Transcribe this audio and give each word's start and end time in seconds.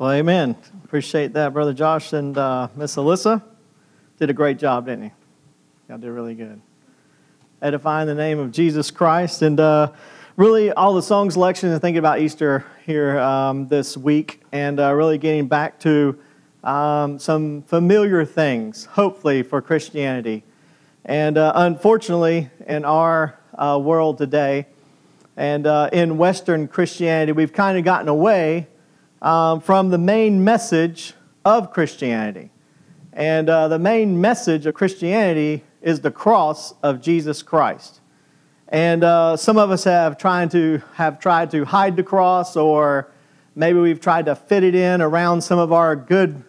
Well, 0.00 0.12
amen. 0.12 0.56
Appreciate 0.82 1.34
that, 1.34 1.52
Brother 1.52 1.74
Josh 1.74 2.14
and 2.14 2.38
uh, 2.38 2.68
Miss 2.74 2.96
Alyssa. 2.96 3.42
Did 4.18 4.30
a 4.30 4.32
great 4.32 4.58
job, 4.58 4.86
didn't 4.86 5.04
he? 5.04 5.10
Y'all 5.90 5.98
did 5.98 6.08
really 6.08 6.34
good. 6.34 6.58
Edifying 7.60 8.06
the 8.06 8.14
name 8.14 8.38
of 8.38 8.50
Jesus 8.50 8.90
Christ. 8.90 9.42
And 9.42 9.60
uh, 9.60 9.92
really, 10.38 10.72
all 10.72 10.94
the 10.94 11.02
songs 11.02 11.34
selections 11.34 11.72
and 11.72 11.82
thinking 11.82 11.98
about 11.98 12.18
Easter 12.18 12.64
here 12.86 13.18
um, 13.18 13.68
this 13.68 13.94
week 13.94 14.40
and 14.52 14.80
uh, 14.80 14.90
really 14.94 15.18
getting 15.18 15.48
back 15.48 15.78
to 15.80 16.18
um, 16.64 17.18
some 17.18 17.60
familiar 17.64 18.24
things, 18.24 18.86
hopefully, 18.86 19.42
for 19.42 19.60
Christianity. 19.60 20.44
And 21.04 21.36
uh, 21.36 21.52
unfortunately, 21.54 22.48
in 22.66 22.86
our 22.86 23.38
uh, 23.54 23.78
world 23.78 24.16
today 24.16 24.66
and 25.36 25.66
uh, 25.66 25.90
in 25.92 26.16
Western 26.16 26.68
Christianity, 26.68 27.32
we've 27.32 27.52
kind 27.52 27.76
of 27.76 27.84
gotten 27.84 28.08
away 28.08 28.66
um, 29.22 29.60
from 29.60 29.90
the 29.90 29.98
main 29.98 30.42
message 30.42 31.14
of 31.44 31.72
Christianity. 31.72 32.50
And 33.12 33.48
uh, 33.50 33.68
the 33.68 33.78
main 33.78 34.20
message 34.20 34.66
of 34.66 34.74
Christianity 34.74 35.64
is 35.82 36.00
the 36.00 36.10
cross 36.10 36.74
of 36.82 37.00
Jesus 37.00 37.42
Christ. 37.42 38.00
And 38.68 39.02
uh, 39.02 39.36
some 39.36 39.58
of 39.58 39.70
us 39.70 39.84
have 39.84 40.16
tried 40.16 40.52
to 40.52 40.80
have 40.94 41.18
tried 41.18 41.50
to 41.50 41.64
hide 41.64 41.96
the 41.96 42.04
cross, 42.04 42.56
or 42.56 43.10
maybe 43.56 43.80
we've 43.80 44.00
tried 44.00 44.26
to 44.26 44.36
fit 44.36 44.62
it 44.62 44.76
in 44.76 45.00
around 45.00 45.42
some 45.42 45.58
of 45.58 45.72
our 45.72 45.96
good 45.96 46.44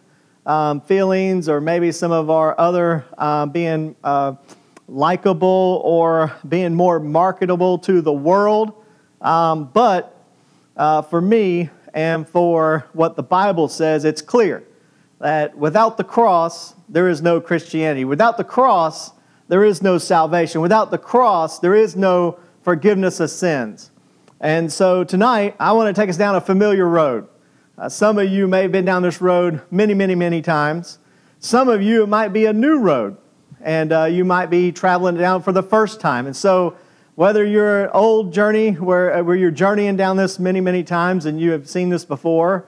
um, 0.46 0.82
feelings, 0.82 1.50
or 1.50 1.60
maybe 1.60 1.92
some 1.92 2.12
of 2.12 2.30
our 2.30 2.60
other 2.60 3.06
uh, 3.18 3.48
being 3.48 3.96
uh, 4.04 4.36
likable 4.88 5.82
or 5.84 6.32
being 6.48 6.76
more 6.76 7.00
marketable 7.00 7.80
to 7.80 8.02
the 8.02 8.14
world. 8.14 8.74
Um, 9.22 9.66
but 9.74 10.16
uh, 10.78 11.02
for 11.02 11.22
me, 11.22 11.70
and 11.94 12.28
for 12.28 12.88
what 12.94 13.16
the 13.16 13.24
Bible 13.24 13.68
says, 13.68 14.06
it's 14.06 14.22
clear 14.22 14.64
that 15.20 15.58
without 15.58 15.98
the 15.98 16.04
cross, 16.04 16.76
there 16.90 17.08
is 17.08 17.22
no 17.22 17.40
Christianity. 17.40 18.06
Without 18.06 18.38
the 18.38 18.44
cross, 18.44 19.12
there 19.48 19.64
is 19.64 19.82
no 19.82 19.98
salvation. 19.98 20.62
Without 20.62 20.92
the 20.92 20.98
cross, 20.98 21.60
there 21.60 21.76
is 21.76 21.96
no 21.96 22.40
forgiveness 22.64 23.20
of 23.20 23.30
sins. 23.30 23.92
And 24.40 24.72
so 24.72 25.04
tonight, 25.04 25.56
I 25.60 25.74
want 25.74 25.94
to 25.94 26.02
take 26.02 26.10
us 26.10 26.18
down 26.18 26.36
a 26.36 26.42
familiar 26.42 26.88
road. 26.88 27.28
Uh, 27.78 27.90
some 27.90 28.18
of 28.18 28.30
you 28.30 28.48
may 28.48 28.62
have 28.64 28.72
been 28.72 28.86
down 28.86 29.02
this 29.02 29.22
road 29.22 29.62
many, 29.70 29.94
many, 29.94 30.16
many 30.16 30.42
times. 30.42 31.00
Some 31.40 31.70
of 31.70 31.82
you, 31.82 32.04
it 32.04 32.08
might 32.08 32.30
be 32.30 32.46
a 32.46 32.54
new 32.54 32.80
road, 32.80 33.18
and 33.62 33.92
uh, 33.92 34.06
you 34.06 34.24
might 34.24 34.48
be 34.50 34.72
traveling 34.72 35.18
down 35.18 35.42
for 35.42 35.52
the 35.52 35.64
first 35.64 36.00
time. 36.00 36.26
And 36.28 36.36
so 36.36 36.76
whether 37.16 37.46
you're 37.46 37.86
an 37.86 37.90
old 37.94 38.34
journey 38.34 38.72
where, 38.72 39.16
uh, 39.16 39.24
where 39.24 39.36
you're 39.36 39.52
journeying 39.52 39.98
down 39.98 40.18
this 40.18 40.40
many, 40.40 40.62
many 40.62 40.84
times 40.84 41.26
and 41.26 41.40
you 41.40 41.52
have 41.52 41.70
seen 41.70 41.90
this 41.90 42.06
before, 42.06 42.66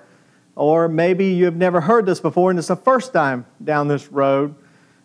or 0.55 0.87
maybe 0.87 1.27
you 1.27 1.45
have 1.45 1.55
never 1.55 1.81
heard 1.81 2.05
this 2.05 2.19
before 2.19 2.49
and 2.49 2.59
it's 2.59 2.67
the 2.67 2.75
first 2.75 3.13
time 3.13 3.45
down 3.63 3.87
this 3.87 4.11
road, 4.11 4.55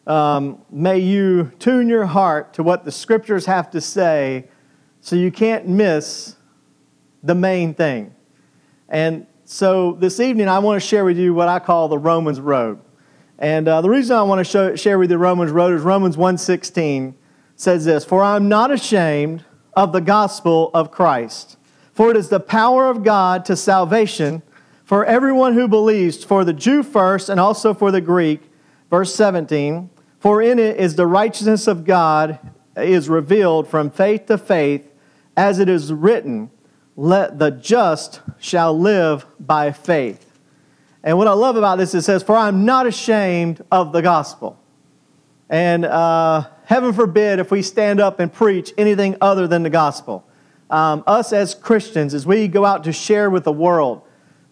um, 0.06 0.62
may 0.70 0.98
you 0.98 1.52
tune 1.58 1.88
your 1.88 2.06
heart 2.06 2.54
to 2.54 2.62
what 2.62 2.84
the 2.84 2.92
scriptures 2.92 3.46
have 3.46 3.70
to 3.70 3.80
say 3.80 4.48
so 5.00 5.16
you 5.16 5.30
can't 5.30 5.68
miss 5.68 6.36
the 7.22 7.34
main 7.34 7.74
thing. 7.74 8.14
And 8.88 9.26
so 9.44 9.92
this 9.92 10.20
evening, 10.20 10.48
I 10.48 10.58
want 10.58 10.80
to 10.80 10.86
share 10.86 11.04
with 11.04 11.18
you 11.18 11.34
what 11.34 11.48
I 11.48 11.58
call 11.58 11.88
the 11.88 11.98
Romans 11.98 12.40
Road. 12.40 12.80
And 13.38 13.68
uh, 13.68 13.80
the 13.80 13.88
reason 13.88 14.16
I 14.16 14.22
want 14.22 14.40
to 14.40 14.44
show, 14.44 14.76
share 14.76 14.98
with 14.98 15.10
you 15.10 15.16
the 15.16 15.18
Romans 15.18 15.52
Road 15.52 15.74
is 15.74 15.82
Romans 15.82 16.16
1.16 16.16 17.14
says 17.58 17.84
this 17.84 18.06
For 18.06 18.22
I'm 18.22 18.48
not 18.48 18.70
ashamed 18.70 19.44
of 19.74 19.92
the 19.92 20.00
gospel 20.00 20.70
of 20.72 20.90
Christ, 20.90 21.58
for 21.92 22.10
it 22.10 22.16
is 22.16 22.30
the 22.30 22.40
power 22.40 22.88
of 22.88 23.04
God 23.04 23.44
to 23.44 23.56
salvation 23.56 24.42
for 24.84 25.04
everyone 25.04 25.52
who 25.52 25.68
believes, 25.68 26.24
for 26.24 26.44
the 26.44 26.54
Jew 26.54 26.82
first 26.82 27.28
and 27.28 27.38
also 27.38 27.74
for 27.74 27.90
the 27.90 28.00
Greek. 28.00 28.40
Verse 28.88 29.14
17 29.14 29.90
For 30.18 30.40
in 30.40 30.58
it 30.58 30.78
is 30.78 30.94
the 30.94 31.06
righteousness 31.06 31.66
of 31.66 31.84
God 31.84 32.38
is 32.74 33.08
revealed 33.08 33.68
from 33.68 33.90
faith 33.90 34.26
to 34.26 34.38
faith, 34.38 34.90
as 35.36 35.58
it 35.58 35.68
is 35.68 35.92
written, 35.92 36.50
Let 36.96 37.38
the 37.38 37.50
just 37.50 38.22
shall 38.38 38.78
live 38.78 39.26
by 39.38 39.72
faith. 39.72 40.24
And 41.02 41.18
what 41.18 41.28
I 41.28 41.32
love 41.32 41.56
about 41.56 41.78
this, 41.78 41.94
it 41.94 42.02
says, 42.02 42.22
For 42.22 42.36
I'm 42.36 42.64
not 42.64 42.86
ashamed 42.86 43.64
of 43.70 43.92
the 43.92 44.02
gospel. 44.02 44.60
And 45.50 45.84
uh, 45.84 46.46
heaven 46.64 46.92
forbid 46.92 47.38
if 47.38 47.50
we 47.50 47.62
stand 47.62 48.00
up 48.00 48.20
and 48.20 48.32
preach 48.32 48.72
anything 48.76 49.16
other 49.20 49.46
than 49.46 49.62
the 49.62 49.70
gospel. 49.70 50.24
Um, 50.70 51.02
us 51.06 51.32
as 51.32 51.54
Christians, 51.54 52.12
as 52.12 52.26
we 52.26 52.46
go 52.48 52.64
out 52.64 52.84
to 52.84 52.92
share 52.92 53.30
with 53.30 53.44
the 53.44 53.52
world, 53.52 54.02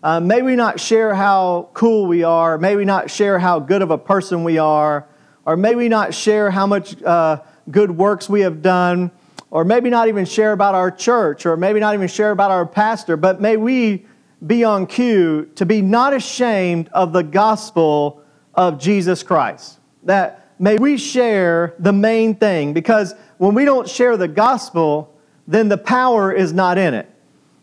uh, 0.03 0.21
may 0.21 0.41
we 0.41 0.56
not 0.56 0.81
share 0.81 1.15
how 1.15 1.69
cool 1.75 2.06
we 2.06 2.23
are, 2.23 2.56
may 2.56 2.77
we 2.77 2.85
not 2.85 3.11
share 3.11 3.39
how 3.39 3.59
good 3.59 3.83
of 3.83 3.91
a 3.91 3.99
person 3.99 4.45
we 4.45 4.56
are, 4.56 5.06
or 5.45 5.56
may 5.56 5.75
we 5.75 5.89
not 5.89 6.15
share 6.15 6.51
how 6.51 6.67
much 6.67 7.03
uh, 7.03 7.41
good 7.71 7.91
works 7.91 8.29
we 8.29 8.41
have 8.41 8.62
done, 8.62 9.11
or 9.51 9.65
maybe 9.65 9.91
not 9.91 10.09
even 10.09 10.25
share 10.25 10.53
about 10.53 10.75
our 10.75 10.91
church, 10.91 11.45
or 11.45 11.56
maybe 11.56 11.81
not 11.81 11.95
even 11.95 12.09
share 12.09 12.31
about 12.31 12.51
our 12.51 12.65
pastor, 12.65 13.17
but 13.17 13.41
may 13.41 13.56
we 13.56 14.06
be 14.47 14.65
on 14.65 14.87
cue 14.87 15.51
to 15.55 15.67
be 15.67 15.83
not 15.83 16.15
ashamed 16.15 16.89
of 16.93 17.12
the 17.12 17.23
gospel 17.23 18.23
of 18.55 18.79
Jesus 18.79 19.23
Christ. 19.23 19.79
That 20.05 20.46
may 20.59 20.78
we 20.78 20.97
share 20.97 21.75
the 21.78 21.93
main 21.93 22.34
thing 22.34 22.72
because 22.72 23.15
when 23.39 23.55
we 23.55 23.65
don't 23.65 23.89
share 23.89 24.17
the 24.17 24.28
gospel, 24.28 25.15
then 25.47 25.69
the 25.69 25.78
power 25.78 26.33
is 26.33 26.53
not 26.53 26.78
in 26.78 26.94
it. 26.94 27.11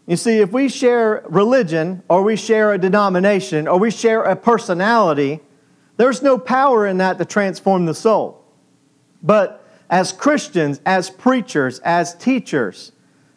You 0.05 0.17
see, 0.17 0.39
if 0.39 0.51
we 0.51 0.67
share 0.67 1.23
religion 1.29 2.03
or 2.09 2.23
we 2.23 2.35
share 2.35 2.73
a 2.73 2.77
denomination 2.77 3.67
or 3.67 3.79
we 3.79 3.89
share 3.89 4.23
a 4.23 4.35
personality, 4.35 5.39
there's 5.97 6.21
no 6.21 6.37
power 6.37 6.85
in 6.85 6.97
that 6.97 7.17
to 7.19 7.25
transform 7.25 7.85
the 7.85 7.93
soul. 7.93 8.43
But 9.21 9.65
as 9.89 10.11
Christians, 10.11 10.81
as 10.85 11.09
preachers, 11.09 11.79
as 11.79 12.15
teachers, 12.15 12.91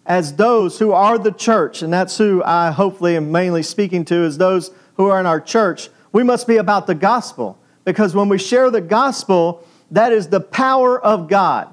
as 0.07 0.35
those 0.35 0.79
who 0.79 0.93
are 0.93 1.19
the 1.19 1.33
church, 1.33 1.83
and 1.83 1.93
that's 1.93 2.19
who 2.19 2.43
I 2.45 2.71
hopefully 2.71 3.17
am 3.17 3.31
mainly 3.31 3.63
speaking 3.63 4.05
to, 4.07 4.25
is 4.25 4.39
those 4.39 4.71
who 4.95 5.07
are 5.09 5.21
in 5.21 5.27
our 5.27 5.41
church, 5.41 5.91
we 6.13 6.23
must 6.23 6.47
be 6.47 6.57
about 6.57 6.87
the 6.87 6.95
gospel. 6.95 7.59
Because 7.87 8.17
when 8.17 8.29
we 8.29 8.37
share 8.37 8.71
the 8.71 8.81
gospel, 8.81 9.65
that 9.93 10.13
is 10.13 10.29
the 10.29 10.41
power 10.41 11.01
of 11.03 11.29
God. 11.29 11.73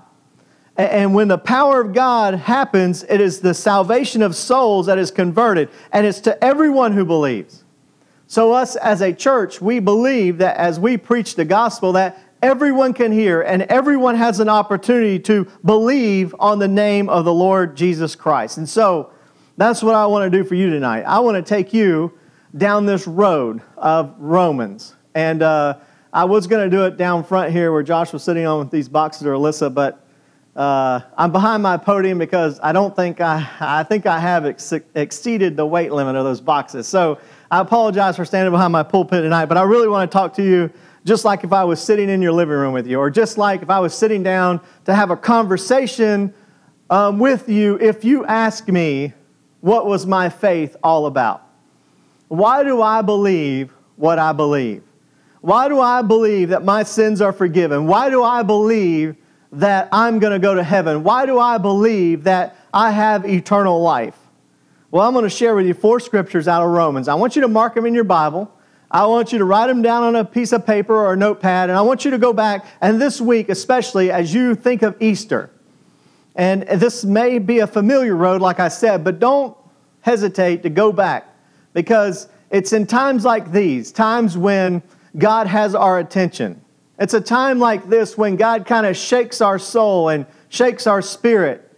And 0.78 1.13
when 1.13 1.28
the 1.28 1.40
power 1.40 1.81
of 1.81 1.91
God 1.94 2.35
happens, 2.35 3.03
it 3.03 3.19
is 3.19 3.41
the 3.41 3.53
salvation 3.53 4.22
of 4.22 4.35
souls 4.35 4.85
that 4.85 4.97
is 4.97 5.12
converted, 5.12 5.69
and 5.91 6.06
it's 6.06 6.19
to 6.22 6.41
everyone 6.44 6.94
who 6.94 7.03
believes. 7.03 7.63
So, 8.28 8.53
us 8.53 8.75
as 8.75 9.01
a 9.01 9.12
church, 9.13 9.62
we 9.62 9.79
believe 9.79 10.38
that 10.40 10.57
as 10.57 10.79
we 10.79 10.97
preach 10.97 11.35
the 11.35 11.46
gospel, 11.46 11.94
that 11.94 12.18
everyone 12.41 12.94
can 12.94 13.12
hear 13.12 13.41
and 13.41 13.63
everyone 13.63 14.16
has 14.16 14.40
an 14.40 14.50
opportunity 14.50 15.19
to 15.19 15.47
believe 15.66 16.34
on 16.40 16.57
the 16.57 16.68
name 16.68 17.09
of 17.09 17.25
the 17.25 17.34
Lord 17.34 17.75
Jesus 17.75 18.16
Christ. 18.16 18.57
And 18.57 18.69
so, 18.69 19.12
that's 19.57 19.84
what 19.84 19.94
I 19.94 20.06
want 20.07 20.31
to 20.31 20.35
do 20.35 20.44
for 20.44 20.56
you 20.56 20.69
tonight. 20.69 21.03
I 21.03 21.19
want 21.19 21.35
to 21.35 21.47
take 21.47 21.74
you 21.74 22.18
down 22.56 22.85
this 22.85 23.07
road 23.07 23.62
of 23.78 24.16
Romans. 24.18 24.95
And, 25.13 25.44
uh, 25.44 25.78
I 26.13 26.25
was 26.25 26.46
going 26.46 26.69
to 26.69 26.75
do 26.75 26.85
it 26.85 26.96
down 26.96 27.24
front 27.24 27.51
here 27.51 27.72
where 27.72 27.81
Josh 27.81 28.13
was 28.13 28.22
sitting 28.22 28.46
on 28.46 28.59
with 28.59 28.69
these 28.69 28.88
boxes 28.88 29.25
or 29.25 29.31
Alyssa, 29.34 29.74
but 29.74 30.06
uh, 30.56 31.01
I'm 31.18 31.31
behind 31.31 31.63
my 31.63 31.75
podium 31.75 32.19
because 32.19 32.59
I 32.62 32.72
don't 32.72 32.96
think 32.96 33.19
I, 33.19 33.47
I 33.59 33.81
think 33.81 34.06
I 34.06 34.19
have 34.19 34.46
ex- 34.46 34.74
exceeded 34.94 35.57
the 35.57 35.66
weight 35.66 35.91
limit 35.91 36.16
of 36.16 36.24
those 36.24 36.40
boxes. 36.40 36.88
So 36.88 37.18
I 37.50 37.62
apologize 37.62 38.16
for 38.16 38.25
standing 38.25 38.51
behind 38.51 38.72
my 38.72 38.84
pulpit 38.84 39.24
tonight, 39.24 39.47
but 39.47 39.57
I 39.57 39.63
really 39.63 39.88
want 39.88 40.09
to 40.09 40.16
talk 40.16 40.35
to 40.35 40.44
you 40.44 40.72
just 41.03 41.25
like 41.25 41.44
if 41.44 41.51
I 41.51 41.63
was 41.63 41.81
sitting 41.81 42.09
in 42.09 42.22
your 42.22 42.31
living 42.31 42.56
room 42.56 42.74
with 42.74 42.85
you, 42.85 43.00
or 43.00 43.09
just 43.09 43.40
like 43.40 43.63
if 43.63 43.72
I 43.72 43.80
was 43.80 43.97
sitting 43.97 44.22
down 44.22 44.62
to 44.85 44.94
have 44.94 45.09
a 45.09 45.18
conversation 45.18 46.31
um, 46.91 47.18
with 47.18 47.50
you 47.50 47.80
if 47.80 48.06
you 48.06 48.24
ask 48.28 48.68
me, 48.68 49.13
what 49.62 49.88
was 49.88 50.06
my 50.06 50.30
faith 50.30 50.75
all 50.84 51.07
about? 51.07 51.41
Why 52.28 52.63
do 52.63 52.84
I 52.84 53.01
believe 53.01 53.74
what 53.95 54.19
I 54.19 54.31
believe? 54.31 54.83
Why 55.44 55.68
do 55.68 55.81
I 55.81 56.01
believe 56.01 56.50
that 56.50 56.63
my 56.63 56.84
sins 56.84 57.19
are 57.19 57.34
forgiven? 57.34 57.86
Why 57.86 58.10
do 58.10 58.24
I 58.24 58.44
believe 58.44 59.18
that 59.51 59.90
I'm 59.92 60.19
going 60.19 60.31
to 60.31 60.40
go 60.40 60.54
to 60.54 60.63
heaven? 60.63 61.04
Why 61.04 61.25
do 61.25 61.38
I 61.38 61.57
believe 61.57 62.24
that 62.24 62.56
I 62.74 62.92
have 62.92 63.25
eternal 63.25 63.81
life? 63.81 64.16
Well, 64.90 65.06
I'm 65.06 65.12
going 65.12 65.24
to 65.24 65.30
share 65.30 65.54
with 65.54 65.66
you 65.66 65.74
four 65.74 66.00
scriptures 66.00 66.48
out 66.48 66.63
of 66.63 66.69
Romans. 66.69 67.10
I 67.10 67.16
want 67.16 67.36
you 67.36 67.42
to 67.42 67.50
mark 67.50 67.75
them 67.75 67.86
in 67.86 67.94
your 67.94 68.06
Bible. 68.06 68.50
I 68.90 69.06
want 69.06 69.34
you 69.34 69.38
to 69.38 69.44
write 69.44 69.68
them 69.68 69.81
down 69.81 70.04
on 70.04 70.16
a 70.16 70.24
piece 70.24 70.54
of 70.54 70.66
paper 70.66 70.95
or 70.95 71.12
a 71.12 71.18
notepad, 71.18 71.69
and 71.69 71.78
I 71.78 71.81
want 71.81 72.06
you 72.06 72.12
to 72.12 72.18
go 72.18 72.31
back, 72.31 72.66
and 72.80 73.01
this 73.01 73.19
week, 73.19 73.50
especially 73.50 74.12
as 74.12 74.34
you 74.34 74.56
think 74.56 74.81
of 74.81 74.95
Easter, 75.01 75.50
and 76.38 76.62
this 76.62 77.04
may 77.04 77.38
be 77.38 77.60
a 77.60 77.68
familiar 77.68 78.16
road, 78.16 78.42
like 78.42 78.62
I 78.62 78.69
said, 78.69 79.04
but 79.04 79.19
don't 79.19 79.57
hesitate 80.00 80.63
to 80.63 80.69
go 80.69 80.94
back 80.94 81.36
because 81.74 82.30
it's 82.50 82.72
in 82.72 82.88
times 82.88 83.25
like 83.25 83.51
these, 83.51 83.92
times 83.92 84.38
when 84.38 84.81
God 85.18 85.48
has 85.48 85.75
our 85.75 86.00
attention. 86.00 86.62
It's 87.00 87.13
a 87.13 87.21
time 87.21 87.60
like 87.60 87.89
this 87.89 88.18
when 88.18 88.36
God 88.36 88.65
kind 88.65 88.86
of 88.86 88.95
shakes 88.95 89.42
our 89.42 89.60
soul 89.60 90.10
and 90.10 90.25
shakes 90.50 90.88
our 90.88 91.01
spirit 91.01 91.69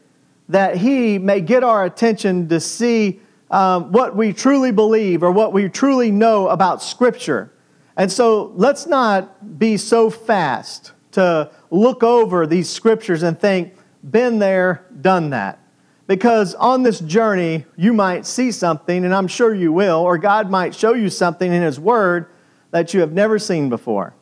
that 0.50 0.78
He 0.78 1.18
may 1.18 1.42
get 1.42 1.64
our 1.64 1.86
attention 1.86 2.48
to 2.50 2.60
see 2.60 3.20
um, 3.50 3.92
what 3.92 4.16
we 4.16 4.34
truly 4.34 4.72
believe 4.72 5.24
or 5.24 5.32
what 5.32 5.54
we 5.54 5.70
truly 5.70 6.12
know 6.12 6.50
about 6.50 6.82
Scripture. 6.82 7.52
And 7.98 8.12
so 8.12 8.52
let's 8.56 8.86
not 8.86 9.58
be 9.58 9.78
so 9.78 10.10
fast 10.10 10.92
to 11.12 11.50
look 11.72 12.04
over 12.04 12.46
these 12.46 12.70
Scriptures 12.70 13.24
and 13.24 13.40
think, 13.40 13.74
been 14.10 14.38
there, 14.38 14.86
done 15.02 15.30
that. 15.32 15.60
Because 16.08 16.54
on 16.56 16.84
this 16.84 17.00
journey, 17.00 17.66
you 17.76 17.92
might 17.94 18.26
see 18.26 18.52
something, 18.52 19.06
and 19.06 19.16
I'm 19.16 19.28
sure 19.28 19.56
you 19.56 19.74
will, 19.74 20.02
or 20.02 20.20
God 20.20 20.52
might 20.52 20.76
show 20.76 20.94
you 20.94 21.10
something 21.10 21.52
in 21.52 21.64
His 21.64 21.80
Word 21.80 22.28
that 22.76 22.94
you 22.94 23.00
have 23.00 23.14
never 23.14 23.40
seen 23.40 23.70
before. 23.70 24.14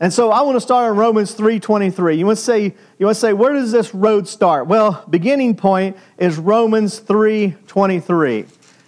And 0.00 0.10
so 0.10 0.30
I 0.30 0.40
want 0.40 0.56
to 0.56 0.60
start 0.62 0.90
on 0.90 0.96
Romans 0.96 1.34
3:23. 1.34 2.16
You 2.16 2.24
want 2.24 2.38
to 2.38 2.42
say 2.42 2.74
you 2.98 3.04
want 3.04 3.14
to 3.14 3.20
say 3.20 3.34
where 3.34 3.52
does 3.52 3.72
this 3.72 3.94
road 3.94 4.26
start? 4.26 4.66
Well, 4.68 5.04
beginning 5.10 5.54
point 5.54 5.98
is 6.16 6.38
Romans 6.38 6.98
3:23. 6.98 8.46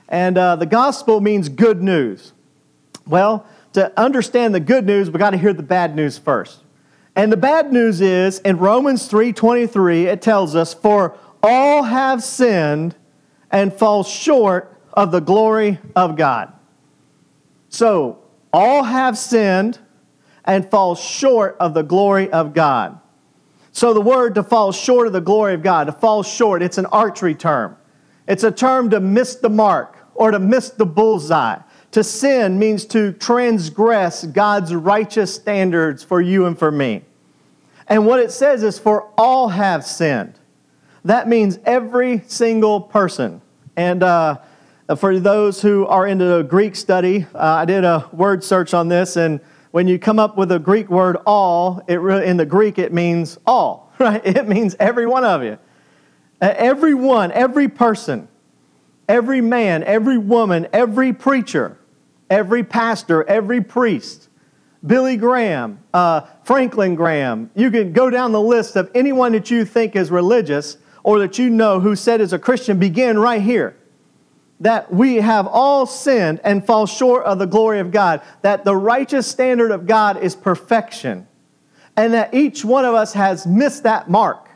And 0.09 0.39
uh, 0.39 0.57
the 0.57 0.65
gospel 0.65 1.21
means 1.21 1.51
good 1.51 1.83
news. 1.83 2.33
Well, 3.07 3.45
to 3.75 3.93
understand 4.01 4.55
the 4.55 4.61
good 4.61 4.87
news, 4.87 5.11
we 5.11 5.19
got 5.19 5.31
to 5.31 5.37
hear 5.37 5.53
the 5.53 5.63
bad 5.63 5.95
news 5.95 6.17
first. 6.17 6.61
And 7.15 7.31
the 7.31 7.37
bad 7.37 7.71
news 7.71 8.01
is 8.01 8.39
in 8.39 8.57
Romans 8.57 9.11
3:23 9.11 10.07
it 10.07 10.23
tells 10.23 10.57
us 10.57 10.73
for 10.73 11.19
all 11.43 11.83
have 11.83 12.23
sinned 12.23 12.95
and 13.51 13.75
fall 13.75 14.05
short 14.05 14.75
of 14.95 15.13
the 15.13 15.21
glory 15.21 15.81
of 15.95 16.17
God. 16.17 16.51
So, 17.69 18.22
all 18.53 18.85
have 18.85 19.17
sinned 19.17 19.79
and 20.45 20.69
fall 20.71 20.95
short 20.95 21.57
of 21.61 21.75
the 21.75 21.83
glory 21.83 22.31
of 22.31 22.55
God. 22.55 22.99
So, 23.73 23.95
the 23.95 24.01
word 24.01 24.35
to 24.35 24.43
fall 24.43 24.73
short 24.73 25.07
of 25.07 25.13
the 25.15 25.21
glory 25.21 25.55
of 25.55 25.63
God, 25.63 25.85
to 25.85 25.93
fall 25.93 26.23
short, 26.23 26.63
it's 26.63 26.79
an 26.79 26.87
archery 26.87 27.35
term. 27.35 27.77
It's 28.27 28.45
a 28.45 28.51
term 28.51 28.91
to 28.91 29.01
miss 29.01 29.37
the 29.37 29.49
mark 29.49 29.97
or 30.15 30.31
to 30.31 30.39
miss 30.39 30.71
the 30.71 30.87
bullseye. 30.87 31.59
To 31.93 32.05
sin 32.05 32.59
means 32.59 32.85
to 32.87 33.13
transgress 33.13 34.25
God's 34.25 34.75
righteous 34.75 35.35
standards 35.35 36.03
for 36.03 36.21
you 36.21 36.47
and 36.47 36.59
for 36.59 36.71
me. 36.71 37.03
And 37.87 38.07
what 38.07 38.21
it 38.21 38.31
says 38.31 38.63
is, 38.63 38.79
for 38.79 39.11
all 39.17 39.49
have 39.49 39.85
sinned. 39.85 40.39
That 41.05 41.29
means 41.29 41.59
every 41.65 42.23
single 42.27 42.81
person. 42.81 43.43
And 43.77 44.03
uh, 44.03 44.39
for 44.97 45.19
those 45.19 45.63
who 45.63 45.87
are 45.87 46.07
into 46.07 46.43
Greek 46.43 46.77
study, 46.77 47.27
uh, 47.35 47.39
I 47.39 47.65
did 47.65 47.85
a 47.85 48.09
word 48.13 48.43
search 48.43 48.75
on 48.75 48.89
this, 48.89 49.17
and 49.17 49.41
when 49.71 49.89
you 49.89 49.99
come 49.99 50.19
up 50.19 50.37
with 50.37 50.53
a 50.53 50.59
Greek 50.59 50.91
word 50.91 51.17
all, 51.25 51.83
it 51.87 52.01
really, 52.01 52.27
in 52.27 52.37
the 52.37 52.45
Greek 52.45 52.79
it 52.79 52.93
means 52.93 53.39
all, 53.47 53.93
right? 53.99 54.25
It 54.25 54.49
means 54.49 54.75
every 54.79 55.07
one 55.07 55.25
of 55.25 55.43
you. 55.43 55.59
Every 56.41 56.95
one, 56.95 57.31
every 57.33 57.69
person, 57.69 58.27
every 59.09 59.41
man, 59.41 59.85
every 59.85 60.19
woman, 60.19 60.67
every 60.73 61.13
preacher, 61.13 61.79
every 62.29 62.65
pastor, 62.65 63.23
every 63.25 63.61
priest, 63.61 64.29
Billy 64.85 65.17
Graham, 65.17 65.79
uh, 65.95 66.23
Franklin 66.43 66.97
Graham. 66.97 67.51
You 67.55 67.71
can 67.71 67.93
go 67.93 68.11
down 68.11 68.33
the 68.33 68.41
list 68.41 68.75
of 68.75 68.91
anyone 68.97 69.31
that 69.33 69.53
you 69.53 69.65
think 69.65 69.95
is 69.95 70.11
religious 70.11 70.79
or 71.05 71.21
that 71.21 71.39
you 71.39 71.49
know 71.49 71.79
who 71.79 71.95
said 71.95 72.21
is 72.21 72.33
a 72.33 72.39
Christian, 72.39 72.81
begin 72.81 73.17
right 73.17 73.41
here 73.41 73.77
that 74.63 74.93
we 74.95 75.17
have 75.17 75.49
all 75.49 75.87
sinned 75.87 76.41
and 76.45 76.65
fall 76.65 76.87
short 76.87 77.25
of 77.25 77.41
the 77.41 77.47
glory 77.47 77.81
of 77.81 77.91
God, 77.91 78.23
that 78.43 78.65
the 78.65 78.77
righteous 78.77 79.27
standard 79.27 79.73
of 79.73 79.87
God 79.89 80.23
is 80.23 80.37
perfection, 80.37 81.27
and 81.97 82.15
that 82.15 82.33
each 82.33 82.65
one 82.65 82.85
of 82.85 82.95
us 82.95 83.13
has 83.13 83.45
missed 83.45 83.83
that 83.83 84.09
mark. 84.09 84.49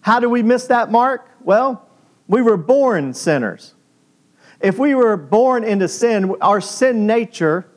How 0.00 0.18
do 0.18 0.28
we 0.28 0.42
miss 0.42 0.66
that 0.66 0.90
mark? 0.90 1.30
Well, 1.42 1.88
we 2.26 2.42
were 2.42 2.56
born 2.56 3.14
sinners. 3.14 3.74
If 4.60 4.80
we 4.80 4.96
were 4.96 5.16
born 5.16 5.62
into 5.62 5.86
sin, 5.86 6.34
our 6.40 6.60
sin 6.60 7.06
nature 7.06 7.68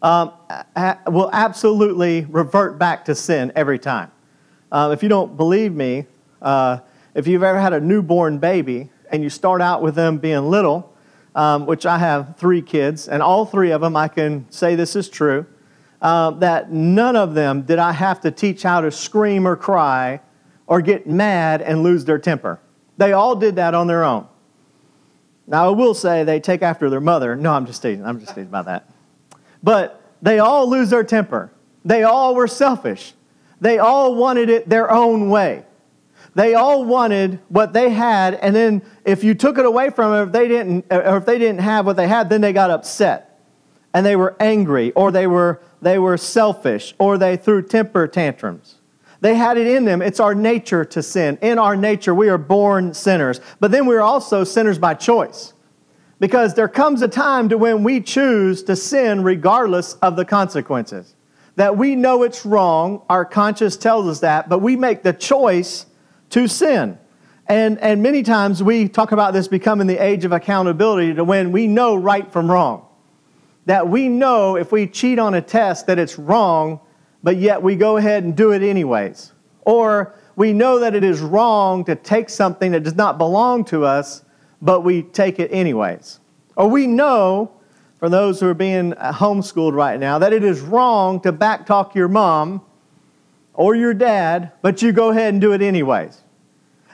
um, 0.00 0.32
will 1.08 1.30
absolutely 1.32 2.24
revert 2.26 2.78
back 2.78 3.04
to 3.06 3.16
sin 3.16 3.50
every 3.56 3.80
time. 3.80 4.12
Uh, 4.70 4.90
if 4.92 5.02
you 5.02 5.08
don't 5.08 5.36
believe 5.36 5.74
me, 5.74 6.06
uh, 6.40 6.78
if 7.16 7.26
you've 7.26 7.42
ever 7.42 7.58
had 7.58 7.72
a 7.72 7.80
newborn 7.80 8.38
baby, 8.38 8.90
and 9.10 9.22
you 9.22 9.30
start 9.30 9.60
out 9.60 9.82
with 9.82 9.94
them 9.94 10.18
being 10.18 10.50
little, 10.50 10.94
um, 11.34 11.66
which 11.66 11.86
I 11.86 11.98
have 11.98 12.36
three 12.36 12.62
kids, 12.62 13.08
and 13.08 13.22
all 13.22 13.46
three 13.46 13.70
of 13.70 13.80
them, 13.80 13.96
I 13.96 14.08
can 14.08 14.46
say 14.50 14.74
this 14.74 14.96
is 14.96 15.08
true, 15.08 15.46
uh, 16.00 16.30
that 16.32 16.72
none 16.72 17.16
of 17.16 17.34
them 17.34 17.62
did 17.62 17.78
I 17.78 17.92
have 17.92 18.20
to 18.22 18.30
teach 18.30 18.62
how 18.62 18.80
to 18.80 18.90
scream 18.90 19.46
or 19.46 19.56
cry 19.56 20.20
or 20.66 20.80
get 20.80 21.06
mad 21.06 21.62
and 21.62 21.82
lose 21.82 22.04
their 22.04 22.18
temper. 22.18 22.60
They 22.96 23.12
all 23.12 23.36
did 23.36 23.56
that 23.56 23.74
on 23.74 23.86
their 23.86 24.04
own. 24.04 24.26
Now, 25.46 25.68
I 25.68 25.70
will 25.70 25.94
say 25.94 26.24
they 26.24 26.40
take 26.40 26.62
after 26.62 26.90
their 26.90 27.00
mother. 27.00 27.34
No, 27.34 27.52
I'm 27.52 27.64
just 27.64 27.80
teasing. 27.80 28.04
I'm 28.04 28.20
just 28.20 28.30
teasing 28.30 28.48
about 28.48 28.66
that. 28.66 28.90
But 29.62 30.02
they 30.20 30.40
all 30.40 30.68
lose 30.68 30.90
their 30.90 31.04
temper. 31.04 31.50
They 31.84 32.02
all 32.02 32.34
were 32.34 32.48
selfish. 32.48 33.14
They 33.60 33.78
all 33.78 34.14
wanted 34.14 34.50
it 34.50 34.68
their 34.68 34.90
own 34.90 35.30
way. 35.30 35.64
They 36.34 36.54
all 36.54 36.84
wanted 36.84 37.40
what 37.48 37.72
they 37.72 37.90
had, 37.90 38.34
and 38.34 38.54
then 38.54 38.82
if 39.04 39.24
you 39.24 39.34
took 39.34 39.58
it 39.58 39.64
away 39.64 39.90
from 39.90 40.12
them, 40.12 40.28
if 40.28 40.32
they 40.32 40.46
didn't, 40.46 40.86
or 40.90 41.16
if 41.16 41.26
they 41.26 41.38
didn't 41.38 41.60
have 41.60 41.86
what 41.86 41.96
they 41.96 42.06
had, 42.06 42.28
then 42.28 42.40
they 42.40 42.52
got 42.52 42.70
upset, 42.70 43.40
and 43.94 44.04
they 44.04 44.14
were 44.14 44.36
angry, 44.38 44.92
or 44.92 45.10
they 45.10 45.26
were 45.26 45.60
they 45.80 45.98
were 45.98 46.16
selfish, 46.16 46.94
or 46.98 47.18
they 47.18 47.36
threw 47.36 47.62
temper 47.62 48.06
tantrums. 48.06 48.76
They 49.20 49.34
had 49.34 49.58
it 49.58 49.66
in 49.66 49.84
them. 49.84 50.00
It's 50.00 50.20
our 50.20 50.34
nature 50.34 50.84
to 50.84 51.02
sin. 51.02 51.38
In 51.42 51.58
our 51.58 51.76
nature, 51.76 52.14
we 52.14 52.28
are 52.28 52.38
born 52.38 52.94
sinners, 52.94 53.40
but 53.58 53.70
then 53.70 53.86
we're 53.86 54.00
also 54.00 54.44
sinners 54.44 54.78
by 54.78 54.94
choice. 54.94 55.54
Because 56.20 56.54
there 56.54 56.68
comes 56.68 57.02
a 57.02 57.08
time 57.08 57.48
to 57.48 57.58
when 57.58 57.84
we 57.84 58.00
choose 58.00 58.62
to 58.64 58.76
sin 58.76 59.22
regardless 59.22 59.94
of 59.94 60.16
the 60.16 60.24
consequences. 60.24 61.14
That 61.56 61.76
we 61.76 61.96
know 61.96 62.22
it's 62.22 62.46
wrong, 62.46 63.02
our 63.08 63.24
conscience 63.24 63.76
tells 63.76 64.06
us 64.06 64.20
that, 64.20 64.48
but 64.48 64.60
we 64.60 64.76
make 64.76 65.02
the 65.02 65.12
choice 65.12 65.86
to 66.30 66.48
sin. 66.48 66.98
And, 67.46 67.78
and 67.78 68.02
many 68.02 68.22
times 68.22 68.62
we 68.62 68.88
talk 68.88 69.12
about 69.12 69.32
this 69.32 69.48
becoming 69.48 69.86
the 69.86 69.96
age 69.96 70.24
of 70.24 70.32
accountability 70.32 71.14
to 71.14 71.24
when 71.24 71.50
we 71.50 71.66
know 71.66 71.96
right 71.96 72.30
from 72.30 72.50
wrong. 72.50 72.86
That 73.64 73.88
we 73.88 74.08
know 74.08 74.56
if 74.56 74.70
we 74.70 74.86
cheat 74.86 75.18
on 75.18 75.34
a 75.34 75.40
test 75.40 75.86
that 75.86 75.98
it's 75.98 76.18
wrong, 76.18 76.80
but 77.22 77.36
yet 77.36 77.62
we 77.62 77.76
go 77.76 77.96
ahead 77.96 78.24
and 78.24 78.36
do 78.36 78.52
it 78.52 78.62
anyways. 78.62 79.32
Or 79.62 80.14
we 80.36 80.52
know 80.52 80.78
that 80.80 80.94
it 80.94 81.04
is 81.04 81.20
wrong 81.20 81.84
to 81.86 81.96
take 81.96 82.28
something 82.28 82.72
that 82.72 82.82
does 82.82 82.96
not 82.96 83.18
belong 83.18 83.64
to 83.66 83.84
us, 83.84 84.24
but 84.60 84.82
we 84.82 85.02
take 85.02 85.38
it 85.38 85.50
anyways. 85.52 86.20
Or 86.56 86.68
we 86.68 86.86
know, 86.86 87.52
for 87.98 88.08
those 88.08 88.40
who 88.40 88.48
are 88.48 88.54
being 88.54 88.92
homeschooled 88.92 89.74
right 89.74 89.98
now, 89.98 90.18
that 90.18 90.32
it 90.32 90.44
is 90.44 90.60
wrong 90.60 91.20
to 91.22 91.32
backtalk 91.32 91.94
your 91.94 92.08
mom 92.08 92.62
or 93.58 93.74
your 93.74 93.92
dad, 93.92 94.52
but 94.62 94.80
you 94.82 94.92
go 94.92 95.10
ahead 95.10 95.34
and 95.34 95.40
do 95.40 95.52
it 95.52 95.60
anyways. 95.60 96.22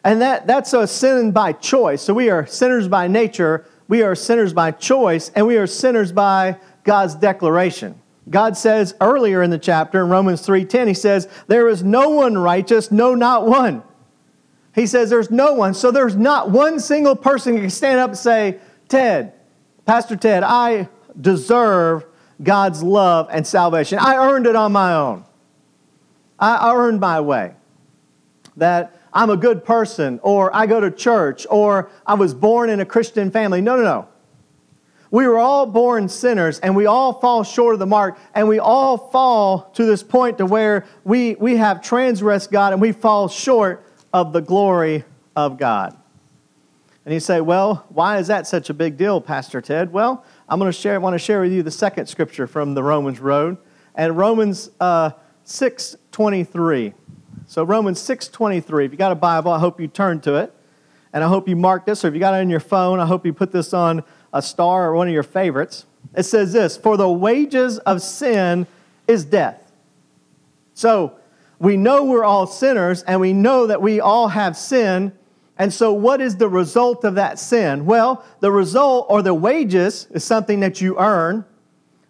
And 0.02 0.23
that, 0.23 0.47
that's 0.47 0.73
a 0.73 0.87
sin 0.87 1.30
by 1.30 1.52
choice. 1.52 2.00
So 2.00 2.14
we 2.14 2.30
are 2.30 2.47
sinners 2.47 2.88
by 2.88 3.06
nature, 3.06 3.66
we 3.87 4.02
are 4.02 4.14
sinners 4.14 4.54
by 4.54 4.71
choice, 4.71 5.30
and 5.35 5.47
we 5.47 5.59
are 5.59 5.66
sinners 5.66 6.11
by 6.11 6.59
God's 6.83 7.16
declaration. 7.16 8.00
God 8.30 8.56
says 8.56 8.94
earlier 9.02 9.42
in 9.42 9.50
the 9.50 9.59
chapter 9.59 10.02
in 10.02 10.09
Romans 10.09 10.40
3:10 10.40 10.88
he 10.88 10.94
says 10.94 11.28
there 11.49 11.68
is 11.68 11.85
no 11.85 12.09
one 12.09 12.38
righteous 12.38 12.90
no 12.90 13.14
not 13.14 13.47
one. 13.47 13.83
He 14.75 14.87
says 14.87 15.11
there's 15.11 15.30
no 15.30 15.52
one. 15.52 15.75
So 15.75 15.90
there's 15.90 16.16
not 16.16 16.50
one 16.50 16.80
single 16.80 17.14
person 17.14 17.59
can 17.59 17.68
stand 17.68 18.00
up 18.00 18.11
and 18.11 18.18
say, 18.18 18.59
"Ted, 18.88 19.35
Pastor 19.85 20.16
Ted, 20.16 20.42
I 20.42 20.88
deserve 21.21 22.06
God's 22.42 22.83
love 22.83 23.28
and 23.30 23.47
salvation. 23.47 23.99
I 23.99 24.16
earned 24.16 24.47
it 24.47 24.56
on 24.56 24.73
my 24.73 24.94
own." 24.94 25.25
I, 26.52 26.74
earned 26.74 27.00
my 27.00 27.20
way. 27.20 27.54
That 28.56 29.00
I'm 29.12 29.30
a 29.30 29.36
good 29.36 29.64
person, 29.64 30.20
or 30.22 30.54
I 30.54 30.66
go 30.66 30.80
to 30.80 30.90
church, 30.90 31.46
or 31.50 31.90
I 32.06 32.14
was 32.14 32.34
born 32.34 32.70
in 32.70 32.80
a 32.80 32.84
Christian 32.84 33.30
family. 33.30 33.60
No, 33.60 33.76
no, 33.76 33.82
no. 33.82 34.08
We 35.10 35.28
were 35.28 35.38
all 35.38 35.66
born 35.66 36.08
sinners, 36.08 36.58
and 36.58 36.74
we 36.74 36.86
all 36.86 37.12
fall 37.20 37.44
short 37.44 37.74
of 37.74 37.78
the 37.78 37.86
mark, 37.86 38.18
and 38.34 38.48
we 38.48 38.58
all 38.58 38.98
fall 38.98 39.70
to 39.74 39.84
this 39.84 40.02
point 40.02 40.38
to 40.38 40.46
where 40.46 40.86
we, 41.04 41.36
we 41.36 41.56
have 41.56 41.80
transgressed 41.82 42.50
God 42.50 42.72
and 42.72 42.82
we 42.82 42.90
fall 42.90 43.28
short 43.28 43.86
of 44.12 44.32
the 44.32 44.40
glory 44.40 45.04
of 45.36 45.56
God. 45.56 45.96
And 47.04 47.14
you 47.14 47.20
say, 47.20 47.40
well, 47.40 47.84
why 47.90 48.18
is 48.18 48.28
that 48.28 48.46
such 48.46 48.70
a 48.70 48.74
big 48.74 48.96
deal, 48.96 49.20
Pastor 49.20 49.60
Ted? 49.60 49.92
Well, 49.92 50.24
I'm 50.48 50.58
going 50.58 50.72
to 50.72 50.76
share, 50.76 50.94
I 50.94 50.98
want 50.98 51.14
to 51.14 51.18
share 51.18 51.42
with 51.42 51.52
you 51.52 51.62
the 51.62 51.70
second 51.70 52.06
scripture 52.06 52.46
from 52.46 52.74
the 52.74 52.82
Romans 52.82 53.20
Road. 53.20 53.58
And 53.94 54.16
Romans 54.16 54.70
uh, 54.80 55.10
6:23. 55.44 56.94
So 57.46 57.62
Romans 57.64 58.00
6:23. 58.00 58.86
If 58.86 58.92
you 58.92 58.98
got 58.98 59.12
a 59.12 59.16
Bible, 59.16 59.52
I 59.52 59.58
hope 59.58 59.80
you 59.80 59.88
turn 59.88 60.20
to 60.20 60.34
it. 60.34 60.52
And 61.12 61.22
I 61.22 61.28
hope 61.28 61.48
you 61.48 61.54
mark 61.54 61.86
this, 61.86 62.04
or 62.04 62.08
if 62.08 62.14
you 62.14 62.20
got 62.20 62.34
it 62.34 62.40
on 62.40 62.50
your 62.50 62.60
phone, 62.60 62.98
I 62.98 63.06
hope 63.06 63.24
you 63.24 63.32
put 63.32 63.52
this 63.52 63.72
on 63.72 64.02
a 64.32 64.42
star 64.42 64.88
or 64.90 64.94
one 64.94 65.06
of 65.06 65.14
your 65.14 65.22
favorites. 65.22 65.86
It 66.14 66.24
says 66.24 66.52
this 66.52 66.76
For 66.76 66.96
the 66.96 67.08
wages 67.08 67.78
of 67.80 68.02
sin 68.02 68.66
is 69.06 69.24
death. 69.24 69.72
So 70.74 71.12
we 71.58 71.76
know 71.76 72.04
we're 72.04 72.24
all 72.24 72.46
sinners, 72.46 73.02
and 73.04 73.20
we 73.20 73.32
know 73.32 73.66
that 73.66 73.80
we 73.80 74.00
all 74.00 74.28
have 74.28 74.56
sin, 74.56 75.12
And 75.56 75.72
so, 75.72 75.92
what 75.92 76.20
is 76.20 76.36
the 76.36 76.48
result 76.48 77.04
of 77.04 77.14
that 77.14 77.38
sin? 77.38 77.86
Well, 77.86 78.24
the 78.40 78.50
result 78.50 79.06
or 79.08 79.22
the 79.22 79.34
wages 79.34 80.08
is 80.10 80.24
something 80.24 80.58
that 80.60 80.80
you 80.80 80.98
earn. 80.98 81.44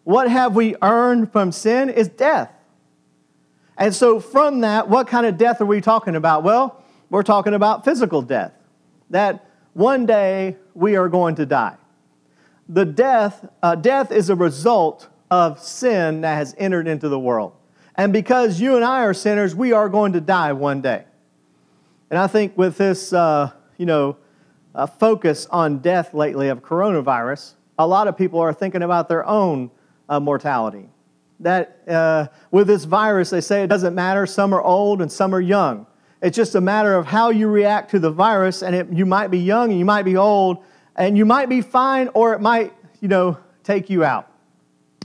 What 0.05 0.31
have 0.31 0.57
we 0.57 0.77
earned 0.81 1.31
from 1.31 1.53
sin 1.53 1.91
is 1.91 2.09
death. 2.09 2.51
And 3.77 3.95
so, 3.95 4.21
from 4.21 4.61
that, 4.61 4.89
what 4.89 5.09
kind 5.09 5.27
of 5.27 5.37
death 5.37 5.61
are 5.61 5.67
we 5.67 5.81
talking 5.81 6.17
about? 6.17 6.43
Well, 6.43 6.83
we're 7.11 7.23
talking 7.23 7.55
about 7.55 7.85
physical 7.85 8.23
death. 8.23 8.53
That 9.11 9.49
one 9.73 10.07
day 10.07 10.57
we 10.75 10.97
are 10.97 11.09
going 11.09 11.35
to 11.37 11.47
die. 11.47 11.77
The 12.69 12.85
death, 12.85 13.47
uh, 13.63 13.75
death 13.75 14.11
is 14.13 14.31
a 14.31 14.37
result 14.37 15.09
of 15.31 15.61
sin 15.61 16.21
that 16.23 16.37
has 16.37 16.55
entered 16.59 16.87
into 16.87 17.09
the 17.09 17.19
world. 17.19 17.53
And 17.97 18.13
because 18.13 18.61
you 18.61 18.77
and 18.77 18.85
I 18.85 19.03
are 19.05 19.15
sinners, 19.15 19.55
we 19.55 19.73
are 19.73 19.89
going 19.89 20.13
to 20.13 20.21
die 20.21 20.53
one 20.53 20.81
day. 20.81 21.05
And 22.11 22.19
I 22.19 22.27
think 22.27 22.57
with 22.57 22.77
this, 22.77 23.13
uh, 23.13 23.51
you 23.77 23.87
know, 23.87 24.17
uh, 24.75 24.87
focus 24.87 25.47
on 25.51 25.79
death 25.79 26.15
lately 26.15 26.49
of 26.49 26.63
coronavirus, 26.63 27.55
a 27.79 27.87
lot 27.87 28.09
of 28.09 28.17
people 28.17 28.41
are 28.41 28.53
thinking 28.53 28.83
about 28.83 29.09
their 29.09 29.25
own 29.27 29.71
uh, 30.09 30.21
mortality. 30.21 30.89
That 31.45 31.83
uh, 31.87 32.29
with 32.51 32.67
this 32.67 32.85
virus, 32.85 33.29
they 33.29 33.43
say 33.43 33.63
it 33.63 33.67
doesn't 33.67 33.95
matter. 33.95 34.25
Some 34.27 34.55
are 34.55 34.63
old 34.63 35.03
and 35.03 35.13
some 35.13 35.35
are 35.35 35.43
young. 35.43 35.87
It's 36.23 36.35
just 36.35 36.55
a 36.55 36.61
matter 36.61 36.95
of 36.95 37.05
how 37.05 37.29
you 37.29 37.49
react 37.49 37.91
to 37.91 37.99
the 37.99 38.11
virus, 38.11 38.63
and 38.63 38.75
it, 38.75 38.91
you 38.91 39.05
might 39.05 39.29
be 39.29 39.39
young 39.39 39.69
and 39.69 39.79
you 39.79 39.85
might 39.85 40.05
be 40.07 40.17
old, 40.17 40.65
and 40.97 41.19
you 41.19 41.27
might 41.27 41.51
be 41.51 41.61
fine, 41.61 42.09
or 42.15 42.33
it 42.33 42.41
might, 42.41 42.73
you 43.03 43.09
know, 43.09 43.37
take 43.63 43.91
you 43.91 44.05
out. 44.05 44.33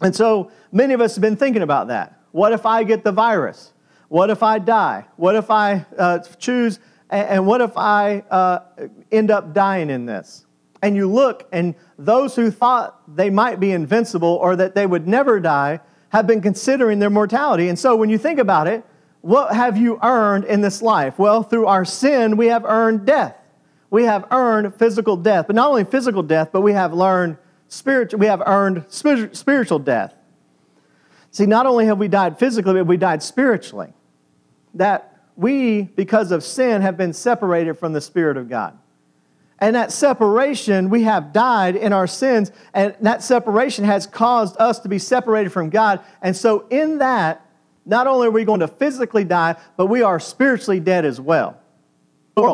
And 0.02 0.16
so 0.16 0.50
many 0.72 0.94
of 0.94 1.02
us 1.02 1.16
have 1.16 1.22
been 1.22 1.36
thinking 1.36 1.62
about 1.62 1.90
that. 1.90 2.22
What 2.32 2.54
if 2.54 2.66
I 2.66 2.86
get 2.86 3.04
the 3.04 3.12
virus? 3.12 3.74
What 4.08 4.30
if 4.30 4.42
I 4.42 4.60
die? 4.60 5.06
What 5.18 5.36
if 5.36 5.52
I 5.52 5.86
uh, 5.98 6.20
choose 6.20 6.80
and, 7.10 7.46
what 7.46 7.60
if 7.60 7.76
I 7.76 8.20
uh, 8.32 8.60
end 9.12 9.30
up 9.30 9.54
dying 9.54 9.90
in 9.90 10.06
this? 10.06 10.46
And 10.82 10.96
you 10.96 11.12
look, 11.12 11.50
and 11.52 11.76
those 11.98 12.36
who 12.36 12.50
thought 12.50 13.02
they 13.14 13.30
might 13.30 13.60
be 13.60 13.72
invincible 13.72 14.36
or 14.42 14.56
that 14.56 14.74
they 14.74 14.86
would 14.86 15.06
never 15.06 15.42
die 15.42 15.82
have 16.10 16.28
been 16.28 16.42
considering 16.42 17.00
their 17.00 17.10
mortality. 17.10 17.70
And 17.70 17.78
so 17.78 17.96
when 17.96 18.10
you 18.10 18.18
think 18.18 18.40
about 18.40 18.68
it, 18.68 18.84
what 19.22 19.54
have 19.54 19.78
you 19.78 20.00
earned 20.02 20.46
in 20.46 20.62
this 20.62 20.82
life? 20.82 21.20
Well, 21.20 21.44
through 21.44 21.68
our 21.68 21.86
sin, 21.86 22.38
we 22.38 22.48
have 22.48 22.66
earned 22.66 23.06
death. 23.06 23.36
We 23.90 24.04
have 24.04 24.28
earned 24.32 24.76
physical 24.76 25.18
death, 25.18 25.48
but 25.48 25.56
not 25.56 25.70
only 25.70 25.84
physical 25.84 26.24
death, 26.24 26.50
but 26.52 26.62
we 26.62 26.74
have 26.74 26.94
learned 26.94 27.38
spiritual, 27.68 28.20
we 28.20 28.28
have 28.28 28.42
earned 28.46 28.86
spiritual 28.90 29.80
death. 29.80 30.14
See, 31.32 31.46
not 31.46 31.66
only 31.66 31.86
have 31.86 31.98
we 31.98 32.08
died 32.08 32.40
physically, 32.40 32.74
but 32.74 32.88
we 32.88 32.98
died 32.98 33.22
spiritually. 33.22 33.94
That 34.76 35.18
we, 35.36 35.84
because 35.84 36.32
of 36.32 36.44
sin, 36.44 36.82
have 36.82 36.98
been 36.98 37.14
separated 37.14 37.78
from 37.78 37.94
the 37.94 38.02
Spirit 38.02 38.38
of 38.38 38.50
God. 38.50 38.78
And 39.62 39.76
that 39.76 39.92
separation, 39.92 40.90
we 40.90 41.04
have 41.04 41.34
died 41.34 41.76
in 41.76 41.92
our 41.92 42.08
sins, 42.08 42.52
and 42.74 42.96
that 43.02 43.24
separation 43.24 43.84
has 43.84 44.08
caused 44.08 44.56
us 44.58 44.80
to 44.80 44.90
be 44.90 45.00
separated 45.00 45.52
from 45.52 45.70
God. 45.70 46.00
And 46.22 46.36
so, 46.36 46.66
in 46.70 47.00
that, 47.00 47.46
not 47.86 48.08
only 48.08 48.28
are 48.28 48.32
we 48.32 48.46
going 48.46 48.62
to 48.62 48.68
physically 48.68 49.24
die, 49.24 49.58
but 49.76 49.88
we 49.88 50.02
are 50.02 50.20
spiritually 50.20 50.80
dead 50.80 51.06
as 51.06 51.20
well. 51.20 51.60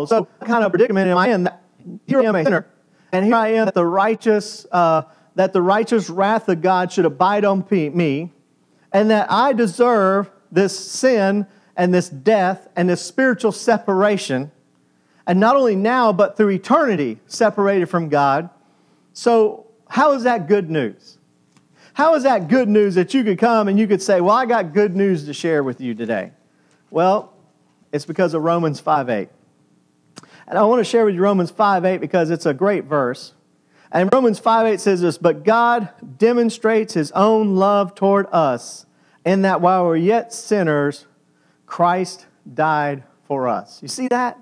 So, 0.08 0.28
what 0.40 0.48
kind 0.48 0.64
of 0.64 0.72
predicament 0.72 1.10
am 1.10 1.18
I 1.18 1.30
in? 1.30 1.50
Here 2.08 2.22
I 2.22 2.24
am 2.24 2.36
a 2.36 2.44
sinner, 2.44 2.66
and 3.12 3.26
here 3.26 3.36
I 3.36 3.50
am 3.50 3.66
that 3.66 3.76
the 3.76 3.86
righteous, 3.86 4.66
uh, 4.72 5.04
that 5.36 5.54
the 5.54 5.62
righteous 5.62 6.10
wrath 6.10 6.50
of 6.50 6.62
God 6.62 6.92
should 6.92 7.06
abide 7.06 7.46
on 7.46 7.64
me, 7.70 8.32
and 8.92 9.12
that 9.12 9.32
I 9.32 9.54
deserve 9.54 10.32
this 10.52 10.78
sin 10.78 11.46
and 11.76 11.94
this 11.94 12.10
death 12.10 12.68
and 12.76 12.90
this 12.90 13.02
spiritual 13.02 13.52
separation, 13.52 14.52
and 15.27 15.39
not 15.39 15.55
only 15.55 15.75
now, 15.75 16.13
but 16.13 16.38
through 16.38 16.50
eternity, 16.50 17.20
separated 17.27 17.88
from 17.88 18.10
God. 18.10 18.50
So, 19.13 19.67
how 19.89 20.13
is 20.13 20.24
that 20.24 20.48
good 20.48 20.70
news? 20.70 21.17
How 21.94 22.15
is 22.15 22.24
that 22.24 22.50
good 22.50 22.67
news 22.67 22.96
that 22.96 23.13
you 23.13 23.24
could 23.24 23.39
come 23.39 23.67
and 23.67 23.79
you 23.79 23.88
could 23.88 24.01
say, 24.01 24.22
Well, 24.22 24.36
I 24.36 24.46
got 24.46 24.74
good 24.74 24.96
news 24.96 25.25
to 25.25 25.34
share 25.34 25.63
with 25.63 25.79
you 25.79 25.96
today? 25.96 26.32
Well, 26.89 27.34
it's 27.91 28.05
because 28.05 28.34
of 28.34 28.44
Romans 28.44 28.79
5 28.79 29.10
8. 29.10 29.29
And 30.48 30.60
I 30.60 30.63
want 30.63 30.79
to 30.79 30.84
share 30.84 31.05
with 31.05 31.15
you 31.15 31.22
Romans 31.22 31.51
5 31.51 31.86
8 31.86 32.01
because 32.01 32.29
it's 32.29 32.46
a 32.46 32.53
great 32.53 32.84
verse. 32.84 33.34
And 33.91 34.12
Romans 34.12 34.39
5 34.39 34.67
8 34.67 34.79
says 34.79 35.01
this, 35.01 35.17
But 35.17 35.44
God 35.44 35.89
demonstrates 36.17 36.94
his 36.94 37.12
own 37.13 37.55
love 37.55 37.96
toward 37.96 38.27
us 38.32 38.86
in 39.25 39.41
that 39.44 39.62
while 39.62 39.86
we're 39.86 39.96
yet 39.96 40.34
sinners, 40.34 41.05
Christ 41.65 42.25
died 42.53 43.03
for 43.24 43.48
us. 43.48 43.82
You 43.82 43.88
see 43.88 44.08
that? 44.10 44.39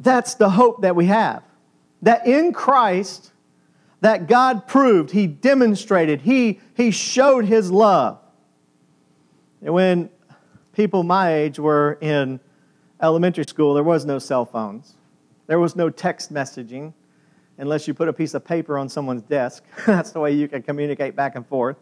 That's 0.00 0.34
the 0.34 0.50
hope 0.50 0.82
that 0.82 0.96
we 0.96 1.06
have. 1.06 1.42
That 2.02 2.26
in 2.26 2.52
Christ, 2.52 3.32
that 4.00 4.26
God 4.26 4.66
proved, 4.66 5.10
He 5.10 5.26
demonstrated, 5.26 6.20
He, 6.22 6.60
he 6.74 6.90
showed 6.90 7.44
His 7.44 7.70
love. 7.70 8.18
And 9.62 9.72
when 9.72 10.10
people 10.72 11.02
my 11.02 11.32
age 11.32 11.58
were 11.58 11.98
in 12.00 12.40
elementary 13.00 13.44
school, 13.44 13.74
there 13.74 13.84
was 13.84 14.04
no 14.04 14.18
cell 14.18 14.44
phones. 14.44 14.94
There 15.46 15.58
was 15.58 15.76
no 15.76 15.90
text 15.90 16.32
messaging 16.32 16.92
unless 17.58 17.86
you 17.86 17.94
put 17.94 18.08
a 18.08 18.12
piece 18.12 18.34
of 18.34 18.44
paper 18.44 18.78
on 18.78 18.88
someone's 18.88 19.22
desk. 19.22 19.64
That's 19.86 20.10
the 20.10 20.20
way 20.20 20.32
you 20.32 20.48
can 20.48 20.62
communicate 20.62 21.14
back 21.14 21.36
and 21.36 21.46
forth. 21.46 21.76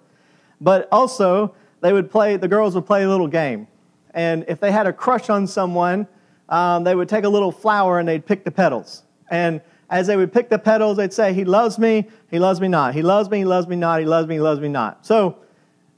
But 0.60 0.88
also, 0.92 1.54
they 1.80 1.92
would 1.92 2.10
play, 2.10 2.36
the 2.36 2.48
girls 2.48 2.74
would 2.74 2.86
play 2.86 3.02
a 3.02 3.08
little 3.08 3.26
game. 3.26 3.66
And 4.14 4.44
if 4.46 4.60
they 4.60 4.70
had 4.70 4.86
a 4.86 4.92
crush 4.92 5.30
on 5.30 5.46
someone, 5.46 6.06
um, 6.52 6.84
they 6.84 6.94
would 6.94 7.08
take 7.08 7.24
a 7.24 7.28
little 7.28 7.50
flower 7.50 7.98
and 7.98 8.06
they'd 8.06 8.24
pick 8.24 8.44
the 8.44 8.50
petals. 8.50 9.02
And 9.30 9.62
as 9.88 10.06
they 10.06 10.16
would 10.16 10.32
pick 10.32 10.50
the 10.50 10.58
petals, 10.58 10.98
they'd 10.98 11.12
say, 11.12 11.32
He 11.32 11.44
loves 11.44 11.78
me, 11.78 12.08
He 12.30 12.38
loves 12.38 12.60
me 12.60 12.68
not. 12.68 12.94
He 12.94 13.02
loves 13.02 13.30
me, 13.30 13.38
He 13.38 13.44
loves 13.46 13.66
me 13.66 13.74
not. 13.74 14.00
He 14.00 14.06
loves 14.06 14.28
me, 14.28 14.34
He 14.34 14.40
loves 14.40 14.60
me 14.60 14.68
not. 14.68 15.04
So 15.04 15.38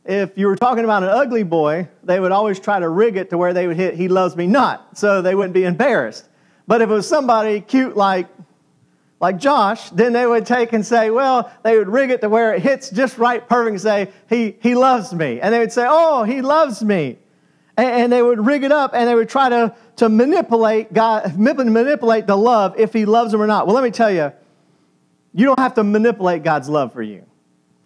if 0.04 0.38
you 0.38 0.46
were 0.46 0.56
talking 0.56 0.84
about 0.84 1.02
an 1.02 1.08
ugly 1.08 1.42
boy, 1.42 1.88
they 2.04 2.20
would 2.20 2.30
always 2.30 2.60
try 2.60 2.78
to 2.78 2.88
rig 2.88 3.16
it 3.16 3.30
to 3.30 3.38
where 3.38 3.52
they 3.52 3.66
would 3.66 3.76
hit, 3.76 3.94
He 3.94 4.06
loves 4.06 4.36
me 4.36 4.46
not, 4.46 4.96
so 4.96 5.20
they 5.20 5.34
wouldn't 5.34 5.54
be 5.54 5.64
embarrassed. 5.64 6.28
But 6.68 6.80
if 6.80 6.88
it 6.88 6.92
was 6.92 7.08
somebody 7.08 7.60
cute 7.60 7.96
like, 7.96 8.28
like 9.20 9.38
Josh, 9.38 9.90
then 9.90 10.12
they 10.12 10.26
would 10.26 10.46
take 10.46 10.72
and 10.72 10.86
say, 10.86 11.10
well, 11.10 11.50
they 11.62 11.76
would 11.76 11.88
rig 11.88 12.10
it 12.10 12.20
to 12.20 12.28
where 12.28 12.54
it 12.54 12.62
hits 12.62 12.90
just 12.90 13.18
right, 13.18 13.46
perfect, 13.46 13.72
and 13.72 13.80
say, 13.80 14.12
he, 14.28 14.56
he 14.60 14.74
loves 14.74 15.12
me. 15.12 15.40
And 15.40 15.52
they 15.52 15.58
would 15.58 15.72
say, 15.72 15.86
oh, 15.88 16.22
he 16.22 16.42
loves 16.42 16.82
me 16.82 17.18
and 17.76 18.12
they 18.12 18.22
would 18.22 18.44
rig 18.44 18.62
it 18.62 18.72
up 18.72 18.92
and 18.94 19.08
they 19.08 19.14
would 19.14 19.28
try 19.28 19.48
to, 19.48 19.74
to 19.96 20.08
manipulate 20.08 20.92
God, 20.92 21.38
manipulate 21.38 22.26
the 22.26 22.36
love 22.36 22.78
if 22.78 22.92
he 22.92 23.04
loves 23.04 23.32
them 23.32 23.40
or 23.40 23.46
not. 23.46 23.66
Well, 23.66 23.74
let 23.74 23.84
me 23.84 23.90
tell 23.90 24.10
you, 24.10 24.32
you 25.32 25.46
don't 25.46 25.58
have 25.58 25.74
to 25.74 25.84
manipulate 25.84 26.42
God's 26.42 26.68
love 26.68 26.92
for 26.92 27.02
you. 27.02 27.24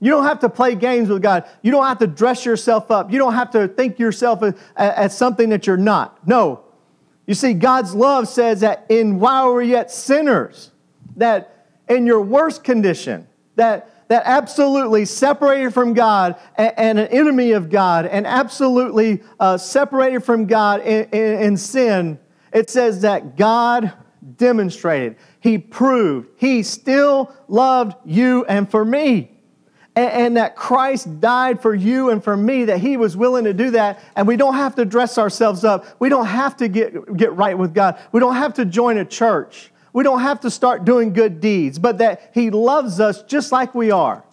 You 0.01 0.11
don't 0.13 0.25
have 0.25 0.41
to 0.41 0.49
play 0.49 0.75
games 0.75 1.09
with 1.09 1.23
God. 1.23 1.45
You 1.63 1.73
don't 1.73 1.87
have 1.87 1.99
to 1.99 2.07
dress 2.07 2.45
yourself 2.45 2.91
up. 2.91 3.11
You 3.11 3.19
don't 3.19 3.35
have 3.35 3.51
to 3.53 3.67
think 3.67 3.99
yourself 3.99 4.43
as, 4.77 5.17
something 5.17 5.49
that 5.49 5.67
you're 5.67 5.77
not. 5.77 6.27
No. 6.27 6.61
You 7.27 7.35
see, 7.35 7.53
God's 7.53 7.95
love 7.95 8.29
says 8.29 8.61
that 8.61 8.87
in 8.89 9.19
while 9.19 9.53
we're 9.53 9.63
yet 9.63 9.91
sinners, 9.91 10.71
that 11.17 11.67
in 11.89 12.07
your 12.07 12.21
worst 12.21 12.63
condition, 12.63 13.27
that 13.57 13.91
that 14.09 14.23
absolutely 14.25 15.05
separated 15.05 15.73
from 15.73 15.95
God 15.95 16.37
and, 16.57 16.99
an 16.99 17.09
enemy 17.09 17.53
of 17.53 17.71
God 17.71 18.07
and 18.07 18.27
absolutely 18.27 19.23
uh, 19.39 19.57
separated 19.57 20.21
from 20.21 20.47
God 20.47 20.81
in, 20.81 21.09
in, 21.11 21.43
in 21.43 21.57
sin, 21.57 22.19
it 22.53 22.71
says 22.71 23.03
that 23.03 23.37
God 23.37 23.93
demonstrated, 24.37 25.17
He 25.41 25.59
proved, 25.59 26.29
He 26.37 26.63
still 26.63 27.33
loved 27.47 27.97
you 28.05 28.45
and 28.47 28.71
for 28.71 28.85
me. 28.85 29.31
And, 29.95 30.11
and 30.11 30.37
that 30.39 30.57
Christ 30.57 31.21
died 31.21 31.61
for 31.61 31.75
you 31.75 32.11
and 32.11 32.25
for 32.25 32.37
me, 32.37 32.65
that 32.65 32.79
He 32.79 32.97
was 32.97 33.17
willing 33.17 33.45
to 33.45 33.53
do 33.53 33.71
that. 33.73 34.03
And 34.17 34.27
we 34.27 34.37
don't 34.37 34.55
have 34.55 34.75
to 34.77 34.87
dress 34.87 35.19
ourselves 35.19 35.65
up. 35.65 35.85
We 35.99 36.09
don't 36.09 36.27
have 36.27 36.57
to 36.59 36.69
get, 36.69 37.17
get 37.17 37.35
right 37.35 37.57
with 37.57 37.75
God. 37.75 37.99
We 38.13 38.21
don't 38.21 38.37
have 38.37 38.55
to 38.55 38.65
join 38.65 38.97
a 38.97 39.05
church. 39.05 39.71
We 39.93 40.05
don't 40.05 40.21
have 40.21 40.41
to 40.41 40.51
start 40.51 40.85
doing 40.85 41.13
good 41.13 41.41
deeds, 41.41 41.79
but 41.79 41.99
that 41.99 42.31
He 42.35 42.51
loves 42.51 43.01
us 43.01 43.23
just 43.23 43.53
like 43.53 43.75
we 43.75 43.91
are. 43.91 44.25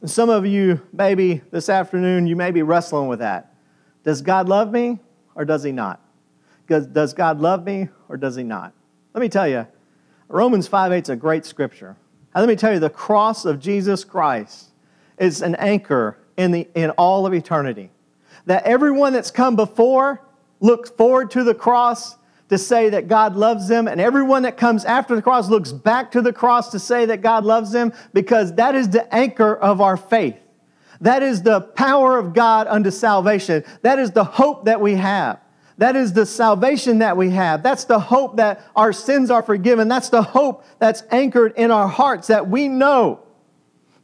And 0.00 0.10
some 0.10 0.30
of 0.30 0.44
you, 0.44 0.80
maybe 0.92 1.42
this 1.50 1.68
afternoon, 1.68 2.26
you 2.26 2.34
may 2.34 2.50
be 2.50 2.62
wrestling 2.62 3.08
with 3.08 3.20
that. 3.20 3.54
Does 4.02 4.20
God 4.20 4.48
love 4.48 4.72
me 4.72 4.98
or 5.34 5.44
does 5.44 5.62
He 5.62 5.72
not? 5.72 6.00
Does 6.66 7.12
God 7.12 7.40
love 7.40 7.64
me 7.64 7.88
or 8.08 8.16
does 8.16 8.34
He 8.34 8.42
not? 8.42 8.72
Let 9.14 9.20
me 9.20 9.28
tell 9.28 9.46
you, 9.46 9.66
Romans 10.28 10.66
5 10.66 10.92
8 10.92 11.04
is 11.04 11.08
a 11.10 11.16
great 11.16 11.44
scripture. 11.44 11.96
And 12.34 12.42
let 12.42 12.48
me 12.48 12.56
tell 12.56 12.72
you, 12.72 12.78
the 12.78 12.90
cross 12.90 13.44
of 13.44 13.60
Jesus 13.60 14.04
Christ 14.04 14.70
is 15.18 15.42
an 15.42 15.54
anchor 15.56 16.18
in, 16.36 16.50
the, 16.50 16.68
in 16.74 16.90
all 16.90 17.26
of 17.26 17.34
eternity. 17.34 17.90
That 18.46 18.64
everyone 18.64 19.12
that's 19.12 19.30
come 19.30 19.54
before 19.54 20.22
looks 20.60 20.90
forward 20.90 21.30
to 21.32 21.44
the 21.44 21.54
cross 21.54 22.16
to 22.52 22.58
say 22.58 22.90
that 22.90 23.08
God 23.08 23.34
loves 23.34 23.66
them, 23.66 23.88
and 23.88 23.98
everyone 23.98 24.42
that 24.42 24.58
comes 24.58 24.84
after 24.84 25.16
the 25.16 25.22
cross 25.22 25.48
looks 25.48 25.72
back 25.72 26.12
to 26.12 26.20
the 26.20 26.34
cross 26.34 26.70
to 26.70 26.78
say 26.78 27.06
that 27.06 27.22
God 27.22 27.44
loves 27.44 27.72
them 27.72 27.94
because 28.12 28.54
that 28.56 28.74
is 28.74 28.90
the 28.90 29.12
anchor 29.12 29.56
of 29.56 29.80
our 29.80 29.96
faith. 29.96 30.36
That 31.00 31.22
is 31.22 31.42
the 31.42 31.62
power 31.62 32.18
of 32.18 32.34
God 32.34 32.66
unto 32.68 32.90
salvation. 32.90 33.64
That 33.80 33.98
is 33.98 34.10
the 34.10 34.22
hope 34.22 34.66
that 34.66 34.82
we 34.82 34.94
have. 34.94 35.40
That 35.78 35.96
is 35.96 36.12
the 36.12 36.26
salvation 36.26 36.98
that 36.98 37.16
we 37.16 37.30
have. 37.30 37.62
That's 37.62 37.84
the 37.84 37.98
hope 37.98 38.36
that 38.36 38.62
our 38.76 38.92
sins 38.92 39.30
are 39.30 39.42
forgiven. 39.42 39.88
That's 39.88 40.10
the 40.10 40.22
hope 40.22 40.64
that's 40.78 41.02
anchored 41.10 41.54
in 41.56 41.70
our 41.70 41.88
hearts 41.88 42.28
that 42.28 42.48
we 42.48 42.68
know 42.68 43.20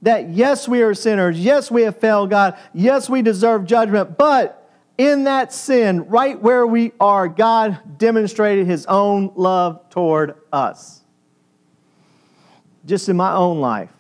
that 0.01 0.31
yes, 0.31 0.67
we 0.67 0.81
are 0.81 0.95
sinners. 0.95 1.39
Yes, 1.39 1.71
we 1.71 1.83
have 1.83 1.99
failed 1.99 2.31
God. 2.31 2.57
Yes, 2.73 3.11
we 3.11 3.21
deserve 3.21 3.67
judgment. 3.67 4.17
But 4.17 4.68
in 4.99 5.25
that 5.25 5.53
sin, 5.53 6.07
right 6.07 6.41
where 6.41 6.67
we 6.67 6.93
are, 6.99 7.29
God 7.29 7.99
demonstrated 7.99 8.67
his 8.67 8.85
own 8.87 9.33
love 9.37 9.89
toward 9.91 10.35
us. 10.53 11.03
Just 12.85 13.09
in 13.09 13.17
my 13.17 13.33
own 13.33 13.61
life, 13.61 13.91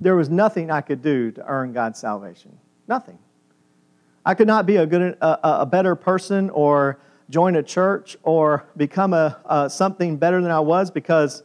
there 0.00 0.14
was 0.14 0.30
nothing 0.30 0.70
I 0.70 0.80
could 0.80 1.02
do 1.02 1.32
to 1.32 1.44
earn 1.44 1.72
God's 1.72 1.98
salvation. 1.98 2.56
Nothing. 2.86 3.18
I 4.24 4.34
could 4.34 4.46
not 4.46 4.64
be 4.64 4.76
a, 4.76 4.86
good, 4.86 5.16
a, 5.20 5.38
a 5.62 5.66
better 5.66 5.96
person 5.96 6.50
or 6.50 7.00
join 7.28 7.56
a 7.56 7.62
church 7.62 8.16
or 8.22 8.68
become 8.76 9.12
a, 9.12 9.40
a, 9.44 9.68
something 9.68 10.16
better 10.16 10.40
than 10.40 10.52
I 10.52 10.60
was 10.60 10.90
because 10.90 11.42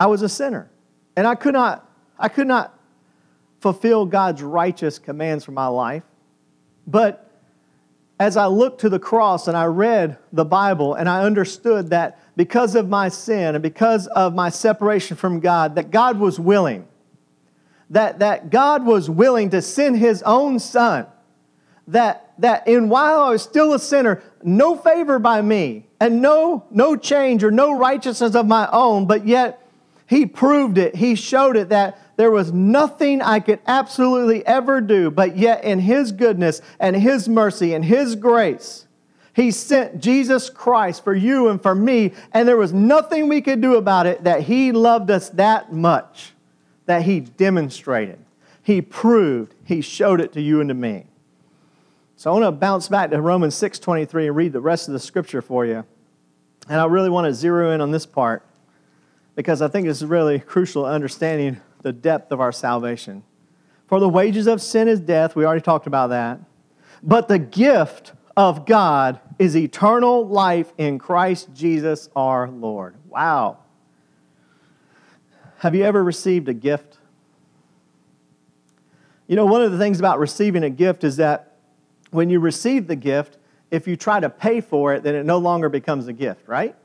I 0.00 0.06
was 0.06 0.22
a 0.22 0.28
sinner. 0.28 0.70
And 1.16 1.26
I 1.26 1.34
could 1.34 1.52
not, 1.52 1.90
I 2.18 2.28
could 2.28 2.46
not 2.46 2.78
fulfill 3.60 4.06
God's 4.06 4.42
righteous 4.42 4.98
commands 4.98 5.44
for 5.44 5.52
my 5.52 5.66
life. 5.66 6.04
But 6.86 7.31
as 8.22 8.36
I 8.36 8.46
looked 8.46 8.80
to 8.82 8.88
the 8.88 8.98
cross 8.98 9.48
and 9.48 9.56
I 9.56 9.64
read 9.64 10.18
the 10.32 10.44
Bible 10.44 10.94
and 10.94 11.08
I 11.08 11.22
understood 11.22 11.90
that 11.90 12.18
because 12.36 12.74
of 12.74 12.88
my 12.88 13.08
sin 13.08 13.54
and 13.54 13.62
because 13.62 14.06
of 14.06 14.34
my 14.34 14.48
separation 14.48 15.16
from 15.16 15.40
God, 15.40 15.74
that 15.74 15.90
God 15.90 16.18
was 16.18 16.38
willing 16.38 16.86
that, 17.92 18.20
that 18.20 18.48
God 18.48 18.86
was 18.86 19.08
willing 19.08 19.50
to 19.50 19.60
send 19.60 19.98
his 19.98 20.22
own 20.22 20.58
son, 20.58 21.06
that, 21.86 22.32
that 22.38 22.66
in 22.66 22.88
while 22.88 23.20
I 23.20 23.30
was 23.30 23.42
still 23.42 23.74
a 23.74 23.78
sinner, 23.78 24.22
no 24.42 24.76
favor 24.76 25.18
by 25.18 25.42
me, 25.42 25.86
and 26.00 26.22
no, 26.22 26.64
no 26.70 26.96
change 26.96 27.44
or 27.44 27.50
no 27.50 27.76
righteousness 27.76 28.34
of 28.34 28.46
my 28.46 28.66
own, 28.72 29.06
but 29.06 29.26
yet 29.26 29.61
he 30.12 30.26
proved 30.26 30.76
it. 30.76 30.94
He 30.94 31.14
showed 31.14 31.56
it 31.56 31.70
that 31.70 31.98
there 32.16 32.30
was 32.30 32.52
nothing 32.52 33.22
I 33.22 33.40
could 33.40 33.60
absolutely 33.66 34.44
ever 34.46 34.82
do, 34.82 35.10
but 35.10 35.38
yet 35.38 35.64
in 35.64 35.78
his 35.78 36.12
goodness 36.12 36.60
and 36.78 36.94
his 36.94 37.30
mercy 37.30 37.72
and 37.72 37.82
his 37.82 38.14
grace, 38.14 38.86
he 39.32 39.50
sent 39.50 40.00
Jesus 40.00 40.50
Christ 40.50 41.02
for 41.02 41.14
you 41.14 41.48
and 41.48 41.62
for 41.62 41.74
me, 41.74 42.12
and 42.32 42.46
there 42.46 42.58
was 42.58 42.74
nothing 42.74 43.26
we 43.26 43.40
could 43.40 43.62
do 43.62 43.76
about 43.76 44.04
it 44.04 44.24
that 44.24 44.42
he 44.42 44.70
loved 44.70 45.10
us 45.10 45.30
that 45.30 45.72
much 45.72 46.32
that 46.84 47.04
he 47.04 47.20
demonstrated. 47.20 48.18
He 48.62 48.82
proved, 48.82 49.54
he 49.64 49.80
showed 49.80 50.20
it 50.20 50.34
to 50.34 50.42
you 50.42 50.60
and 50.60 50.68
to 50.68 50.74
me. 50.74 51.06
So 52.16 52.30
I 52.30 52.38
want 52.38 52.44
to 52.44 52.52
bounce 52.52 52.86
back 52.86 53.10
to 53.12 53.20
Romans 53.22 53.54
6:23 53.54 54.26
and 54.26 54.36
read 54.36 54.52
the 54.52 54.60
rest 54.60 54.88
of 54.88 54.92
the 54.92 55.00
scripture 55.00 55.40
for 55.40 55.64
you. 55.64 55.84
And 56.68 56.78
I 56.78 56.84
really 56.84 57.08
want 57.08 57.28
to 57.28 57.32
zero 57.32 57.70
in 57.70 57.80
on 57.80 57.92
this 57.92 58.04
part 58.04 58.44
because 59.34 59.62
I 59.62 59.68
think 59.68 59.86
it's 59.86 60.02
really 60.02 60.38
crucial 60.38 60.84
understanding 60.84 61.60
the 61.82 61.92
depth 61.92 62.32
of 62.32 62.40
our 62.40 62.52
salvation. 62.52 63.24
For 63.86 64.00
the 64.00 64.08
wages 64.08 64.46
of 64.46 64.62
sin 64.62 64.88
is 64.88 65.00
death, 65.00 65.36
we 65.36 65.44
already 65.44 65.60
talked 65.60 65.86
about 65.86 66.08
that. 66.08 66.40
But 67.02 67.28
the 67.28 67.38
gift 67.38 68.12
of 68.36 68.64
God 68.64 69.20
is 69.38 69.56
eternal 69.56 70.26
life 70.26 70.72
in 70.78 70.98
Christ 70.98 71.50
Jesus 71.52 72.08
our 72.14 72.48
Lord. 72.48 72.94
Wow. 73.08 73.58
Have 75.58 75.74
you 75.74 75.84
ever 75.84 76.02
received 76.02 76.48
a 76.48 76.54
gift? 76.54 76.98
You 79.26 79.36
know, 79.36 79.46
one 79.46 79.62
of 79.62 79.72
the 79.72 79.78
things 79.78 79.98
about 79.98 80.18
receiving 80.18 80.64
a 80.64 80.70
gift 80.70 81.04
is 81.04 81.16
that 81.16 81.56
when 82.10 82.30
you 82.30 82.40
receive 82.40 82.86
the 82.86 82.96
gift, 82.96 83.38
if 83.70 83.86
you 83.86 83.96
try 83.96 84.20
to 84.20 84.28
pay 84.28 84.60
for 84.60 84.94
it, 84.94 85.02
then 85.02 85.14
it 85.14 85.24
no 85.24 85.38
longer 85.38 85.68
becomes 85.68 86.06
a 86.06 86.12
gift, 86.12 86.46
right? 86.46 86.76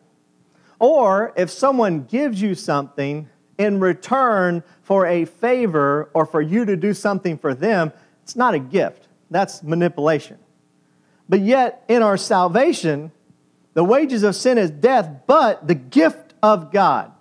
Or 0.80 1.34
if 1.36 1.50
someone 1.50 2.04
gives 2.06 2.42
you 2.42 2.56
something 2.56 3.30
in 3.58 3.80
return 3.80 4.64
for 4.84 5.06
a 5.06 5.26
favor 5.26 6.10
or 6.14 6.26
for 6.26 6.42
you 6.42 6.66
to 6.66 6.76
do 6.76 6.94
something 6.94 7.38
for 7.38 7.54
them, 7.54 7.92
it's 8.24 8.36
not 8.36 8.54
a 8.54 8.60
gift. 8.60 9.08
That's 9.32 9.64
manipulation. 9.64 10.38
But 11.28 11.42
yet, 11.42 11.84
in 11.88 12.04
our 12.04 12.18
salvation, 12.18 13.12
the 13.74 13.84
wages 13.84 14.24
of 14.24 14.36
sin 14.36 14.58
is 14.58 14.72
death, 14.72 15.10
but 15.26 15.68
the 15.68 15.76
gift 15.76 16.34
of 16.42 16.72
God 16.72 17.12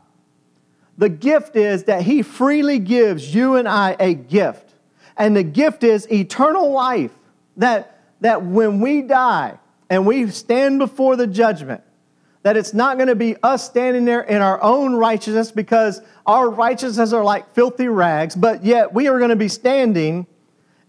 the 0.98 1.08
gift 1.08 1.56
is 1.56 1.84
that 1.84 2.02
He 2.02 2.22
freely 2.22 2.78
gives 2.78 3.34
you 3.34 3.56
and 3.56 3.68
I 3.68 3.96
a 3.98 4.14
gift. 4.14 4.74
And 5.16 5.36
the 5.36 5.42
gift 5.42 5.84
is 5.84 6.10
eternal 6.10 6.70
life. 6.72 7.12
That, 7.58 8.02
that 8.20 8.42
when 8.42 8.80
we 8.80 9.02
die 9.02 9.58
and 9.88 10.06
we 10.06 10.30
stand 10.30 10.78
before 10.78 11.16
the 11.16 11.26
judgment, 11.26 11.82
that 12.46 12.56
it's 12.56 12.72
not 12.72 12.96
going 12.96 13.08
to 13.08 13.16
be 13.16 13.34
us 13.42 13.66
standing 13.66 14.04
there 14.04 14.20
in 14.20 14.40
our 14.40 14.62
own 14.62 14.94
righteousness 14.94 15.50
because 15.50 16.00
our 16.26 16.48
righteousness 16.48 17.12
are 17.12 17.24
like 17.24 17.52
filthy 17.54 17.88
rags, 17.88 18.36
but 18.36 18.64
yet 18.64 18.94
we 18.94 19.08
are 19.08 19.18
going 19.18 19.30
to 19.30 19.34
be 19.34 19.48
standing 19.48 20.28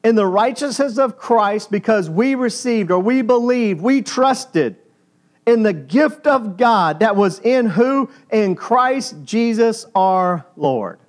in 0.04 0.14
the 0.14 0.28
righteousness 0.28 1.00
of 1.00 1.18
Christ 1.18 1.72
because 1.72 2.12
we 2.12 2.36
received 2.36 2.92
or 2.92 3.00
we 3.00 3.24
believed, 3.24 3.82
we 3.82 4.04
trusted 4.04 4.76
in 5.48 5.64
the 5.64 5.74
gift 5.74 6.28
of 6.28 6.58
God 6.58 7.00
that 7.00 7.16
was 7.16 7.40
in 7.40 7.66
who? 7.66 8.12
In 8.32 8.54
Christ 8.54 9.16
Jesus 9.24 9.88
our 9.96 10.46
Lord. 10.58 11.00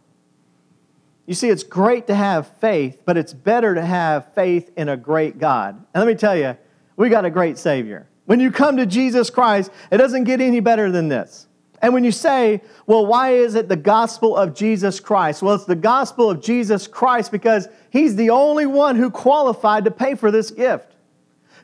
You 1.26 1.34
see, 1.34 1.50
it's 1.50 1.62
great 1.62 2.06
to 2.06 2.14
have 2.14 2.56
faith, 2.56 3.02
but 3.04 3.18
it's 3.18 3.34
better 3.34 3.74
to 3.74 3.84
have 3.84 4.32
faith 4.32 4.70
in 4.78 4.88
a 4.88 4.96
great 4.96 5.38
God. 5.38 5.74
And 5.74 6.02
let 6.02 6.06
me 6.06 6.14
tell 6.14 6.34
you, 6.34 6.56
we 6.96 7.10
got 7.10 7.26
a 7.26 7.30
great 7.30 7.58
Savior. 7.58 8.08
When 8.28 8.40
you 8.40 8.50
come 8.50 8.76
to 8.76 8.84
Jesus 8.84 9.30
Christ, 9.30 9.70
it 9.90 9.96
doesn't 9.96 10.24
get 10.24 10.42
any 10.42 10.60
better 10.60 10.92
than 10.92 11.08
this. 11.08 11.46
And 11.80 11.94
when 11.94 12.04
you 12.04 12.12
say, 12.12 12.60
well, 12.86 13.06
why 13.06 13.30
is 13.30 13.54
it 13.54 13.70
the 13.70 13.76
gospel 13.76 14.36
of 14.36 14.54
Jesus 14.54 15.00
Christ? 15.00 15.40
Well, 15.42 15.54
it's 15.54 15.64
the 15.64 15.74
gospel 15.74 16.30
of 16.30 16.42
Jesus 16.42 16.86
Christ 16.86 17.32
because 17.32 17.68
he's 17.88 18.16
the 18.16 18.28
only 18.28 18.66
one 18.66 18.96
who 18.96 19.08
qualified 19.08 19.86
to 19.86 19.90
pay 19.90 20.14
for 20.14 20.30
this 20.30 20.50
gift. 20.50 20.94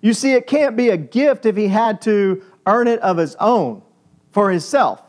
You 0.00 0.14
see, 0.14 0.32
it 0.32 0.46
can't 0.46 0.74
be 0.74 0.88
a 0.88 0.96
gift 0.96 1.44
if 1.44 1.54
he 1.54 1.68
had 1.68 2.00
to 2.02 2.42
earn 2.64 2.88
it 2.88 3.00
of 3.00 3.18
his 3.18 3.36
own 3.40 3.82
for 4.30 4.50
himself. 4.50 5.02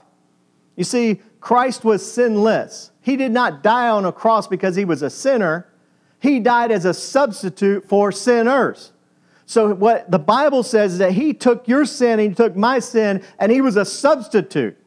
You 0.76 0.84
see, 0.84 1.22
Christ 1.40 1.86
was 1.86 2.12
sinless. 2.12 2.92
He 3.00 3.16
did 3.16 3.32
not 3.32 3.64
die 3.64 3.88
on 3.88 4.04
a 4.04 4.12
cross 4.12 4.46
because 4.46 4.76
he 4.76 4.84
was 4.84 5.02
a 5.02 5.10
sinner. 5.10 5.70
He 6.20 6.42
died 6.42 6.72
as 6.74 6.84
a 6.84 6.94
substitute 6.94 7.88
for 7.88 8.12
sinners. 8.12 8.92
So, 9.46 9.74
what 9.74 10.10
the 10.10 10.20
Bible 10.20 10.64
says 10.64 10.94
is 10.94 10.98
that 11.00 11.12
he 11.12 11.34
took 11.34 11.68
your 11.68 11.86
sin 11.86 12.20
and 12.20 12.30
he 12.30 12.36
took 12.36 12.56
my 12.56 12.80
sin, 12.80 13.24
and 13.40 13.52
he 13.52 13.62
was 13.62 13.78
a 13.78 13.86
substitute. 13.86 14.78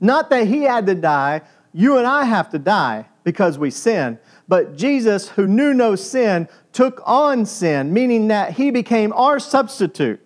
Not 0.00 0.30
that 0.30 0.46
he 0.46 0.62
had 0.62 0.86
to 0.86 0.94
die, 0.94 1.42
you 1.72 1.98
and 1.98 2.06
I 2.06 2.24
have 2.24 2.50
to 2.50 2.58
die 2.58 3.06
because 3.24 3.58
we 3.58 3.70
sin. 3.70 4.18
But 4.48 4.76
Jesus, 4.76 5.28
who 5.28 5.46
knew 5.46 5.74
no 5.74 5.94
sin, 5.94 6.48
took 6.72 7.00
on 7.04 7.46
sin, 7.46 7.92
meaning 7.92 8.28
that 8.28 8.52
he 8.52 8.70
became 8.70 9.12
our 9.12 9.38
substitute 9.38 10.20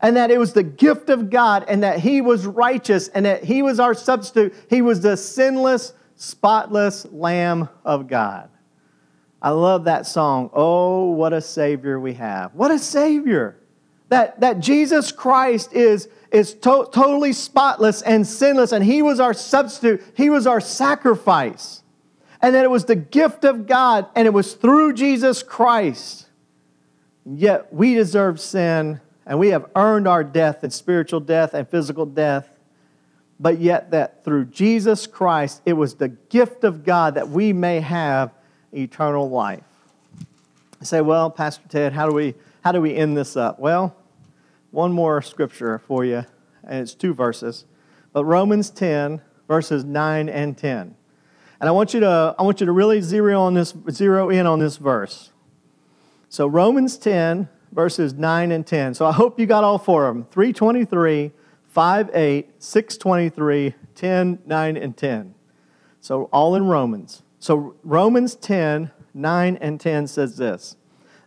and 0.00 0.16
that 0.16 0.30
it 0.30 0.38
was 0.38 0.52
the 0.52 0.62
gift 0.62 1.08
of 1.08 1.30
God, 1.30 1.64
and 1.68 1.82
that 1.82 2.00
He 2.00 2.20
was 2.20 2.46
righteous, 2.46 3.08
and 3.08 3.24
that 3.26 3.44
He 3.44 3.62
was 3.62 3.80
our 3.80 3.94
substitute. 3.94 4.54
He 4.68 4.82
was 4.82 5.00
the 5.00 5.16
sinless, 5.16 5.94
spotless 6.16 7.06
Lamb 7.10 7.68
of 7.84 8.08
God. 8.08 8.50
I 9.46 9.50
love 9.50 9.84
that 9.84 10.08
song. 10.08 10.50
Oh, 10.52 11.12
what 11.12 11.32
a 11.32 11.40
Savior 11.40 12.00
we 12.00 12.14
have. 12.14 12.52
What 12.56 12.72
a 12.72 12.80
Savior. 12.80 13.56
That, 14.08 14.40
that 14.40 14.58
Jesus 14.58 15.12
Christ 15.12 15.72
is, 15.72 16.08
is 16.32 16.52
to- 16.54 16.88
totally 16.92 17.32
spotless 17.32 18.02
and 18.02 18.26
sinless, 18.26 18.72
and 18.72 18.84
He 18.84 19.02
was 19.02 19.20
our 19.20 19.32
substitute, 19.32 20.02
He 20.16 20.30
was 20.30 20.48
our 20.48 20.60
sacrifice. 20.60 21.84
And 22.42 22.56
that 22.56 22.64
it 22.64 22.70
was 22.72 22.86
the 22.86 22.96
gift 22.96 23.44
of 23.44 23.68
God, 23.68 24.08
and 24.16 24.26
it 24.26 24.32
was 24.32 24.54
through 24.54 24.94
Jesus 24.94 25.44
Christ. 25.44 26.26
Yet 27.24 27.72
we 27.72 27.94
deserve 27.94 28.40
sin 28.40 29.00
and 29.26 29.38
we 29.38 29.50
have 29.50 29.70
earned 29.76 30.08
our 30.08 30.24
death 30.24 30.64
and 30.64 30.72
spiritual 30.72 31.20
death 31.20 31.54
and 31.54 31.68
physical 31.68 32.04
death. 32.04 32.48
But 33.38 33.60
yet, 33.60 33.92
that 33.92 34.24
through 34.24 34.46
Jesus 34.46 35.06
Christ, 35.06 35.62
it 35.64 35.74
was 35.74 35.94
the 35.94 36.08
gift 36.08 36.64
of 36.64 36.82
God 36.84 37.14
that 37.14 37.28
we 37.28 37.52
may 37.52 37.78
have 37.78 38.32
eternal 38.76 39.30
life. 39.30 39.64
I 40.80 40.84
say, 40.84 41.00
well, 41.00 41.30
Pastor 41.30 41.66
Ted, 41.68 41.92
how 41.92 42.08
do 42.08 42.14
we 42.14 42.34
how 42.62 42.72
do 42.72 42.80
we 42.80 42.94
end 42.94 43.16
this 43.16 43.36
up? 43.36 43.58
Well, 43.58 43.96
one 44.70 44.92
more 44.92 45.22
scripture 45.22 45.78
for 45.78 46.04
you, 46.04 46.24
and 46.64 46.80
it's 46.80 46.94
two 46.94 47.14
verses. 47.14 47.64
But 48.12 48.24
Romans 48.24 48.70
10, 48.70 49.20
verses 49.46 49.84
9 49.84 50.28
and 50.28 50.56
10. 50.56 50.96
And 51.60 51.68
I 51.68 51.72
want 51.72 51.94
you 51.94 52.00
to 52.00 52.34
I 52.38 52.42
want 52.42 52.60
you 52.60 52.66
to 52.66 52.72
really 52.72 53.00
zero 53.00 53.40
on 53.40 53.54
this 53.54 53.74
zero 53.90 54.28
in 54.30 54.46
on 54.46 54.58
this 54.58 54.76
verse. 54.76 55.30
So 56.28 56.46
Romans 56.46 56.98
10, 56.98 57.48
verses 57.72 58.14
9 58.14 58.52
and 58.52 58.66
10. 58.66 58.94
So 58.94 59.06
I 59.06 59.12
hope 59.12 59.38
you 59.38 59.46
got 59.46 59.64
all 59.64 59.78
four 59.78 60.08
of 60.08 60.14
them 60.14 60.24
323, 60.30 61.32
5 61.68 62.10
8, 62.14 62.50
623, 62.58 63.74
10, 63.94 64.38
9, 64.44 64.76
and 64.76 64.96
10. 64.96 65.34
So 66.00 66.24
all 66.24 66.54
in 66.54 66.66
Romans. 66.66 67.22
So 67.38 67.76
Romans 67.82 68.34
10, 68.34 68.90
9, 69.14 69.58
and 69.60 69.80
10 69.80 70.06
says 70.06 70.36
this 70.36 70.76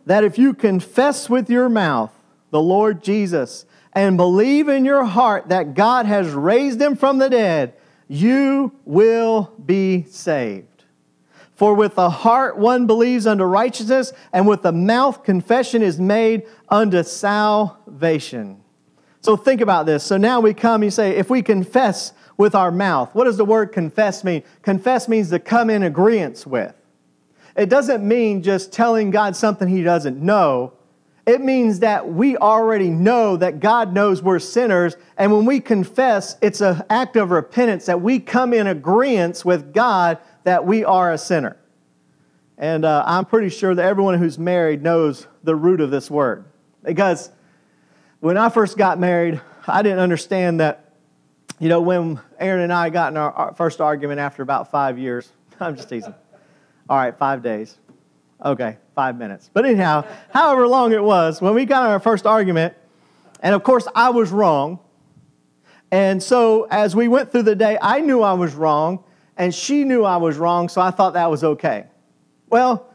that 0.06 0.24
if 0.24 0.38
you 0.38 0.54
confess 0.54 1.28
with 1.28 1.50
your 1.50 1.68
mouth 1.68 2.12
the 2.50 2.60
Lord 2.60 3.02
Jesus 3.02 3.64
and 3.92 4.16
believe 4.16 4.68
in 4.68 4.84
your 4.84 5.04
heart 5.04 5.48
that 5.48 5.74
God 5.74 6.06
has 6.06 6.30
raised 6.30 6.80
him 6.80 6.96
from 6.96 7.18
the 7.18 7.28
dead, 7.28 7.74
you 8.08 8.72
will 8.84 9.52
be 9.64 10.04
saved. 10.04 10.66
For 11.54 11.74
with 11.74 11.94
the 11.94 12.08
heart 12.08 12.56
one 12.56 12.86
believes 12.86 13.26
unto 13.26 13.44
righteousness, 13.44 14.12
and 14.32 14.48
with 14.48 14.62
the 14.62 14.72
mouth 14.72 15.22
confession 15.22 15.82
is 15.82 16.00
made 16.00 16.46
unto 16.70 17.02
salvation. 17.02 18.62
So 19.20 19.36
think 19.36 19.60
about 19.60 19.84
this. 19.84 20.02
So 20.02 20.16
now 20.16 20.40
we 20.40 20.54
come, 20.54 20.82
you 20.82 20.90
say, 20.90 21.16
if 21.16 21.28
we 21.28 21.42
confess 21.42 22.14
with 22.40 22.54
our 22.54 22.70
mouth, 22.70 23.14
what 23.14 23.24
does 23.24 23.36
the 23.36 23.44
word 23.44 23.70
confess 23.70 24.24
mean? 24.24 24.42
Confess 24.62 25.08
means 25.08 25.28
to 25.28 25.38
come 25.38 25.68
in 25.68 25.82
agreement 25.82 26.46
with. 26.46 26.74
It 27.54 27.68
doesn't 27.68 28.06
mean 28.06 28.42
just 28.42 28.72
telling 28.72 29.10
God 29.10 29.36
something 29.36 29.68
he 29.68 29.82
doesn't 29.82 30.16
know. 30.16 30.72
It 31.26 31.42
means 31.42 31.80
that 31.80 32.08
we 32.08 32.38
already 32.38 32.88
know 32.88 33.36
that 33.36 33.60
God 33.60 33.92
knows 33.92 34.22
we're 34.22 34.38
sinners. 34.38 34.96
And 35.18 35.30
when 35.30 35.44
we 35.44 35.60
confess, 35.60 36.38
it's 36.40 36.62
an 36.62 36.82
act 36.88 37.16
of 37.16 37.30
repentance 37.30 37.84
that 37.86 38.00
we 38.00 38.18
come 38.18 38.54
in 38.54 38.66
agreement 38.66 39.44
with 39.44 39.74
God 39.74 40.16
that 40.44 40.64
we 40.64 40.82
are 40.82 41.12
a 41.12 41.18
sinner. 41.18 41.58
And 42.56 42.86
uh, 42.86 43.04
I'm 43.06 43.26
pretty 43.26 43.50
sure 43.50 43.74
that 43.74 43.84
everyone 43.84 44.18
who's 44.18 44.38
married 44.38 44.82
knows 44.82 45.26
the 45.44 45.54
root 45.54 45.82
of 45.82 45.90
this 45.90 46.10
word. 46.10 46.46
Because 46.82 47.28
when 48.20 48.38
I 48.38 48.48
first 48.48 48.78
got 48.78 48.98
married, 48.98 49.42
I 49.68 49.82
didn't 49.82 49.98
understand 49.98 50.60
that, 50.60 50.89
you 51.60 51.68
know, 51.68 51.82
when 51.82 52.18
Aaron 52.38 52.62
and 52.62 52.72
I 52.72 52.88
got 52.88 53.12
in 53.12 53.18
our, 53.18 53.54
first 53.54 53.80
argument 53.82 54.18
after 54.18 54.42
about 54.42 54.70
five 54.70 54.98
years, 54.98 55.30
I'm 55.60 55.76
just 55.76 55.88
teasing. 55.88 56.14
All 56.88 56.96
right, 56.96 57.16
five 57.16 57.42
days. 57.42 57.78
Okay, 58.42 58.78
five 58.94 59.18
minutes. 59.18 59.50
But 59.52 59.66
anyhow, 59.66 60.06
however 60.32 60.66
long 60.66 60.92
it 60.92 61.04
was, 61.04 61.42
when 61.42 61.54
we 61.54 61.66
got 61.66 61.84
in 61.84 61.90
our 61.90 62.00
first 62.00 62.26
argument, 62.26 62.74
and 63.42 63.54
of 63.54 63.62
course 63.62 63.86
I 63.94 64.08
was 64.08 64.30
wrong. 64.30 64.78
And 65.92 66.22
so 66.22 66.66
as 66.70 66.96
we 66.96 67.08
went 67.08 67.30
through 67.30 67.42
the 67.42 67.54
day, 67.54 67.76
I 67.80 68.00
knew 68.00 68.22
I 68.22 68.32
was 68.32 68.54
wrong, 68.54 69.04
and 69.36 69.54
she 69.54 69.84
knew 69.84 70.02
I 70.04 70.16
was 70.16 70.38
wrong, 70.38 70.70
so 70.70 70.80
I 70.80 70.90
thought 70.90 71.12
that 71.12 71.30
was 71.30 71.44
okay. 71.44 71.84
Well, 72.48 72.88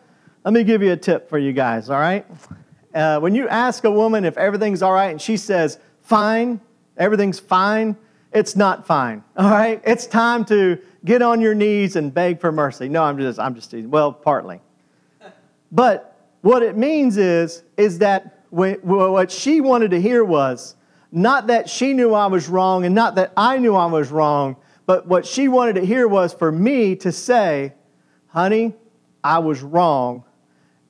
let 0.44 0.56
me 0.56 0.64
give 0.64 0.82
you 0.82 0.92
a 0.92 0.98
tip 0.98 1.30
for 1.30 1.38
you 1.38 1.54
guys, 1.54 1.92
all 1.92 2.00
right? 2.00 2.26
Uh, 2.96 3.20
when 3.20 3.36
you 3.36 3.48
ask 3.48 3.84
a 3.84 3.92
woman 3.92 4.26
if 4.26 4.38
everything's 4.38 4.82
all 4.82 4.94
right 4.94 5.12
and 5.12 5.22
she 5.22 5.38
says, 5.38 5.78
fine, 6.02 6.60
everything's 6.98 7.40
fine, 7.40 7.96
it's 8.36 8.56
not 8.56 8.86
fine, 8.86 9.24
all 9.38 9.50
right? 9.50 9.82
It's 9.84 10.06
time 10.06 10.46
to 10.46 10.80
get 11.04 11.22
on 11.22 11.42
your 11.42 11.56
knees 11.56 11.96
and 11.96 12.14
beg 12.14 12.40
for 12.40 12.52
mercy. 12.52 12.90
No, 12.90 13.04
I'm 13.04 13.18
just, 13.18 13.40
I'm 13.40 13.56
just 13.56 13.72
teasing. 13.72 13.90
Well, 13.90 14.12
partly. 14.12 14.60
But 15.72 16.16
what 16.42 16.62
it 16.62 16.78
means 16.78 17.18
is, 17.18 17.64
is 17.78 18.00
that 18.00 18.44
what 18.50 19.32
she 19.32 19.62
wanted 19.62 19.92
to 19.92 20.02
hear 20.02 20.24
was 20.24 20.76
not 21.12 21.48
that 21.48 21.70
she 21.70 21.94
knew 21.94 22.14
I 22.14 22.28
was 22.28 22.48
wrong 22.48 22.86
and 22.86 22.94
not 22.94 23.16
that 23.16 23.34
I 23.36 23.58
knew 23.58 23.76
I 23.76 23.86
was 23.86 24.12
wrong, 24.12 24.58
but 24.86 25.08
what 25.08 25.26
she 25.26 25.48
wanted 25.48 25.76
to 25.76 25.86
hear 25.86 26.08
was 26.08 26.34
for 26.34 26.52
me 26.52 26.96
to 26.98 27.12
say, 27.12 27.74
honey, 28.28 28.74
I 29.24 29.40
was 29.40 29.62
wrong, 29.62 30.24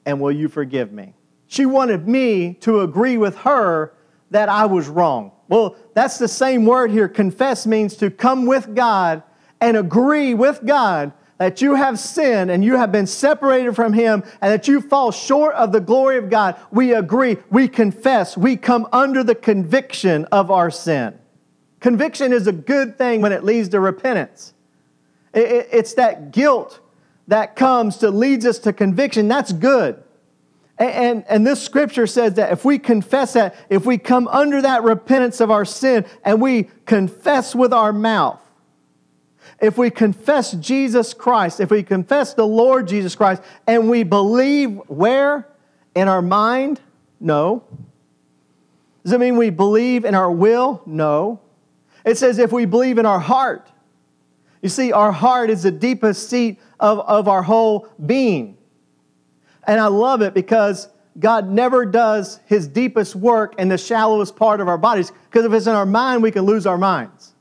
and 0.06 0.20
will 0.20 0.32
you 0.32 0.50
forgive 0.50 0.92
me? 0.92 1.14
She 1.48 1.66
wanted 1.66 2.08
me 2.08 2.56
to 2.56 2.82
agree 2.82 3.18
with 3.18 3.38
her 3.38 3.94
that 4.32 4.50
I 4.50 4.66
was 4.66 4.88
wrong. 4.88 5.32
Well, 5.48 5.76
that's 5.94 6.18
the 6.18 6.28
same 6.28 6.66
word 6.66 6.92
here. 6.92 7.08
Confess 7.08 7.66
means 7.68 7.96
to 7.98 8.10
come 8.10 8.46
with 8.46 8.76
God 8.76 9.24
and 9.62 9.78
agree 9.78 10.34
with 10.34 10.66
God 10.66 11.14
that 11.38 11.62
you 11.62 11.76
have 11.76 12.00
sinned 12.00 12.50
and 12.50 12.64
you 12.64 12.78
have 12.78 12.92
been 12.92 13.08
separated 13.08 13.76
from 13.76 13.94
Him 13.94 14.24
and 14.42 14.52
that 14.54 14.68
you 14.68 14.82
fall 14.82 15.12
short 15.12 15.54
of 15.56 15.72
the 15.72 15.82
glory 15.82 16.18
of 16.18 16.30
God. 16.30 16.56
We 16.72 16.94
agree, 16.94 17.38
we 17.50 17.68
confess, 17.68 18.38
we 18.38 18.56
come 18.56 18.88
under 18.94 19.24
the 19.24 19.36
conviction 19.36 20.26
of 20.26 20.50
our 20.50 20.72
sin. 20.72 21.20
Conviction 21.82 22.32
is 22.34 22.48
a 22.48 22.54
good 22.54 22.98
thing 22.98 23.22
when 23.22 23.32
it 23.32 23.44
leads 23.44 23.70
to 23.70 23.80
repentance. 23.80 24.54
It's 25.34 25.94
that 25.96 26.32
guilt 26.32 26.80
that 27.28 27.56
comes 27.56 27.98
to 27.98 28.10
leads 28.10 28.46
us 28.46 28.60
to 28.60 28.72
conviction. 28.72 29.28
That's 29.28 29.52
good. 29.52 30.02
And, 30.78 31.24
and, 31.30 31.48
this 31.48 31.62
scripture 31.62 32.06
says 32.06 32.34
that 32.34 32.52
if 32.52 32.66
we 32.66 32.80
confess 32.80 33.34
that, 33.34 33.56
if 33.70 33.86
we 33.86 33.98
come 33.98 34.28
under 34.28 34.62
that 34.62 34.84
repentance 34.84 35.40
of 35.40 35.50
our 35.50 35.64
sin 35.64 36.06
and 36.26 36.42
we 36.42 36.64
confess 36.86 37.56
with 37.56 37.72
our 37.72 37.94
mouth, 37.94 38.42
if 39.62 39.78
we 39.78 39.90
confess 39.90 40.52
Jesus 40.52 41.14
Christ, 41.14 41.62
if 41.62 41.72
we 41.72 41.82
confess 41.82 42.34
the 42.34 42.46
Lord 42.46 42.90
Jesus 42.90 43.16
Christ, 43.16 43.42
and 43.66 43.90
we 43.90 44.04
believe 44.04 44.82
where? 44.88 45.48
In 45.96 46.10
our 46.10 46.22
mind? 46.22 46.82
No. 47.22 47.64
Does 49.04 49.14
it 49.14 49.20
mean 49.20 49.38
we 49.38 49.52
believe 49.52 50.04
in 50.04 50.14
our 50.14 50.32
will? 50.32 50.82
No. 50.86 51.40
It 52.04 52.18
says 52.18 52.38
if 52.38 52.52
we 52.52 52.66
believe 52.66 52.98
in 52.98 53.06
our 53.06 53.20
heart. 53.20 53.72
You 54.62 54.70
see, 54.70 54.92
our 54.92 55.12
heart 55.12 55.50
is 55.50 55.64
the 55.64 55.72
deepest 55.72 56.30
seat 56.30 56.60
of, 56.80 57.00
of 57.00 57.28
our 57.28 57.44
whole 57.44 57.88
being. 58.06 58.58
And 59.68 59.80
I 59.80 59.88
love 59.88 60.22
it 60.22 60.34
because 60.34 60.90
God 61.20 61.50
never 61.50 61.86
does 61.86 62.40
his 62.46 62.68
deepest 62.68 63.16
work 63.16 63.56
in 63.58 63.70
the 63.70 63.78
shallowest 63.78 64.36
part 64.36 64.60
of 64.60 64.68
our 64.68 64.78
bodies. 64.78 65.12
Because 65.30 65.46
if 65.46 65.54
it's 65.54 65.68
in 65.68 65.74
our 65.74 65.86
mind, 65.86 66.22
we 66.22 66.32
can 66.32 66.44
lose 66.44 66.66
our 66.66 66.78
minds. 66.78 67.34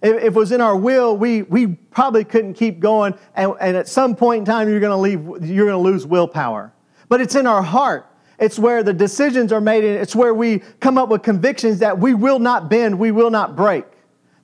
If, 0.00 0.16
if 0.16 0.24
it 0.24 0.34
was 0.34 0.52
in 0.52 0.60
our 0.60 0.76
will, 0.76 1.16
we, 1.16 1.42
we 1.42 1.66
probably 1.66 2.24
couldn't 2.24 2.54
keep 2.54 2.80
going. 2.80 3.14
And, 3.34 3.52
and 3.60 3.76
at 3.76 3.88
some 3.88 4.16
point 4.16 4.40
in 4.40 4.44
time, 4.44 4.68
you're 4.68 4.80
going 4.80 4.90
to 4.90 4.96
leave, 4.96 5.48
you're 5.50 5.66
going 5.66 5.82
to 5.82 5.90
lose 5.90 6.06
willpower. 6.06 6.72
But 7.08 7.20
it's 7.20 7.34
in 7.34 7.46
our 7.46 7.62
heart. 7.62 8.06
It's 8.38 8.58
where 8.58 8.82
the 8.82 8.92
decisions 8.92 9.52
are 9.52 9.60
made. 9.60 9.84
It's 9.84 10.14
where 10.14 10.32
we 10.32 10.60
come 10.80 10.96
up 10.96 11.08
with 11.08 11.22
convictions 11.22 11.80
that 11.80 11.98
we 11.98 12.14
will 12.14 12.38
not 12.38 12.70
bend, 12.70 12.98
we 12.98 13.10
will 13.10 13.30
not 13.30 13.56
break. 13.56 13.84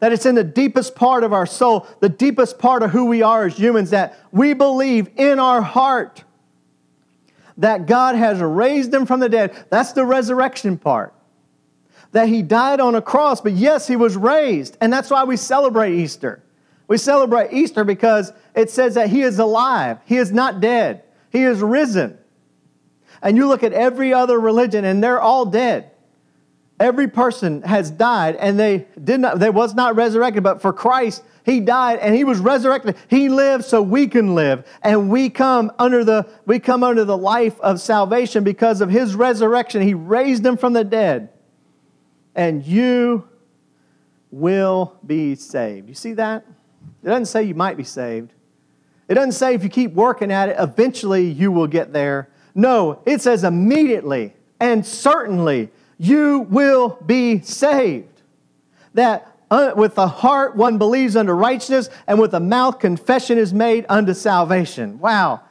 That 0.01 0.13
it's 0.13 0.27
in 0.27 0.35
the 0.35 0.45
deepest 0.45 0.95
part 0.95 1.25
of 1.25 1.33
our 1.33 1.47
soul, 1.47 1.87
the 2.01 2.09
deepest 2.09 2.59
part 2.59 2.83
of 2.83 2.91
who 2.91 3.07
we 3.07 3.23
are 3.23 3.47
as 3.47 3.57
humans, 3.57 3.91
that 3.91 4.19
we 4.33 4.53
believe 4.53 5.09
in 5.17 5.39
our 5.39 5.63
heart 5.63 6.25
that 7.59 7.87
God 7.87 8.17
has 8.17 8.41
raised 8.41 8.93
him 8.93 9.07
from 9.07 9.21
the 9.21 9.29
dead. 9.29 9.55
That's 9.71 9.93
the 9.93 10.05
resurrection 10.05 10.77
part. 10.77 11.15
That 12.13 12.29
he 12.29 12.43
died 12.43 12.81
on 12.81 12.95
a 12.95 13.03
cross, 13.03 13.41
but 13.41 13.53
yes, 13.53 13.87
he 13.87 13.97
was 13.97 14.17
raised. 14.17 14.77
And 14.81 14.93
that's 14.93 15.11
why 15.11 15.25
we 15.25 15.37
celebrate 15.37 15.95
Easter. 15.95 16.43
We 16.87 16.99
celebrate 16.99 17.53
Easter 17.53 17.85
because 17.85 18.33
it 18.55 18.71
says 18.71 18.95
that 18.95 19.09
he 19.09 19.23
is 19.23 19.39
alive, 19.39 19.99
he 20.05 20.17
is 20.17 20.33
not 20.33 20.61
dead, 20.61 21.03
he 21.31 21.43
is 21.43 21.61
risen. 21.61 22.19
And 23.23 23.37
you 23.37 23.49
look 23.49 23.63
at 23.63 23.73
every 23.73 24.13
other 24.13 24.39
religion, 24.39 24.85
and 24.85 25.03
they're 25.03 25.21
all 25.21 25.47
dead. 25.47 25.91
Every 26.81 27.09
person 27.09 27.63
has 27.63 27.91
died, 27.91 28.37
and 28.37 28.59
they 28.59 28.87
did 29.03 29.21
not, 29.21 29.39
they 29.39 29.51
was 29.51 29.75
not 29.75 29.95
resurrected, 29.95 30.43
but 30.43 30.61
for 30.61 30.73
Christ, 30.73 31.23
he 31.45 31.61
died 31.61 31.99
and 32.01 32.15
he 32.15 32.25
was 32.25 32.39
resurrected. 32.39 32.97
He 33.09 33.29
lived 33.29 33.65
so 33.65 33.83
we 33.83 34.09
can 34.09 34.35
live. 34.35 34.67
And 34.83 35.11
we 35.11 35.29
come 35.29 35.71
under 35.79 36.03
the 36.03 36.27
we 36.47 36.59
come 36.59 36.83
under 36.83 37.05
the 37.05 37.19
life 37.19 37.61
of 37.61 37.81
salvation 37.81 38.45
because 38.45 38.81
of 38.81 38.89
his 38.89 39.15
resurrection. 39.15 39.83
He 39.83 39.95
raised 39.95 40.45
him 40.45 40.57
from 40.57 40.73
the 40.73 40.85
dead. 40.85 41.29
And 42.35 42.65
you 42.65 43.29
will 44.31 44.99
be 45.07 45.35
saved. 45.35 45.89
You 45.89 45.95
see 45.95 46.15
that? 46.15 46.45
It 47.03 47.07
doesn't 47.07 47.27
say 47.27 47.45
you 47.45 47.55
might 47.55 47.77
be 47.77 47.85
saved. 47.85 48.33
It 49.07 49.15
doesn't 49.15 49.33
say 49.33 49.55
if 49.55 49.63
you 49.63 49.69
keep 49.69 49.93
working 49.93 50.33
at 50.33 50.49
it, 50.49 50.57
eventually 50.59 51.27
you 51.27 51.53
will 51.53 51.67
get 51.67 51.93
there. 51.93 52.31
No, 52.55 53.03
it 53.05 53.21
says 53.21 53.45
immediately 53.45 54.33
and 54.59 54.85
certainly 54.85 55.71
you 56.05 56.41
will 56.51 56.99
be 57.05 57.41
saved. 57.41 58.23
That 58.95 59.31
uh, 59.51 59.73
with 59.77 59.95
the 59.95 60.09
heart 60.09 60.57
one 60.57 60.79
believes 60.79 61.17
unto 61.17 61.33
righteousness, 61.33 61.89
and 62.07 62.19
with 62.19 62.33
the 62.33 62.41
mouth 62.41 62.79
confession 62.79 63.39
is 63.39 63.53
made 63.53 63.87
unto 63.89 64.15
salvation. 64.15 64.99
Wow. 64.99 65.43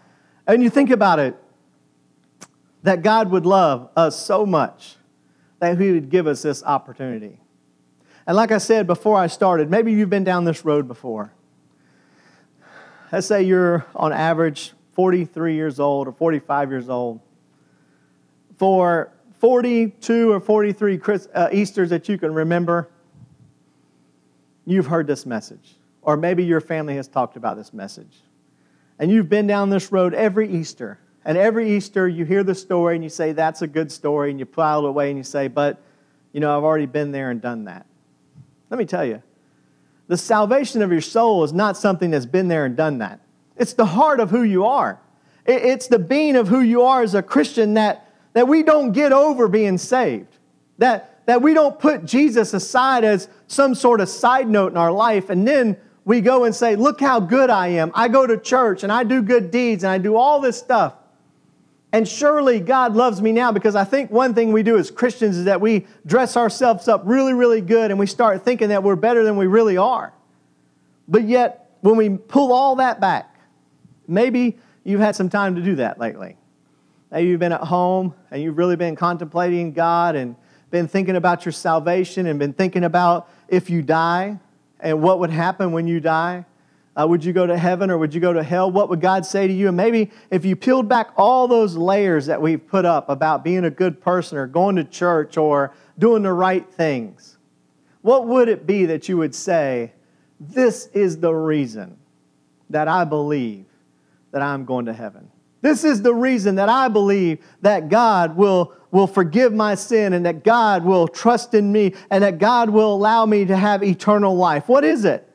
And 0.48 0.62
you 0.62 0.70
think 0.70 0.90
about 0.90 1.20
it 1.20 1.36
that 2.84 3.02
God 3.02 3.32
would 3.32 3.46
love 3.46 3.90
us 3.96 4.20
so 4.20 4.46
much 4.46 4.98
that 5.60 5.80
He 5.80 5.92
would 5.92 6.10
give 6.10 6.28
us 6.28 6.42
this 6.42 6.64
opportunity. 6.64 7.40
And 8.28 8.36
like 8.36 8.52
I 8.52 8.58
said 8.58 8.88
before 8.88 9.18
I 9.18 9.28
started, 9.28 9.70
maybe 9.70 9.92
you've 9.92 10.10
been 10.10 10.24
down 10.24 10.46
this 10.46 10.64
road 10.64 10.88
before. 10.88 11.34
Let's 13.12 13.28
say 13.28 13.44
you're 13.44 13.86
on 13.96 14.12
average 14.12 14.74
43 14.94 15.56
years 15.56 15.80
old 15.80 16.08
or 16.08 16.12
45 16.14 16.72
years 16.72 16.90
old. 16.90 17.20
For 18.58 19.12
42 19.44 20.32
or 20.32 20.40
43 20.40 21.02
uh, 21.36 21.50
Easters 21.52 21.90
that 21.90 22.08
you 22.08 22.18
can 22.18 22.34
remember, 22.34 22.90
you've 24.66 24.86
heard 24.86 25.06
this 25.06 25.26
message. 25.26 25.76
Or 26.02 26.16
maybe 26.16 26.46
your 26.46 26.62
family 26.62 26.96
has 26.96 27.10
talked 27.10 27.36
about 27.36 27.58
this 27.58 27.74
message. 27.74 28.22
And 29.00 29.12
you've 29.12 29.28
been 29.28 29.46
down 29.46 29.70
this 29.70 29.92
road 29.92 30.14
every 30.14 30.50
Easter. 30.50 30.98
And 31.26 31.38
every 31.38 31.76
Easter 31.76 32.08
you 32.08 32.24
hear 32.24 32.46
the 32.46 32.56
story 32.56 32.96
and 32.96 33.04
you 33.04 33.10
say, 33.10 33.34
that's 33.34 33.62
a 33.62 33.68
good 33.68 33.92
story. 33.92 34.32
And 34.32 34.40
you 34.40 34.46
pile 34.46 34.86
it 34.86 34.88
away 34.88 35.10
and 35.10 35.18
you 35.18 35.26
say, 35.26 35.50
but, 35.50 35.82
you 36.32 36.40
know, 36.40 36.56
I've 36.58 36.64
already 36.64 36.86
been 36.86 37.12
there 37.12 37.30
and 37.30 37.42
done 37.42 37.66
that. 37.66 37.86
Let 38.70 38.78
me 38.78 38.86
tell 38.86 39.04
you, 39.04 39.22
the 40.08 40.16
salvation 40.16 40.82
of 40.82 40.90
your 40.90 41.02
soul 41.02 41.44
is 41.44 41.52
not 41.52 41.76
something 41.76 42.12
that's 42.12 42.26
been 42.26 42.48
there 42.48 42.64
and 42.64 42.78
done 42.78 43.00
that. 43.00 43.20
It's 43.58 43.74
the 43.74 43.88
heart 43.88 44.22
of 44.22 44.30
who 44.30 44.44
you 44.44 44.66
are. 44.66 45.02
It's 45.46 45.88
the 45.88 46.00
being 46.00 46.38
of 46.38 46.48
who 46.48 46.62
you 46.62 46.84
are 46.84 47.04
as 47.04 47.14
a 47.14 47.22
Christian 47.22 47.74
that, 47.74 48.03
that 48.34 48.48
we 48.48 48.64
don't 48.64 48.92
get 48.92 49.12
over 49.12 49.48
being 49.48 49.78
saved. 49.78 50.38
That 50.78 51.26
that 51.26 51.42
we 51.42 51.54
don't 51.54 51.80
put 51.80 52.06
Jesus 52.06 52.54
aside 52.54 53.04
as 53.04 53.30
some 53.48 53.76
sort 53.76 54.02
of 54.02 54.10
side 54.10 54.50
note 54.50 54.72
in 54.72 54.78
our 54.78 54.92
life 54.92 55.30
and 55.30 55.48
then 55.48 55.78
we 56.06 56.22
go 56.22 56.44
and 56.44 56.54
say, 56.54 56.76
Look 56.76 57.00
how 57.00 57.20
good 57.20 57.50
I 57.50 57.68
am. 57.68 57.92
I 57.94 58.08
go 58.08 58.28
to 58.28 58.38
church 58.38 58.84
and 58.84 58.92
I 58.92 59.04
do 59.04 59.22
good 59.22 59.52
deeds 59.52 59.84
and 59.84 59.92
I 59.92 59.98
do 59.98 60.16
all 60.16 60.42
this 60.42 60.58
stuff. 60.58 60.96
And 61.92 62.08
surely 62.08 62.60
God 62.60 62.96
loves 62.96 63.22
me 63.22 63.32
now 63.32 63.52
because 63.52 63.76
I 63.76 63.84
think 63.84 64.10
one 64.10 64.34
thing 64.34 64.52
we 64.52 64.64
do 64.64 64.78
as 64.78 64.90
Christians 64.90 65.38
is 65.38 65.46
that 65.46 65.62
we 65.62 65.86
dress 66.06 66.36
ourselves 66.36 66.88
up 66.88 67.04
really, 67.06 67.34
really 67.34 67.62
good 67.62 67.92
and 67.92 68.00
we 68.00 68.08
start 68.08 68.44
thinking 68.44 68.70
that 68.70 68.82
we're 68.82 68.96
better 68.96 69.24
than 69.24 69.38
we 69.38 69.46
really 69.46 69.78
are. 69.78 70.12
But 71.08 71.24
yet, 71.24 71.78
when 71.82 71.96
we 71.96 72.10
pull 72.10 72.52
all 72.52 72.78
that 72.78 73.00
back, 73.00 73.36
maybe 74.08 74.58
you've 74.84 75.02
had 75.02 75.16
some 75.16 75.30
time 75.30 75.56
to 75.56 75.62
do 75.62 75.76
that 75.76 76.00
lately. 76.00 76.36
Maybe 77.14 77.30
you've 77.30 77.40
been 77.40 77.52
at 77.52 77.62
home 77.62 78.16
and 78.32 78.42
you've 78.42 78.58
really 78.58 78.76
been 78.76 78.96
contemplating 78.96 79.72
God 79.72 80.16
and 80.16 80.36
been 80.72 80.88
thinking 80.88 81.16
about 81.16 81.46
your 81.46 81.52
salvation 81.52 82.26
and 82.26 82.40
been 82.40 82.54
thinking 82.54 82.84
about 82.84 83.30
if 83.48 83.70
you 83.70 83.84
die 83.84 84.40
and 84.80 85.00
what 85.00 85.20
would 85.20 85.30
happen 85.30 85.72
when 85.72 85.86
you 85.86 86.00
die. 86.00 86.44
Uh, 87.00 87.06
would 87.08 87.24
you 87.24 87.32
go 87.32 87.46
to 87.46 87.56
heaven 87.56 87.92
or 87.92 88.00
would 88.00 88.16
you 88.16 88.20
go 88.20 88.34
to 88.34 88.42
hell? 88.42 88.72
What 88.72 88.90
would 88.90 89.00
God 89.00 89.28
say 89.28 89.46
to 89.46 89.54
you? 89.54 89.68
And 89.68 89.78
maybe 89.78 90.10
if 90.32 90.44
you 90.44 90.56
peeled 90.56 90.90
back 90.90 91.12
all 91.16 91.48
those 91.48 91.76
layers 91.76 92.26
that 92.26 92.42
we've 92.42 92.66
put 92.66 92.84
up 92.84 93.10
about 93.10 93.44
being 93.44 93.66
a 93.66 93.70
good 93.70 94.02
person 94.02 94.40
or 94.40 94.48
going 94.48 94.76
to 94.78 94.84
church 94.84 95.38
or 95.38 95.72
doing 96.00 96.24
the 96.24 96.34
right 96.34 96.68
things, 96.68 97.38
what 98.02 98.26
would 98.26 98.50
it 98.50 98.66
be 98.66 98.88
that 98.88 99.08
you 99.08 99.18
would 99.18 99.36
say, 99.36 99.92
This 100.40 100.88
is 100.88 101.20
the 101.20 101.34
reason 101.34 101.96
that 102.72 102.88
I 102.88 103.04
believe 103.04 103.66
that 104.32 104.42
I'm 104.42 104.66
going 104.66 104.86
to 104.86 104.94
heaven? 104.94 105.30
This 105.64 105.86
is 105.86 106.02
the 106.02 106.14
reason 106.14 106.56
that 106.56 106.68
I 106.68 106.90
believe 106.90 107.40
that 107.62 107.88
God 107.88 108.36
will, 108.36 108.74
will 108.92 109.08
forgive 109.08 109.54
my 109.54 109.76
sin 109.76 110.12
and 110.12 110.26
that 110.26 110.44
God 110.44 110.84
will 110.84 111.08
trust 111.08 111.54
in 111.54 111.72
me 111.72 111.96
and 112.12 112.22
that 112.22 112.38
God 112.38 112.70
will 112.70 112.94
allow 112.94 113.26
me 113.26 113.46
to 113.46 113.56
have 113.56 113.82
eternal 113.82 114.36
life. 114.36 114.68
What 114.68 114.84
is 114.84 115.06
it? 115.06 115.26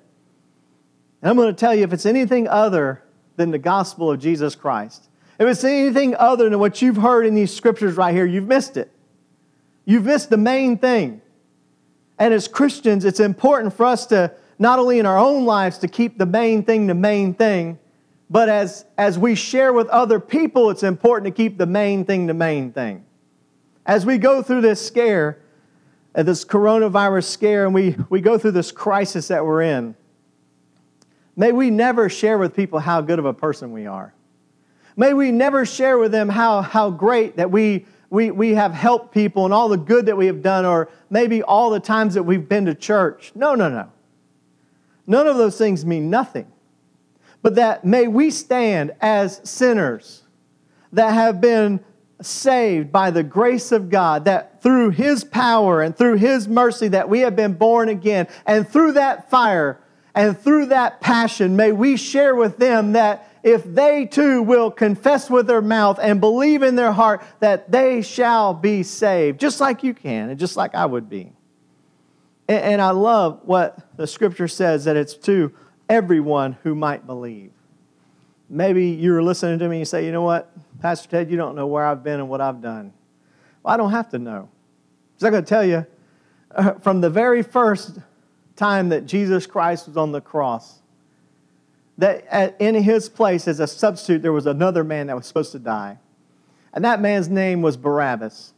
And 1.22 1.30
I'm 1.30 1.36
going 1.36 1.48
to 1.48 1.58
tell 1.58 1.74
you 1.74 1.82
if 1.82 1.94
it's 1.94 2.04
anything 2.04 2.46
other 2.46 3.02
than 3.36 3.50
the 3.52 3.58
gospel 3.58 4.10
of 4.10 4.20
Jesus 4.20 4.54
Christ, 4.54 5.08
if 5.38 5.48
it's 5.48 5.64
anything 5.64 6.14
other 6.16 6.50
than 6.50 6.58
what 6.58 6.82
you've 6.82 6.98
heard 6.98 7.24
in 7.24 7.34
these 7.34 7.52
scriptures 7.52 7.96
right 7.96 8.14
here, 8.14 8.26
you've 8.26 8.46
missed 8.46 8.76
it. 8.76 8.92
You've 9.86 10.04
missed 10.04 10.28
the 10.28 10.36
main 10.36 10.76
thing. 10.76 11.22
And 12.18 12.34
as 12.34 12.48
Christians, 12.48 13.06
it's 13.06 13.20
important 13.20 13.72
for 13.72 13.86
us 13.86 14.04
to 14.06 14.34
not 14.58 14.78
only 14.78 14.98
in 14.98 15.06
our 15.06 15.16
own 15.16 15.46
lives 15.46 15.78
to 15.78 15.88
keep 15.88 16.18
the 16.18 16.26
main 16.26 16.64
thing 16.64 16.86
the 16.86 16.94
main 16.94 17.32
thing, 17.32 17.78
but 18.30 18.48
as, 18.48 18.84
as 18.96 19.18
we 19.18 19.34
share 19.34 19.72
with 19.72 19.88
other 19.88 20.20
people, 20.20 20.70
it's 20.70 20.82
important 20.82 21.34
to 21.34 21.42
keep 21.42 21.56
the 21.56 21.66
main 21.66 22.04
thing 22.04 22.26
the 22.26 22.34
main 22.34 22.72
thing. 22.72 23.04
As 23.86 24.04
we 24.04 24.18
go 24.18 24.42
through 24.42 24.60
this 24.60 24.84
scare, 24.84 25.38
uh, 26.14 26.22
this 26.22 26.44
coronavirus 26.44 27.24
scare, 27.24 27.64
and 27.64 27.72
we, 27.72 27.96
we 28.10 28.20
go 28.20 28.36
through 28.36 28.50
this 28.50 28.70
crisis 28.70 29.28
that 29.28 29.44
we're 29.44 29.62
in, 29.62 29.94
may 31.36 31.52
we 31.52 31.70
never 31.70 32.10
share 32.10 32.36
with 32.36 32.54
people 32.54 32.78
how 32.78 33.00
good 33.00 33.18
of 33.18 33.24
a 33.24 33.32
person 33.32 33.72
we 33.72 33.86
are. 33.86 34.12
May 34.96 35.14
we 35.14 35.30
never 35.30 35.64
share 35.64 35.96
with 35.96 36.12
them 36.12 36.28
how, 36.28 36.60
how 36.60 36.90
great 36.90 37.36
that 37.36 37.50
we, 37.50 37.86
we, 38.10 38.30
we 38.30 38.54
have 38.54 38.74
helped 38.74 39.14
people 39.14 39.44
and 39.46 39.54
all 39.54 39.68
the 39.68 39.76
good 39.78 40.04
that 40.06 40.16
we 40.16 40.26
have 40.26 40.42
done, 40.42 40.66
or 40.66 40.90
maybe 41.08 41.42
all 41.42 41.70
the 41.70 41.80
times 41.80 42.14
that 42.14 42.24
we've 42.24 42.48
been 42.48 42.66
to 42.66 42.74
church. 42.74 43.32
No, 43.34 43.54
no, 43.54 43.70
no. 43.70 43.90
None 45.06 45.26
of 45.26 45.38
those 45.38 45.56
things 45.56 45.86
mean 45.86 46.10
nothing 46.10 46.52
but 47.42 47.54
that 47.54 47.84
may 47.84 48.08
we 48.08 48.30
stand 48.30 48.92
as 49.00 49.40
sinners 49.44 50.22
that 50.92 51.12
have 51.12 51.40
been 51.40 51.80
saved 52.20 52.90
by 52.90 53.10
the 53.10 53.22
grace 53.22 53.70
of 53.72 53.90
God, 53.90 54.24
that 54.24 54.60
through 54.62 54.90
His 54.90 55.24
power 55.24 55.82
and 55.82 55.96
through 55.96 56.16
His 56.16 56.48
mercy 56.48 56.88
that 56.88 57.08
we 57.08 57.20
have 57.20 57.36
been 57.36 57.54
born 57.54 57.88
again, 57.88 58.26
and 58.46 58.68
through 58.68 58.92
that 58.92 59.30
fire 59.30 59.80
and 60.14 60.36
through 60.36 60.66
that 60.66 61.00
passion, 61.00 61.54
may 61.54 61.70
we 61.70 61.96
share 61.96 62.34
with 62.34 62.56
them 62.56 62.92
that 62.92 63.28
if 63.44 63.62
they 63.62 64.04
too 64.04 64.42
will 64.42 64.70
confess 64.70 65.30
with 65.30 65.46
their 65.46 65.62
mouth 65.62 65.98
and 66.02 66.20
believe 66.20 66.62
in 66.62 66.74
their 66.74 66.92
heart 66.92 67.22
that 67.38 67.70
they 67.70 68.02
shall 68.02 68.52
be 68.52 68.82
saved, 68.82 69.38
just 69.38 69.60
like 69.60 69.84
you 69.84 69.94
can 69.94 70.30
and 70.30 70.38
just 70.38 70.56
like 70.56 70.74
I 70.74 70.86
would 70.86 71.08
be. 71.08 71.32
And, 72.48 72.80
I 72.80 72.90
love 72.90 73.42
what 73.44 73.78
the 73.96 74.06
scripture 74.06 74.48
says 74.48 74.86
that 74.86 74.96
it's 74.96 75.14
to 75.14 75.52
everyone 75.88 76.56
who 76.62 76.74
might 76.74 77.06
believe. 77.06 77.52
Maybe 78.48 78.86
you're 78.86 79.22
listening 79.22 79.58
to 79.58 79.68
me 79.68 79.76
and 79.76 79.80
you 79.80 79.84
say, 79.84 80.04
you 80.04 80.12
know 80.12 80.22
what, 80.22 80.50
Pastor 80.80 81.08
Ted, 81.08 81.30
you 81.30 81.36
don't 81.36 81.54
know 81.54 81.66
where 81.66 81.84
I've 81.84 82.02
been 82.02 82.20
and 82.20 82.28
what 82.28 82.40
I've 82.40 82.62
done. 82.62 82.92
Well, 83.62 83.74
I 83.74 83.76
don't 83.76 83.90
have 83.90 84.08
to 84.10 84.18
know. 84.18 84.48
Because 85.14 85.26
I'm 85.26 85.32
going 85.32 85.44
to 85.44 85.48
tell 85.48 85.64
you, 85.64 85.86
uh, 86.52 86.72
from 86.80 87.00
the 87.00 87.10
very 87.10 87.42
first 87.42 87.98
time 88.56 88.88
that 88.88 89.06
Jesus 89.06 89.46
Christ 89.46 89.86
was 89.86 89.96
on 89.96 90.12
the 90.12 90.20
cross, 90.20 90.80
that 91.98 92.24
at, 92.30 92.56
in 92.60 92.74
his 92.76 93.08
place 93.08 93.48
as 93.48 93.60
a 93.60 93.66
substitute, 93.66 94.22
there 94.22 94.32
was 94.32 94.46
another 94.46 94.84
man 94.84 95.08
that 95.08 95.16
was 95.16 95.26
supposed 95.26 95.52
to 95.52 95.58
die. 95.58 95.98
And 96.72 96.84
that 96.84 97.00
man's 97.00 97.28
name 97.28 97.60
was 97.60 97.76
Barabbas. 97.76 98.52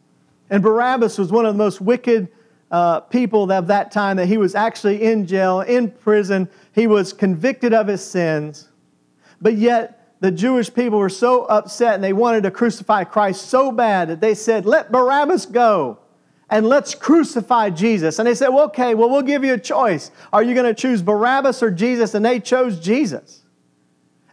And 0.51 0.63
Barabbas 0.63 1.17
was 1.17 1.33
one 1.33 1.47
of 1.47 1.55
the 1.55 1.59
most 1.59 1.81
wicked 1.81 2.29
uh, 2.71 3.01
people 3.01 3.51
of 3.51 3.67
that 3.67 3.91
time 3.91 4.17
that 4.17 4.27
he 4.27 4.37
was 4.37 4.55
actually 4.55 5.03
in 5.03 5.27
jail, 5.27 5.61
in 5.61 5.91
prison. 5.91 6.49
He 6.73 6.87
was 6.87 7.13
convicted 7.13 7.75
of 7.75 7.87
his 7.87 8.05
sins. 8.05 8.69
But 9.41 9.55
yet, 9.57 9.97
the 10.21 10.31
Jewish 10.31 10.73
people 10.73 10.99
were 10.99 11.09
so 11.09 11.47
upset 11.47 11.95
and 11.95 12.05
they 12.05 12.13
wanted 12.13 12.43
to 12.43 12.51
crucify 12.51 13.05
Christ 13.05 13.47
so 13.47 13.73
bad 13.73 14.09
that 14.09 14.21
they 14.21 14.35
said, 14.35 14.67
Let 14.67 14.93
Barabbas 14.93 15.47
go 15.47 15.99
and 16.51 16.67
let's 16.67 16.95
crucify 16.95 17.71
Jesus. 17.71 18.19
And 18.19 18.29
they 18.29 18.35
said, 18.35 18.49
well, 18.49 18.67
Okay, 18.67 18.95
well, 18.95 19.09
we'll 19.09 19.23
give 19.23 19.45
you 19.45 19.55
a 19.55 19.59
choice. 19.59 20.11
Are 20.33 20.43
you 20.43 20.55
going 20.55 20.67
to 20.67 20.75
choose 20.75 21.01
Barabbas 21.01 21.63
or 21.63 21.71
Jesus? 21.71 22.15
And 22.15 22.25
they 22.25 22.39
chose 22.39 22.79
Jesus. 22.79 23.43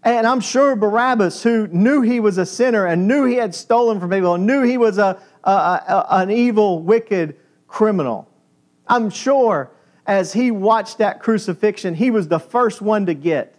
And 0.04 0.28
I'm 0.28 0.41
sure 0.41 0.76
Barabbas, 0.76 1.41
who 1.43 1.67
knew 1.67 2.02
he 2.02 2.19
was 2.19 2.38
a 2.38 2.45
sinner 2.45 2.86
and 2.86 3.08
knew 3.08 3.26
he 3.26 3.36
had 3.36 3.56
stolen 3.56 4.00
from 4.00 4.10
people 4.10 4.36
and 4.36 4.45
knew 4.45 4.63
he 4.63 4.78
was 4.78 4.97
a, 4.97 5.19
a, 5.43 5.52
a 5.52 6.06
an 6.12 6.32
evil, 6.32 6.82
wicked 6.82 7.36
criminal. 7.68 8.30
I'm 8.88 9.10
sure 9.10 9.72
as 10.06 10.34
he 10.34 10.52
watched 10.52 11.00
that 11.00 11.22
crucifixion, 11.22 11.96
he 11.96 12.12
was 12.12 12.28
the 12.28 12.40
first 12.40 12.82
one 12.82 13.06
to 13.06 13.14
get 13.14 13.56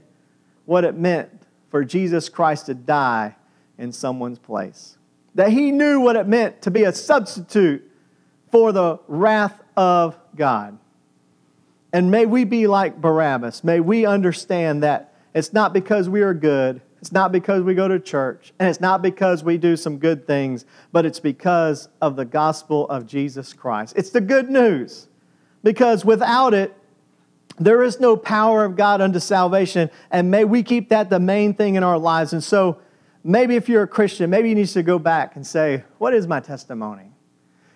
what 0.65 0.85
it 0.85 0.97
meant 0.97 1.31
for 1.71 1.85
Jesus 1.85 2.29
Christ 2.29 2.67
to 2.67 2.75
die 2.75 3.37
in 3.77 3.93
someone's 3.93 4.39
place. 4.39 4.97
That 5.35 5.51
he 5.51 5.71
knew 5.71 6.01
what 6.01 6.17
it 6.17 6.27
meant 6.27 6.63
to 6.63 6.71
be 6.71 6.85
a 6.85 6.93
substitute 6.93 7.85
for 8.51 8.73
the 8.73 8.99
wrath 9.07 9.63
of 9.77 10.19
God. 10.35 10.79
And 11.93 12.11
may 12.11 12.27
we 12.27 12.45
be 12.45 12.67
like 12.67 13.01
Barabbas. 13.01 13.63
May 13.63 13.81
we 13.81 14.07
understand 14.07 14.83
that 14.83 15.15
it's 15.35 15.53
not 15.53 15.73
because 15.73 16.09
we 16.09 16.23
are 16.23 16.35
good, 16.35 16.81
it's 17.01 17.13
not 17.13 17.31
because 17.31 17.63
we 17.63 17.75
go 17.75 17.87
to 17.87 18.01
church, 18.01 18.53
and 18.59 18.69
it's 18.69 18.81
not 18.81 19.03
because 19.03 19.45
we 19.45 19.57
do 19.57 19.77
some 19.77 19.99
good 19.99 20.27
things, 20.27 20.65
but 20.91 21.07
it's 21.07 21.21
because 21.21 21.89
of 22.01 22.17
the 22.17 22.25
gospel 22.25 22.89
of 22.89 23.07
Jesus 23.07 23.53
Christ. 23.53 23.95
It's 23.97 24.11
the 24.11 24.21
good 24.21 24.51
news. 24.51 25.09
Because 25.63 26.05
without 26.05 26.55
it, 26.55 26.75
there 27.59 27.83
is 27.83 28.01
no 28.01 28.17
power 28.17 28.65
of 28.65 28.77
God 28.77 29.01
unto 29.01 29.19
salvation. 29.19 29.91
And 30.11 30.31
may 30.31 30.45
we 30.45 30.63
keep 30.63 30.89
that 30.91 31.11
the 31.11 31.21
main 31.21 31.55
thing 31.55 31.75
in 31.75 31.83
our 31.83 31.99
lives. 31.99 32.33
And 32.33 32.43
so, 32.43 32.79
maybe 33.25 33.57
if 33.57 33.69
you're 33.69 33.83
a 33.83 33.89
Christian, 33.89 34.31
maybe 34.31 34.49
you 34.49 34.55
need 34.55 34.69
to 34.69 34.83
go 34.83 34.99
back 34.99 35.37
and 35.37 35.47
say, 35.47 35.85
What 35.99 36.15
is 36.15 36.27
my 36.27 36.41
testimony? 36.41 37.11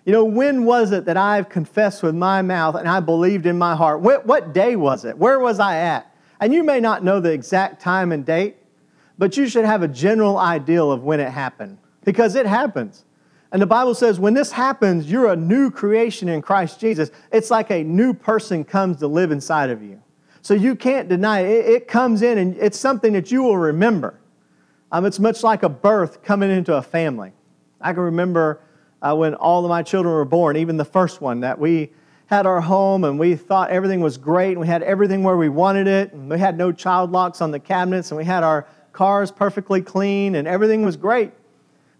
You 0.05 0.11
know, 0.11 0.25
when 0.25 0.65
was 0.65 0.91
it 0.91 1.05
that 1.05 1.15
I've 1.15 1.47
confessed 1.47 2.03
with 2.03 2.13
my 2.13 2.41
mouth 2.41 2.75
and 2.75 2.89
I 2.89 2.99
believed 2.99 3.45
in 3.45 3.57
my 3.57 3.73
heart? 3.75 4.01
What, 4.01 4.25
what 4.25 4.53
day 4.53 4.75
was 4.75 5.05
it? 5.05 5.17
Where 5.17 5.39
was 5.39 5.61
I 5.61 5.77
at? 5.77 6.13
And 6.41 6.53
you 6.53 6.61
may 6.63 6.81
not 6.81 7.05
know 7.05 7.21
the 7.21 7.31
exact 7.31 7.81
time 7.81 8.11
and 8.11 8.25
date, 8.25 8.57
but 9.17 9.37
you 9.37 9.47
should 9.47 9.65
have 9.65 9.83
a 9.83 9.87
general 9.87 10.37
idea 10.37 10.83
of 10.83 11.03
when 11.03 11.19
it 11.19 11.29
happened 11.29 11.77
because 12.03 12.35
it 12.35 12.45
happens. 12.45 13.05
And 13.51 13.61
the 13.61 13.67
Bible 13.67 13.93
says 13.93 14.19
when 14.19 14.33
this 14.33 14.51
happens, 14.51 15.09
you're 15.09 15.31
a 15.31 15.35
new 15.35 15.69
creation 15.69 16.27
in 16.27 16.41
Christ 16.41 16.79
Jesus. 16.79 17.11
It's 17.31 17.51
like 17.51 17.69
a 17.69 17.83
new 17.83 18.13
person 18.13 18.63
comes 18.63 18.97
to 18.97 19.07
live 19.07 19.31
inside 19.31 19.69
of 19.69 19.83
you. 19.83 20.01
So 20.41 20.53
you 20.53 20.75
can't 20.75 21.07
deny 21.07 21.41
it. 21.41 21.65
It, 21.65 21.87
comes 21.87 22.21
in 22.21 22.37
and 22.37 22.57
it's 22.57 22.77
something 22.77 23.13
that 23.13 23.31
you 23.31 23.43
will 23.43 23.57
remember. 23.57 24.19
Um, 24.91 25.05
it's 25.05 25.19
much 25.19 25.43
like 25.43 25.63
a 25.63 25.69
birth 25.69 26.23
coming 26.23 26.51
into 26.51 26.75
a 26.75 26.81
family. 26.81 27.31
I 27.79 27.93
can 27.93 28.01
remember 28.01 28.59
uh, 29.01 29.15
when 29.15 29.35
all 29.35 29.63
of 29.63 29.69
my 29.69 29.83
children 29.83 30.13
were 30.13 30.25
born, 30.25 30.57
even 30.57 30.75
the 30.77 30.85
first 30.85 31.21
one, 31.21 31.41
that 31.41 31.59
we 31.59 31.91
had 32.25 32.45
our 32.45 32.61
home 32.61 33.03
and 33.03 33.19
we 33.19 33.35
thought 33.35 33.69
everything 33.69 34.01
was 34.01 34.17
great 34.17 34.51
and 34.51 34.59
we 34.59 34.67
had 34.67 34.81
everything 34.83 35.23
where 35.23 35.37
we 35.37 35.49
wanted 35.49 35.87
it 35.87 36.11
and 36.13 36.29
we 36.29 36.39
had 36.39 36.57
no 36.57 36.71
child 36.71 37.11
locks 37.11 37.41
on 37.41 37.51
the 37.51 37.59
cabinets 37.59 38.11
and 38.11 38.17
we 38.17 38.25
had 38.25 38.43
our 38.43 38.67
cars 38.93 39.31
perfectly 39.31 39.81
clean 39.81 40.35
and 40.35 40.47
everything 40.47 40.85
was 40.85 40.95
great. 40.95 41.31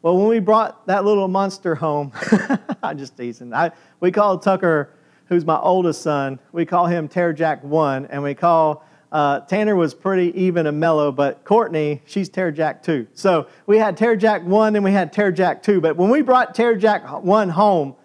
Well, 0.01 0.17
when 0.17 0.27
we 0.27 0.39
brought 0.39 0.86
that 0.88 1.06
little 1.06 1.27
monster 1.27 1.75
home, 1.75 2.12
I'm 2.84 2.97
just 2.97 3.17
teasing. 3.17 3.53
I, 3.53 3.71
we 3.99 4.12
call 4.12 4.38
Tucker, 4.38 4.91
who's 5.27 5.45
my 5.45 5.58
oldest 5.58 6.01
son, 6.01 6.39
we 6.51 6.65
call 6.65 6.88
him 6.88 7.08
Tear 7.08 7.34
Jack 7.34 7.63
1, 7.63 8.08
and 8.08 8.21
we 8.21 8.34
call 8.34 8.86
uh, 9.13 9.41
Tanner 9.41 9.75
was 9.75 9.93
pretty 9.93 10.38
even 10.41 10.65
and 10.65 10.79
mellow, 10.79 11.12
but 11.12 11.43
Courtney, 11.43 12.01
she's 12.06 12.29
Tear 12.29 12.51
Jack 12.51 12.82
2. 12.82 13.08
So 13.13 13.47
we 13.67 13.77
had 13.77 13.95
Tear 13.95 14.15
Jack 14.15 14.43
1 14.43 14.75
and 14.75 14.84
we 14.84 14.91
had 14.91 15.13
Tear 15.13 15.32
Jack 15.32 15.62
2. 15.62 15.79
But 15.82 15.97
when 15.97 16.10
we 16.10 16.23
brought 16.23 16.56
Tear 16.56 16.75
Jack 16.75 17.23
1 17.23 17.49
home, 17.49 17.95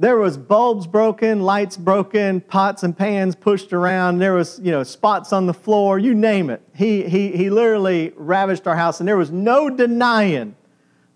there 0.00 0.16
was 0.16 0.38
bulbs 0.38 0.86
broken, 0.86 1.42
lights 1.42 1.76
broken, 1.76 2.40
pots 2.40 2.84
and 2.84 2.96
pans 2.96 3.36
pushed 3.36 3.74
around. 3.74 4.18
There 4.18 4.32
was, 4.32 4.58
you 4.62 4.72
know, 4.72 4.82
spots 4.82 5.30
on 5.30 5.44
the 5.44 5.52
floor, 5.52 5.98
you 5.98 6.14
name 6.14 6.48
it. 6.48 6.62
He, 6.74 7.06
he, 7.06 7.36
he 7.36 7.50
literally 7.50 8.14
ravaged 8.16 8.66
our 8.66 8.76
house, 8.76 9.00
and 9.00 9.06
there 9.08 9.18
was 9.18 9.30
no 9.30 9.68
denying 9.68 10.56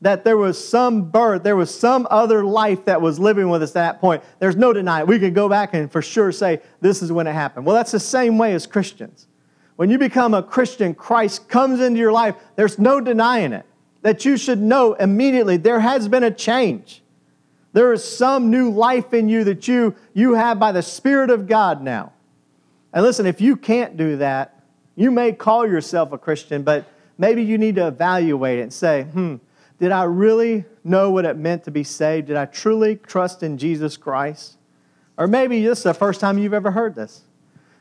that 0.03 0.23
there 0.23 0.37
was 0.37 0.63
some 0.63 1.11
birth, 1.11 1.43
there 1.43 1.57
was 1.57 1.75
some 1.75 2.07
other 2.11 2.45
life 2.45 2.85
that 2.85 3.01
was 3.01 3.19
living 3.19 3.49
with 3.49 3.63
us 3.63 3.71
at 3.71 3.75
that 3.75 4.01
point. 4.03 4.23
There's 4.39 4.55
no 4.55 4.75
denying. 4.75 5.07
We 5.07 5.19
could 5.19 5.35
go 5.35 5.49
back 5.49 5.73
and 5.73 5.91
for 5.91 6.03
sure 6.03 6.31
say, 6.31 6.61
this 6.83 7.01
is 7.01 7.11
when 7.11 7.27
it 7.27 7.33
happened. 7.33 7.65
Well, 7.65 7.75
that's 7.75 7.93
the 7.93 7.99
same 7.99 8.37
way 8.37 8.53
as 8.53 8.67
Christians. 8.67 9.29
When 9.77 9.89
you 9.89 9.97
become 9.97 10.35
a 10.35 10.43
Christian, 10.43 10.95
Christ 10.95 11.49
comes 11.49 11.81
into 11.81 11.99
your 11.99 12.13
life, 12.13 12.37
there's 12.55 12.79
no 12.79 13.01
denying 13.01 13.55
it. 13.55 13.65
That 14.03 14.27
you 14.27 14.37
should 14.37 14.61
know 14.61 14.93
immediately 14.93 15.57
there 15.57 15.81
has 15.81 16.07
been 16.07 16.23
a 16.23 16.31
change. 16.31 17.01
There 17.75 17.93
is 17.93 18.05
some 18.05 18.51
new 18.51 18.71
life 18.71 19.13
in 19.13 19.29
you 19.29 19.45
that 19.45 19.67
you, 19.67 19.97
you 20.15 20.35
have 20.35 20.61
by 20.61 20.71
the 20.71 20.81
Spirit 20.81 21.29
of 21.29 21.49
God 21.49 21.83
now. 21.83 22.13
And 22.93 23.05
listen, 23.05 23.27
if 23.27 23.41
you 23.41 23.57
can't 23.57 23.97
do 23.97 24.17
that, 24.19 24.63
you 24.95 25.11
may 25.11 25.33
call 25.33 25.67
yourself 25.67 26.13
a 26.13 26.19
Christian, 26.19 26.63
but 26.63 26.87
maybe 27.19 27.43
you 27.43 27.59
need 27.59 27.75
to 27.75 27.89
evaluate 27.89 28.61
it 28.61 28.63
and 28.63 28.73
say, 28.73 29.03
hmm, 29.03 29.37
did 29.81 29.91
I 29.91 30.05
really 30.05 30.65
know 30.85 31.11
what 31.11 31.25
it 31.25 31.37
meant 31.37 31.65
to 31.65 31.73
be 31.73 31.83
saved? 31.83 32.29
Did 32.29 32.37
I 32.37 32.45
truly 32.45 32.95
trust 32.95 33.43
in 33.43 33.59
Jesus 33.59 33.97
Christ? 33.97 34.57
Or 35.19 35.27
maybe 35.27 35.65
this 35.67 35.79
is 35.79 35.85
the 35.85 35.95
first 35.95 36.21
time 36.21 36.39
you've 36.39 36.55
ever 36.55 36.71
heard 36.71 36.95
this. 36.95 37.23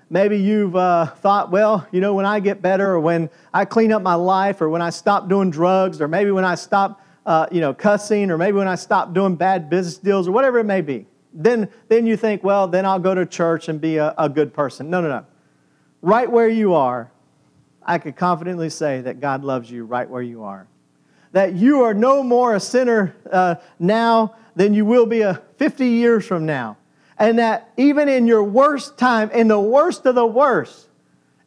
Maybe 0.10 0.40
you've 0.40 0.76
uh, 0.76 1.06
thought, 1.06 1.52
well, 1.52 1.88
you 1.92 2.02
know, 2.02 2.16
when 2.16 2.26
I 2.26 2.40
get 2.40 2.64
better, 2.64 2.94
or 2.94 3.00
when 3.00 3.30
I 3.54 3.66
clean 3.66 3.92
up 3.92 4.02
my 4.02 4.16
life, 4.16 4.60
or 4.60 4.70
when 4.70 4.82
I 4.82 4.90
stop 4.90 5.30
doing 5.30 5.52
drugs, 5.52 6.02
or 6.02 6.08
maybe 6.08 6.32
when 6.32 6.46
I 6.46 6.56
stop 6.56 7.00
uh, 7.26 7.48
you 7.52 7.62
know, 7.62 7.74
cussing, 7.74 8.32
or 8.32 8.38
maybe 8.38 8.58
when 8.58 8.68
I 8.68 8.76
stop 8.76 9.14
doing 9.14 9.36
bad 9.36 9.70
business 9.70 9.98
deals, 9.98 10.28
or 10.28 10.32
whatever 10.32 10.60
it 10.60 10.66
may 10.66 10.82
be. 10.82 11.06
Then, 11.34 11.70
then 11.88 12.06
you 12.06 12.16
think, 12.16 12.44
well, 12.44 12.68
then 12.68 12.86
I'll 12.86 13.00
go 13.00 13.16
to 13.16 13.26
church 13.26 13.70
and 13.70 13.82
be 13.82 13.98
a, 13.98 14.14
a 14.18 14.30
good 14.30 14.54
person. 14.54 14.90
No, 14.90 15.02
no, 15.02 15.10
no. 15.10 15.26
Right 16.02 16.30
where 16.30 16.50
you 16.50 16.74
are, 16.74 17.12
I 17.86 17.98
could 17.98 18.16
confidently 18.16 18.70
say 18.70 19.02
that 19.02 19.20
God 19.20 19.44
loves 19.44 19.70
you 19.70 19.86
right 19.86 20.10
where 20.10 20.22
you 20.22 20.44
are. 20.44 20.68
That 21.32 21.54
you 21.54 21.82
are 21.82 21.94
no 21.94 22.24
more 22.24 22.56
a 22.56 22.60
sinner 22.60 23.16
uh, 23.32 23.56
now 23.80 24.36
than 24.56 24.74
you 24.74 24.86
will 24.86 25.06
be 25.06 25.22
a 25.22 25.42
50 25.58 25.88
years 25.88 26.26
from 26.26 26.46
now. 26.46 26.78
And 27.18 27.40
that 27.40 27.72
even 27.78 28.10
in 28.10 28.28
your 28.28 28.44
worst 28.44 28.98
time, 28.98 29.32
in 29.32 29.48
the 29.48 29.60
worst 29.60 30.06
of 30.06 30.16
the 30.16 30.26
worst, 30.26 30.90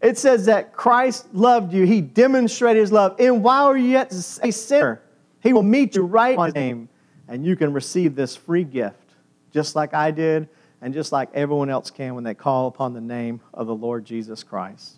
it 0.00 0.18
says 0.18 0.46
that 0.46 0.72
Christ 0.72 1.32
loved 1.34 1.72
you. 1.72 1.84
He 1.84 2.00
demonstrated 2.00 2.80
his 2.80 2.92
love. 2.92 3.16
And 3.18 3.42
while 3.42 3.76
you're 3.76 3.88
yet 3.88 4.12
a 4.42 4.50
sinner, 4.50 5.00
he 5.46 5.52
will 5.52 5.62
meet 5.62 5.94
you 5.94 6.02
right 6.02 6.36
on 6.36 6.46
his 6.46 6.54
name, 6.54 6.88
and 7.28 7.44
you 7.44 7.56
can 7.56 7.72
receive 7.72 8.14
this 8.14 8.34
free 8.34 8.64
gift, 8.64 9.14
just 9.52 9.76
like 9.76 9.94
I 9.94 10.10
did, 10.10 10.48
and 10.82 10.92
just 10.92 11.12
like 11.12 11.30
everyone 11.34 11.70
else 11.70 11.90
can 11.90 12.14
when 12.14 12.24
they 12.24 12.34
call 12.34 12.66
upon 12.66 12.92
the 12.92 13.00
name 13.00 13.40
of 13.54 13.66
the 13.66 13.74
Lord 13.74 14.04
Jesus 14.04 14.42
Christ. 14.42 14.96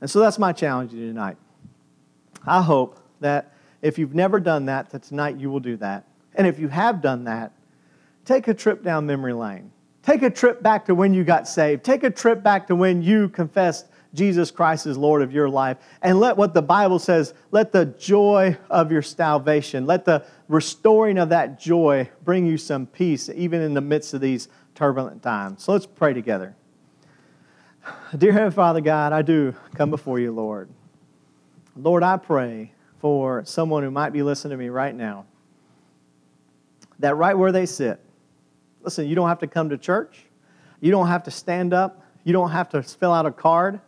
And 0.00 0.10
so 0.10 0.20
that's 0.20 0.38
my 0.38 0.52
challenge 0.52 0.92
to 0.92 0.96
you 0.96 1.08
tonight. 1.08 1.36
I 2.46 2.62
hope 2.62 3.00
that 3.20 3.52
if 3.82 3.98
you've 3.98 4.14
never 4.14 4.40
done 4.40 4.66
that, 4.66 4.90
that 4.90 5.02
tonight 5.02 5.36
you 5.36 5.50
will 5.50 5.60
do 5.60 5.76
that. 5.78 6.04
And 6.34 6.46
if 6.46 6.58
you 6.58 6.68
have 6.68 7.02
done 7.02 7.24
that, 7.24 7.52
take 8.24 8.48
a 8.48 8.54
trip 8.54 8.82
down 8.82 9.06
memory 9.06 9.32
lane. 9.32 9.72
Take 10.02 10.22
a 10.22 10.30
trip 10.30 10.62
back 10.62 10.86
to 10.86 10.94
when 10.94 11.12
you 11.12 11.24
got 11.24 11.46
saved. 11.46 11.84
Take 11.84 12.04
a 12.04 12.10
trip 12.10 12.42
back 12.42 12.66
to 12.68 12.76
when 12.76 13.02
you 13.02 13.28
confessed 13.28 13.88
Jesus 14.12 14.50
Christ 14.50 14.86
is 14.86 14.98
Lord 14.98 15.22
of 15.22 15.32
your 15.32 15.48
life. 15.48 15.76
And 16.02 16.18
let 16.18 16.36
what 16.36 16.52
the 16.52 16.62
Bible 16.62 16.98
says, 16.98 17.32
let 17.50 17.70
the 17.70 17.86
joy 17.86 18.56
of 18.68 18.90
your 18.90 19.02
salvation, 19.02 19.86
let 19.86 20.04
the 20.04 20.24
restoring 20.48 21.18
of 21.18 21.28
that 21.28 21.60
joy 21.60 22.10
bring 22.24 22.46
you 22.46 22.58
some 22.58 22.86
peace, 22.86 23.28
even 23.28 23.60
in 23.60 23.74
the 23.74 23.80
midst 23.80 24.12
of 24.14 24.20
these 24.20 24.48
turbulent 24.74 25.22
times. 25.22 25.62
So 25.62 25.72
let's 25.72 25.86
pray 25.86 26.12
together. 26.12 26.56
Dear 28.16 28.32
Heavenly 28.32 28.54
Father 28.54 28.80
God, 28.80 29.12
I 29.12 29.22
do 29.22 29.54
come 29.74 29.90
before 29.90 30.18
you, 30.18 30.32
Lord. 30.32 30.68
Lord, 31.76 32.02
I 32.02 32.16
pray 32.16 32.72
for 32.98 33.44
someone 33.44 33.82
who 33.82 33.90
might 33.90 34.10
be 34.10 34.22
listening 34.22 34.50
to 34.50 34.56
me 34.56 34.68
right 34.68 34.94
now 34.94 35.24
that 36.98 37.16
right 37.16 37.38
where 37.38 37.52
they 37.52 37.64
sit, 37.64 37.98
listen, 38.82 39.08
you 39.08 39.14
don't 39.14 39.28
have 39.28 39.38
to 39.38 39.46
come 39.46 39.70
to 39.70 39.78
church, 39.78 40.26
you 40.80 40.90
don't 40.90 41.06
have 41.06 41.22
to 41.24 41.30
stand 41.30 41.72
up, 41.72 42.04
you 42.24 42.32
don't 42.32 42.50
have 42.50 42.68
to 42.70 42.82
fill 42.82 43.12
out 43.12 43.24
a 43.24 43.30
card. 43.30 43.80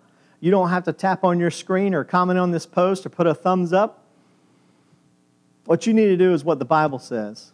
You 0.42 0.50
don't 0.50 0.70
have 0.70 0.82
to 0.84 0.92
tap 0.92 1.22
on 1.22 1.38
your 1.38 1.52
screen 1.52 1.94
or 1.94 2.02
comment 2.02 2.36
on 2.36 2.50
this 2.50 2.66
post 2.66 3.06
or 3.06 3.10
put 3.10 3.28
a 3.28 3.34
thumbs 3.34 3.72
up. 3.72 4.02
What 5.66 5.86
you 5.86 5.94
need 5.94 6.06
to 6.06 6.16
do 6.16 6.34
is 6.34 6.42
what 6.42 6.58
the 6.58 6.64
Bible 6.64 6.98
says. 6.98 7.52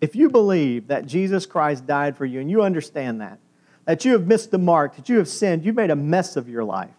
If 0.00 0.14
you 0.14 0.30
believe 0.30 0.86
that 0.86 1.06
Jesus 1.06 1.46
Christ 1.46 1.84
died 1.84 2.16
for 2.16 2.24
you 2.24 2.38
and 2.38 2.48
you 2.48 2.62
understand 2.62 3.20
that, 3.22 3.40
that 3.86 4.04
you 4.04 4.12
have 4.12 4.28
missed 4.28 4.52
the 4.52 4.58
mark, 4.58 4.94
that 4.94 5.08
you 5.08 5.18
have 5.18 5.26
sinned, 5.26 5.64
you've 5.64 5.74
made 5.74 5.90
a 5.90 5.96
mess 5.96 6.36
of 6.36 6.48
your 6.48 6.62
life. 6.62 6.94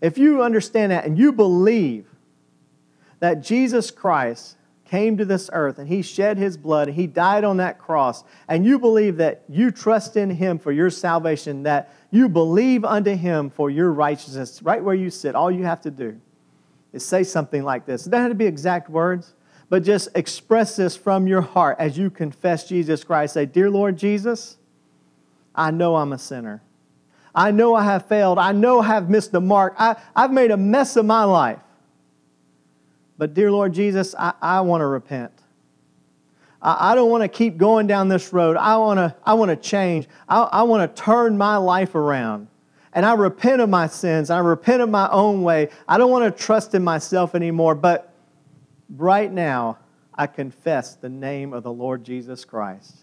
If 0.00 0.18
you 0.18 0.42
understand 0.42 0.90
that 0.90 1.04
and 1.04 1.16
you 1.16 1.30
believe 1.30 2.06
that 3.20 3.44
Jesus 3.44 3.92
Christ 3.92 4.56
came 4.90 5.16
to 5.16 5.24
this 5.24 5.48
earth 5.52 5.78
and 5.78 5.86
he 5.86 6.02
shed 6.02 6.36
his 6.36 6.56
blood 6.56 6.88
and 6.88 6.96
he 6.96 7.06
died 7.06 7.44
on 7.44 7.58
that 7.58 7.78
cross, 7.78 8.24
and 8.48 8.66
you 8.66 8.78
believe 8.78 9.18
that 9.18 9.44
you 9.48 9.70
trust 9.70 10.16
in 10.16 10.30
him 10.30 10.58
for 10.58 10.72
your 10.72 10.90
salvation, 10.90 11.62
that 11.62 11.94
you 12.10 12.28
believe 12.28 12.84
unto 12.84 13.14
him 13.14 13.50
for 13.50 13.70
your 13.70 13.92
righteousness, 13.92 14.60
right 14.62 14.82
where 14.82 14.96
you 14.96 15.08
sit, 15.08 15.36
all 15.36 15.50
you 15.50 15.62
have 15.62 15.80
to 15.80 15.90
do 15.92 16.20
is 16.92 17.04
say 17.04 17.22
something 17.22 17.62
like 17.62 17.86
this. 17.86 18.04
It 18.04 18.10
doesn't 18.10 18.22
have 18.22 18.30
to 18.32 18.34
be 18.34 18.46
exact 18.46 18.90
words, 18.90 19.34
but 19.68 19.84
just 19.84 20.08
express 20.16 20.74
this 20.74 20.96
from 20.96 21.28
your 21.28 21.42
heart 21.42 21.76
as 21.78 21.96
you 21.96 22.10
confess 22.10 22.68
Jesus 22.68 23.04
Christ. 23.04 23.34
Say, 23.34 23.46
Dear 23.46 23.70
Lord 23.70 23.96
Jesus, 23.96 24.56
I 25.54 25.70
know 25.70 25.94
I'm 25.94 26.12
a 26.12 26.18
sinner. 26.18 26.62
I 27.32 27.52
know 27.52 27.76
I 27.76 27.84
have 27.84 28.06
failed. 28.06 28.40
I 28.40 28.50
know 28.50 28.80
I 28.80 28.86
have 28.86 29.08
missed 29.08 29.30
the 29.30 29.40
mark. 29.40 29.76
I, 29.78 29.94
I've 30.16 30.32
made 30.32 30.50
a 30.50 30.56
mess 30.56 30.96
of 30.96 31.06
my 31.06 31.22
life. 31.22 31.60
But, 33.20 33.34
dear 33.34 33.52
Lord 33.52 33.74
Jesus, 33.74 34.14
I, 34.18 34.32
I 34.40 34.62
want 34.62 34.80
to 34.80 34.86
repent. 34.86 35.30
I, 36.62 36.92
I 36.92 36.94
don't 36.94 37.10
want 37.10 37.22
to 37.22 37.28
keep 37.28 37.58
going 37.58 37.86
down 37.86 38.08
this 38.08 38.32
road. 38.32 38.56
I 38.56 38.78
want 38.78 38.96
to, 38.96 39.14
I 39.26 39.34
want 39.34 39.50
to 39.50 39.56
change. 39.56 40.08
I, 40.26 40.40
I 40.40 40.62
want 40.62 40.96
to 40.96 41.02
turn 41.02 41.36
my 41.36 41.58
life 41.58 41.94
around. 41.94 42.48
And 42.94 43.04
I 43.04 43.12
repent 43.12 43.60
of 43.60 43.68
my 43.68 43.88
sins. 43.88 44.30
I 44.30 44.38
repent 44.38 44.80
of 44.80 44.88
my 44.88 45.06
own 45.10 45.42
way. 45.42 45.68
I 45.86 45.98
don't 45.98 46.10
want 46.10 46.34
to 46.34 46.42
trust 46.42 46.74
in 46.74 46.82
myself 46.82 47.34
anymore. 47.34 47.74
But 47.74 48.10
right 48.96 49.30
now, 49.30 49.76
I 50.14 50.26
confess 50.26 50.94
the 50.94 51.10
name 51.10 51.52
of 51.52 51.62
the 51.62 51.72
Lord 51.72 52.02
Jesus 52.02 52.46
Christ. 52.46 53.00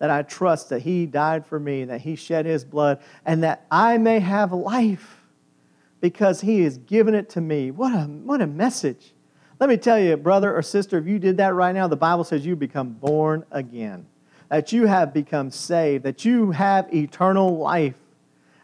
That 0.00 0.10
I 0.10 0.22
trust 0.22 0.70
that 0.70 0.80
He 0.80 1.06
died 1.06 1.46
for 1.46 1.60
me, 1.60 1.84
that 1.84 2.00
He 2.00 2.16
shed 2.16 2.44
His 2.44 2.64
blood, 2.64 3.00
and 3.24 3.44
that 3.44 3.66
I 3.70 3.98
may 3.98 4.18
have 4.18 4.50
life 4.50 5.22
because 6.00 6.40
He 6.40 6.62
has 6.62 6.76
given 6.76 7.14
it 7.14 7.28
to 7.30 7.40
me. 7.40 7.70
What 7.70 7.92
a, 7.92 8.06
what 8.06 8.40
a 8.40 8.48
message. 8.48 9.12
Let 9.60 9.68
me 9.68 9.76
tell 9.76 10.00
you, 10.00 10.16
brother 10.16 10.56
or 10.56 10.62
sister, 10.62 10.96
if 10.96 11.06
you 11.06 11.18
did 11.18 11.36
that 11.36 11.54
right 11.54 11.74
now, 11.74 11.86
the 11.86 11.94
Bible 11.94 12.24
says 12.24 12.46
you 12.46 12.56
become 12.56 12.94
born 12.94 13.44
again, 13.50 14.06
that 14.48 14.72
you 14.72 14.86
have 14.86 15.12
become 15.12 15.50
saved, 15.50 16.02
that 16.04 16.24
you 16.24 16.50
have 16.50 16.92
eternal 16.94 17.58
life. 17.58 17.96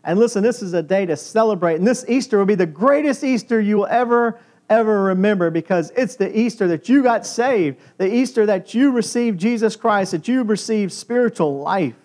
And 0.05 0.19
listen, 0.19 0.43
this 0.43 0.63
is 0.63 0.73
a 0.73 0.83
day 0.83 1.05
to 1.05 1.15
celebrate. 1.15 1.75
And 1.75 1.87
this 1.87 2.07
Easter 2.09 2.39
will 2.39 2.47
be 2.47 2.55
the 2.55 2.65
greatest 2.65 3.23
Easter 3.25 3.61
you 3.61 3.77
will 3.77 3.87
ever, 3.87 4.41
ever 4.71 5.03
remember 5.03 5.51
because 5.51 5.93
it's 5.97 6.17
the 6.17 6.37
Easter 6.37 6.67
that 6.69 6.89
you 6.89 7.03
got 7.03 7.27
saved, 7.27 7.79
the 7.99 8.11
Easter 8.11 8.47
that 8.47 8.73
you 8.73 8.91
received 8.91 9.39
Jesus 9.39 9.77
Christ, 9.77 10.13
that 10.13 10.27
you 10.27 10.45
received 10.45 10.93
spiritual 10.93 11.59
life. 11.59 11.97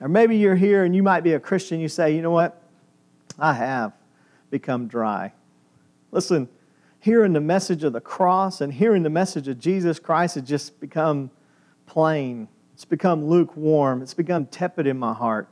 Or 0.00 0.08
maybe 0.08 0.38
you're 0.38 0.56
here 0.56 0.84
and 0.84 0.96
you 0.96 1.02
might 1.02 1.24
be 1.24 1.34
a 1.34 1.40
Christian. 1.40 1.78
You 1.78 1.88
say, 1.88 2.14
you 2.14 2.22
know 2.22 2.30
what? 2.30 2.62
I 3.38 3.52
have 3.52 3.92
become 4.50 4.86
dry. 4.86 5.34
Listen, 6.10 6.48
hearing 7.00 7.32
the 7.32 7.40
message 7.40 7.82
of 7.82 7.92
the 7.92 8.00
cross 8.00 8.60
and 8.60 8.72
hearing 8.72 9.02
the 9.02 9.10
message 9.10 9.48
of 9.48 9.58
Jesus 9.58 9.98
Christ 9.98 10.36
has 10.36 10.44
just 10.44 10.78
become 10.80 11.30
plain. 11.86 12.46
It's 12.74 12.84
become 12.84 13.24
lukewarm. 13.26 14.02
It's 14.02 14.14
become 14.14 14.46
tepid 14.46 14.86
in 14.86 14.98
my 14.98 15.14
heart. 15.14 15.48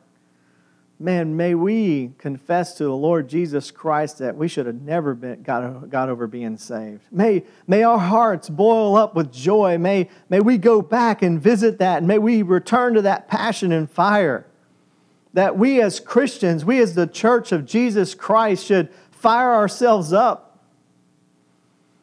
Man, 1.01 1.37
may 1.37 1.55
we 1.55 2.13
confess 2.19 2.75
to 2.75 2.85
the 2.85 2.97
Lord 2.97 3.29
Jesus 3.29 3.71
Christ 3.71 4.19
that 4.19 4.37
we 4.37 4.49
should 4.49 4.67
have 4.67 4.83
never 4.83 5.15
been, 5.15 5.43
got, 5.43 5.89
got 5.91 6.09
over 6.09 6.27
being 6.27 6.59
saved. 6.59 7.03
May, 7.13 7.45
may 7.69 7.85
our 7.85 7.99
hearts 7.99 8.49
boil 8.49 8.97
up 8.97 9.15
with 9.15 9.33
joy. 9.33 9.79
May, 9.79 10.09
may 10.29 10.41
we 10.41 10.59
go 10.59 10.83
back 10.83 11.23
and 11.23 11.41
visit 11.41 11.79
that, 11.79 11.99
and 11.99 12.09
may 12.09 12.19
we 12.19 12.43
return 12.43 12.95
to 12.95 13.03
that 13.03 13.29
passion 13.29 13.71
and 13.71 13.89
fire. 13.89 14.45
That 15.35 15.57
we 15.57 15.81
as 15.81 16.01
Christians, 16.01 16.65
we 16.65 16.81
as 16.81 16.97
the 16.97 17.07
church 17.07 17.53
of 17.53 17.65
Jesus 17.65 18.15
Christ, 18.17 18.67
should 18.67 18.89
fire 19.13 19.55
ourselves 19.55 20.13
up 20.13 20.48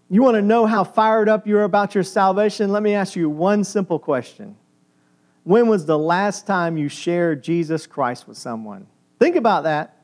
you 0.09 0.21
want 0.21 0.35
to 0.35 0.41
know 0.41 0.65
how 0.65 0.83
fired 0.83 1.27
up 1.27 1.47
you 1.47 1.57
are 1.57 1.63
about 1.63 1.95
your 1.95 2.03
salvation? 2.03 2.71
Let 2.71 2.83
me 2.83 2.93
ask 2.93 3.15
you 3.15 3.29
one 3.29 3.63
simple 3.63 3.97
question. 3.97 4.55
When 5.43 5.67
was 5.67 5.85
the 5.85 5.97
last 5.97 6.47
time 6.47 6.77
you 6.77 6.89
shared 6.89 7.43
Jesus 7.43 7.87
Christ 7.87 8.27
with 8.27 8.37
someone? 8.37 8.87
Think 9.19 9.35
about 9.35 9.63
that. 9.63 9.95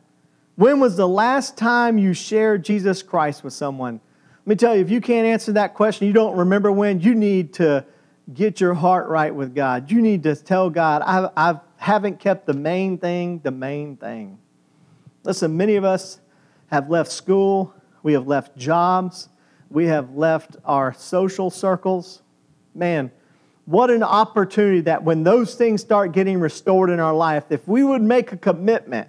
When 0.55 0.79
was 0.79 0.97
the 0.97 1.07
last 1.07 1.57
time 1.57 1.97
you 1.97 2.13
shared 2.13 2.63
Jesus 2.63 3.01
Christ 3.01 3.43
with 3.43 3.53
someone? 3.53 3.99
Let 4.41 4.47
me 4.47 4.55
tell 4.55 4.75
you, 4.75 4.81
if 4.81 4.89
you 4.89 5.01
can't 5.01 5.25
answer 5.25 5.51
that 5.53 5.73
question, 5.73 6.07
you 6.07 6.13
don't 6.13 6.37
remember 6.37 6.71
when, 6.71 6.99
you 6.99 7.15
need 7.15 7.53
to 7.53 7.85
get 8.33 8.59
your 8.59 8.73
heart 8.73 9.07
right 9.07 9.33
with 9.33 9.55
God. 9.55 9.91
You 9.91 10.01
need 10.01 10.23
to 10.23 10.35
tell 10.35 10.69
God, 10.69 11.01
I 11.05 11.29
I've, 11.35 11.59
haven't 11.77 12.19
kept 12.19 12.45
the 12.45 12.53
main 12.53 12.97
thing 12.99 13.39
the 13.43 13.51
main 13.51 13.97
thing. 13.97 14.37
Listen, 15.23 15.57
many 15.57 15.75
of 15.75 15.83
us 15.83 16.19
have 16.67 16.89
left 16.89 17.11
school, 17.11 17.73
we 18.03 18.13
have 18.13 18.27
left 18.27 18.55
jobs, 18.55 19.29
we 19.71 19.85
have 19.87 20.15
left 20.15 20.57
our 20.65 20.93
social 20.93 21.49
circles. 21.49 22.21
Man, 22.75 23.11
what 23.65 23.89
an 23.89 24.03
opportunity 24.03 24.81
that 24.81 25.03
when 25.03 25.23
those 25.23 25.55
things 25.55 25.81
start 25.81 26.11
getting 26.11 26.39
restored 26.39 26.89
in 26.89 26.99
our 26.99 27.13
life, 27.13 27.45
if 27.49 27.67
we 27.67 27.83
would 27.83 28.01
make 28.01 28.31
a 28.31 28.37
commitment 28.37 29.07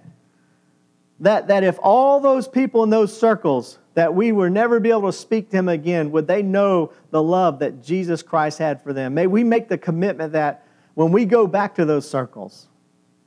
that, 1.19 1.47
that 1.47 1.63
if 1.63 1.77
all 1.81 2.19
those 2.19 2.47
people 2.47 2.83
in 2.83 2.89
those 2.89 3.17
circles 3.17 3.79
that 3.93 4.13
we 4.13 4.31
would 4.31 4.51
never 4.51 4.79
be 4.79 4.89
able 4.89 5.03
to 5.03 5.13
speak 5.13 5.49
to 5.51 5.57
him 5.57 5.69
again, 5.69 6.11
would 6.11 6.27
they 6.27 6.41
know 6.41 6.91
the 7.11 7.21
love 7.21 7.59
that 7.59 7.83
Jesus 7.83 8.23
Christ 8.23 8.57
had 8.57 8.81
for 8.81 8.93
them? 8.93 9.13
May 9.13 9.27
we 9.27 9.43
make 9.43 9.69
the 9.69 9.77
commitment 9.77 10.33
that 10.33 10.65
when 10.95 11.11
we 11.11 11.25
go 11.25 11.47
back 11.47 11.75
to 11.75 11.85
those 11.85 12.09
circles, 12.09 12.67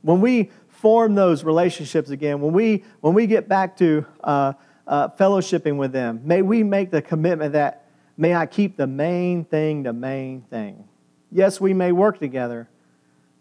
when 0.03 0.21
we 0.21 0.51
form 0.69 1.15
those 1.15 1.45
relationships 1.45 2.11
again, 2.11 2.41
when 2.41 2.53
we, 2.53 2.85
when 3.01 3.15
we 3.15 3.27
get 3.27 3.49
back 3.49 3.77
to 3.79 4.05
uh, 4.23 4.53
uh, 4.87 5.09
fellowshipping 5.09 5.77
with 5.77 5.93
them, 5.93 6.21
may 6.25 6.43
we 6.43 6.63
make 6.63 6.91
the 6.91 7.03
commitment 7.03 7.53
that 7.53 7.87
may 8.17 8.35
I 8.35 8.47
keep 8.47 8.77
the 8.77 8.87
main 8.87 9.45
thing 9.45 9.83
the 9.83 9.93
main 9.93 10.43
thing. 10.43 10.89
Yes, 11.31 11.61
we 11.61 11.75
may 11.75 11.93
work 11.93 12.19
together, 12.19 12.69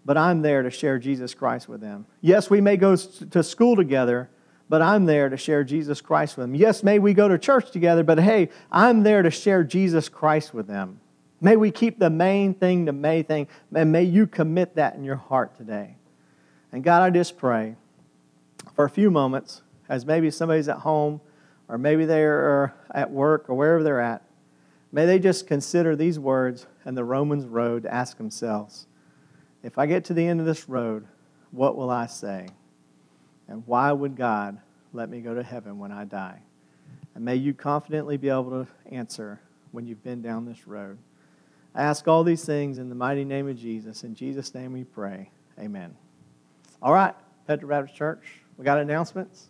but 0.04 0.18
I'm 0.18 0.42
there 0.42 0.64
to 0.64 0.70
share 0.70 0.98
Jesus 0.98 1.34
Christ 1.34 1.70
with 1.70 1.82
them. 1.82 2.06
Yes, 2.22 2.50
we 2.50 2.62
may 2.62 2.78
go 2.78 2.96
to 2.96 3.44
school 3.44 3.76
together, 3.76 4.30
but 4.70 4.82
I'm 4.82 5.06
there 5.06 5.30
to 5.30 5.38
share 5.38 5.64
Jesus 5.64 6.02
Christ 6.02 6.38
with 6.38 6.46
them. 6.46 6.56
Yes, 6.56 6.84
may 6.84 7.00
we 7.00 7.14
go 7.14 7.28
to 7.28 7.38
church 7.38 7.72
together, 7.72 8.04
but 8.04 8.20
hey, 8.20 8.50
I'm 8.72 9.04
there 9.04 9.22
to 9.22 9.32
share 9.32 9.64
Jesus 9.64 10.10
Christ 10.10 10.54
with 10.54 10.68
them. 10.68 11.00
May 11.42 11.58
we 11.58 11.70
keep 11.70 12.00
the 12.00 12.10
main 12.10 12.54
thing 12.54 12.86
the 12.86 12.94
main 12.94 13.24
thing, 13.24 13.48
and 13.74 13.92
may 13.92 14.04
you 14.04 14.26
commit 14.26 14.76
that 14.76 14.96
in 14.96 15.04
your 15.04 15.18
heart 15.18 15.56
today. 15.56 15.98
And 16.72 16.84
God, 16.84 17.02
I 17.04 17.10
just 17.10 17.38
pray 17.38 17.76
for 18.74 18.86
a 18.86 18.90
few 18.90 19.12
moments, 19.12 19.62
as 19.88 20.06
maybe 20.06 20.32
somebody's 20.32 20.68
at 20.68 20.78
home, 20.78 21.22
or 21.68 21.78
maybe 21.78 22.06
they're 22.06 22.74
at 22.94 23.12
work, 23.12 23.50
or 23.50 23.56
wherever 23.56 23.84
they're 23.84 24.02
at, 24.02 24.24
may 24.92 25.06
they 25.06 25.20
just 25.20 25.48
consider 25.48 25.96
these 25.96 26.20
words 26.20 26.68
and 26.86 26.96
the 26.96 27.04
Romans 27.04 27.46
road 27.46 27.84
to 27.84 27.94
ask 27.94 28.18
themselves 28.18 28.88
if 29.64 29.80
I 29.80 29.88
get 29.88 30.06
to 30.06 30.14
the 30.14 30.28
end 30.28 30.40
of 30.40 30.46
this 30.46 30.70
road, 30.70 31.08
what 31.50 31.76
will 31.76 31.90
I 31.90 32.06
say? 32.06 32.48
And 33.48 33.64
why 33.66 33.92
would 33.92 34.16
God 34.16 34.60
let 34.94 35.10
me 35.10 35.22
go 35.22 35.34
to 35.34 35.42
heaven 35.42 35.80
when 35.80 35.92
I 35.92 36.06
die? 36.06 36.40
And 37.16 37.26
may 37.26 37.36
you 37.36 37.54
confidently 37.54 38.18
be 38.18 38.30
able 38.30 38.52
to 38.52 38.68
answer 38.92 39.40
when 39.72 39.88
you've 39.88 40.04
been 40.04 40.22
down 40.22 40.46
this 40.46 40.68
road. 40.68 41.00
I 41.74 41.82
ask 41.82 42.08
all 42.08 42.24
these 42.24 42.46
things 42.46 42.78
in 42.78 42.90
the 42.90 42.96
mighty 42.96 43.26
name 43.26 43.50
of 43.50 43.58
Jesus. 43.58 44.04
In 44.04 44.14
Jesus' 44.14 44.54
name 44.54 44.72
we 44.72 44.84
pray. 44.84 45.32
Amen. 45.60 45.96
All 46.82 46.94
right, 46.94 47.16
Petra 47.48 47.68
Baptist 47.68 47.98
Church, 47.98 48.24
we 48.58 48.66
got 48.66 48.78
announcements. 48.78 49.50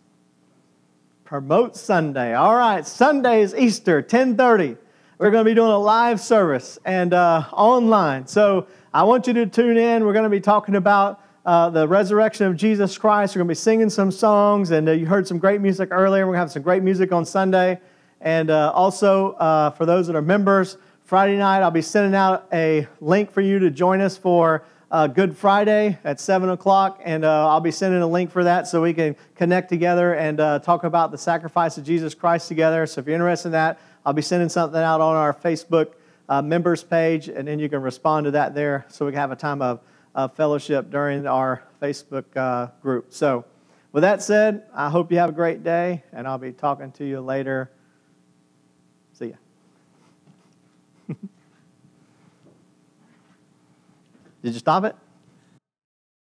Promote 1.26 1.76
Sunday. 1.76 2.34
All 2.34 2.54
right, 2.54 2.86
Sunday 2.86 3.42
is 3.42 3.52
Easter, 3.52 3.96
1030. 3.96 4.76
We're 5.18 5.32
going 5.32 5.44
to 5.44 5.50
be 5.50 5.56
doing 5.56 5.72
a 5.72 5.78
live 5.78 6.20
service 6.20 6.78
and 6.84 7.12
uh, 7.12 7.44
online. 7.52 8.28
So 8.28 8.68
I 8.94 9.02
want 9.02 9.26
you 9.26 9.32
to 9.32 9.46
tune 9.46 9.76
in. 9.76 10.06
We're 10.06 10.12
going 10.12 10.22
to 10.22 10.30
be 10.30 10.40
talking 10.40 10.76
about 10.76 11.20
uh, 11.44 11.68
the 11.70 11.88
resurrection 11.88 12.46
of 12.46 12.54
Jesus 12.54 12.96
Christ. 12.96 13.34
We're 13.34 13.40
going 13.40 13.48
to 13.48 13.50
be 13.50 13.54
singing 13.56 13.90
some 13.90 14.12
songs, 14.12 14.70
and 14.70 14.88
uh, 14.88 14.92
you 14.92 15.04
heard 15.04 15.26
some 15.26 15.38
great 15.38 15.60
music 15.60 15.88
earlier. 15.90 16.26
We're 16.26 16.34
going 16.34 16.36
to 16.36 16.40
have 16.42 16.52
some 16.52 16.62
great 16.62 16.84
music 16.84 17.10
on 17.10 17.24
Sunday. 17.24 17.80
And 18.20 18.48
uh, 18.48 18.70
also, 18.72 19.32
uh, 19.32 19.70
for 19.70 19.84
those 19.84 20.06
that 20.06 20.14
are 20.14 20.22
members, 20.22 20.78
Friday 21.02 21.38
night 21.38 21.60
I'll 21.60 21.72
be 21.72 21.82
sending 21.82 22.14
out 22.14 22.46
a 22.52 22.86
link 23.00 23.32
for 23.32 23.40
you 23.40 23.58
to 23.58 23.70
join 23.70 24.00
us 24.00 24.16
for 24.16 24.62
uh, 24.90 25.06
Good 25.06 25.36
Friday 25.36 25.98
at 26.04 26.20
7 26.20 26.48
o'clock, 26.48 27.00
and 27.04 27.24
uh, 27.24 27.48
I'll 27.48 27.60
be 27.60 27.70
sending 27.70 28.02
a 28.02 28.06
link 28.06 28.30
for 28.30 28.44
that 28.44 28.66
so 28.66 28.82
we 28.82 28.94
can 28.94 29.16
connect 29.34 29.68
together 29.68 30.14
and 30.14 30.38
talk 30.62 30.84
about 30.84 31.10
the 31.10 31.18
sacrifice 31.18 31.78
of 31.78 31.84
Jesus 31.84 32.14
Christ 32.14 32.48
together. 32.48 32.86
So 32.86 33.00
if 33.00 33.06
you're 33.06 33.14
interested 33.14 33.48
in 33.48 33.52
that, 33.52 33.78
I'll 34.04 34.12
be 34.12 34.22
sending 34.22 34.48
something 34.48 34.80
out 34.80 35.00
on 35.00 35.16
our 35.16 35.34
Facebook 35.34 35.94
members 36.42 36.82
page, 36.82 37.28
and 37.28 37.48
then 37.48 37.58
you 37.58 37.68
can 37.68 37.82
respond 37.82 38.24
to 38.24 38.30
that 38.32 38.54
there 38.54 38.86
so 38.88 39.06
we 39.06 39.12
can 39.12 39.20
have 39.20 39.32
a 39.32 39.36
time 39.36 39.62
of 39.62 39.80
uh, 40.16 40.26
fellowship 40.28 40.90
during 40.90 41.26
our 41.26 41.62
Facebook 41.80 42.24
uh, 42.34 42.68
group. 42.82 43.12
So, 43.12 43.44
with 43.92 44.02
that 44.02 44.22
said, 44.22 44.64
I 44.74 44.90
hope 44.90 45.12
you 45.12 45.18
have 45.18 45.28
a 45.30 45.32
great 45.32 45.62
day, 45.62 46.02
and 46.12 46.26
I'll 46.26 46.38
be 46.38 46.52
talking 46.52 46.90
to 46.92 47.04
you 47.04 47.20
later. 47.20 47.70
See 49.12 49.28
ya. 49.28 49.34
Did 54.46 54.54
you 54.54 54.60
stop 54.60 54.84
it? 54.84 54.94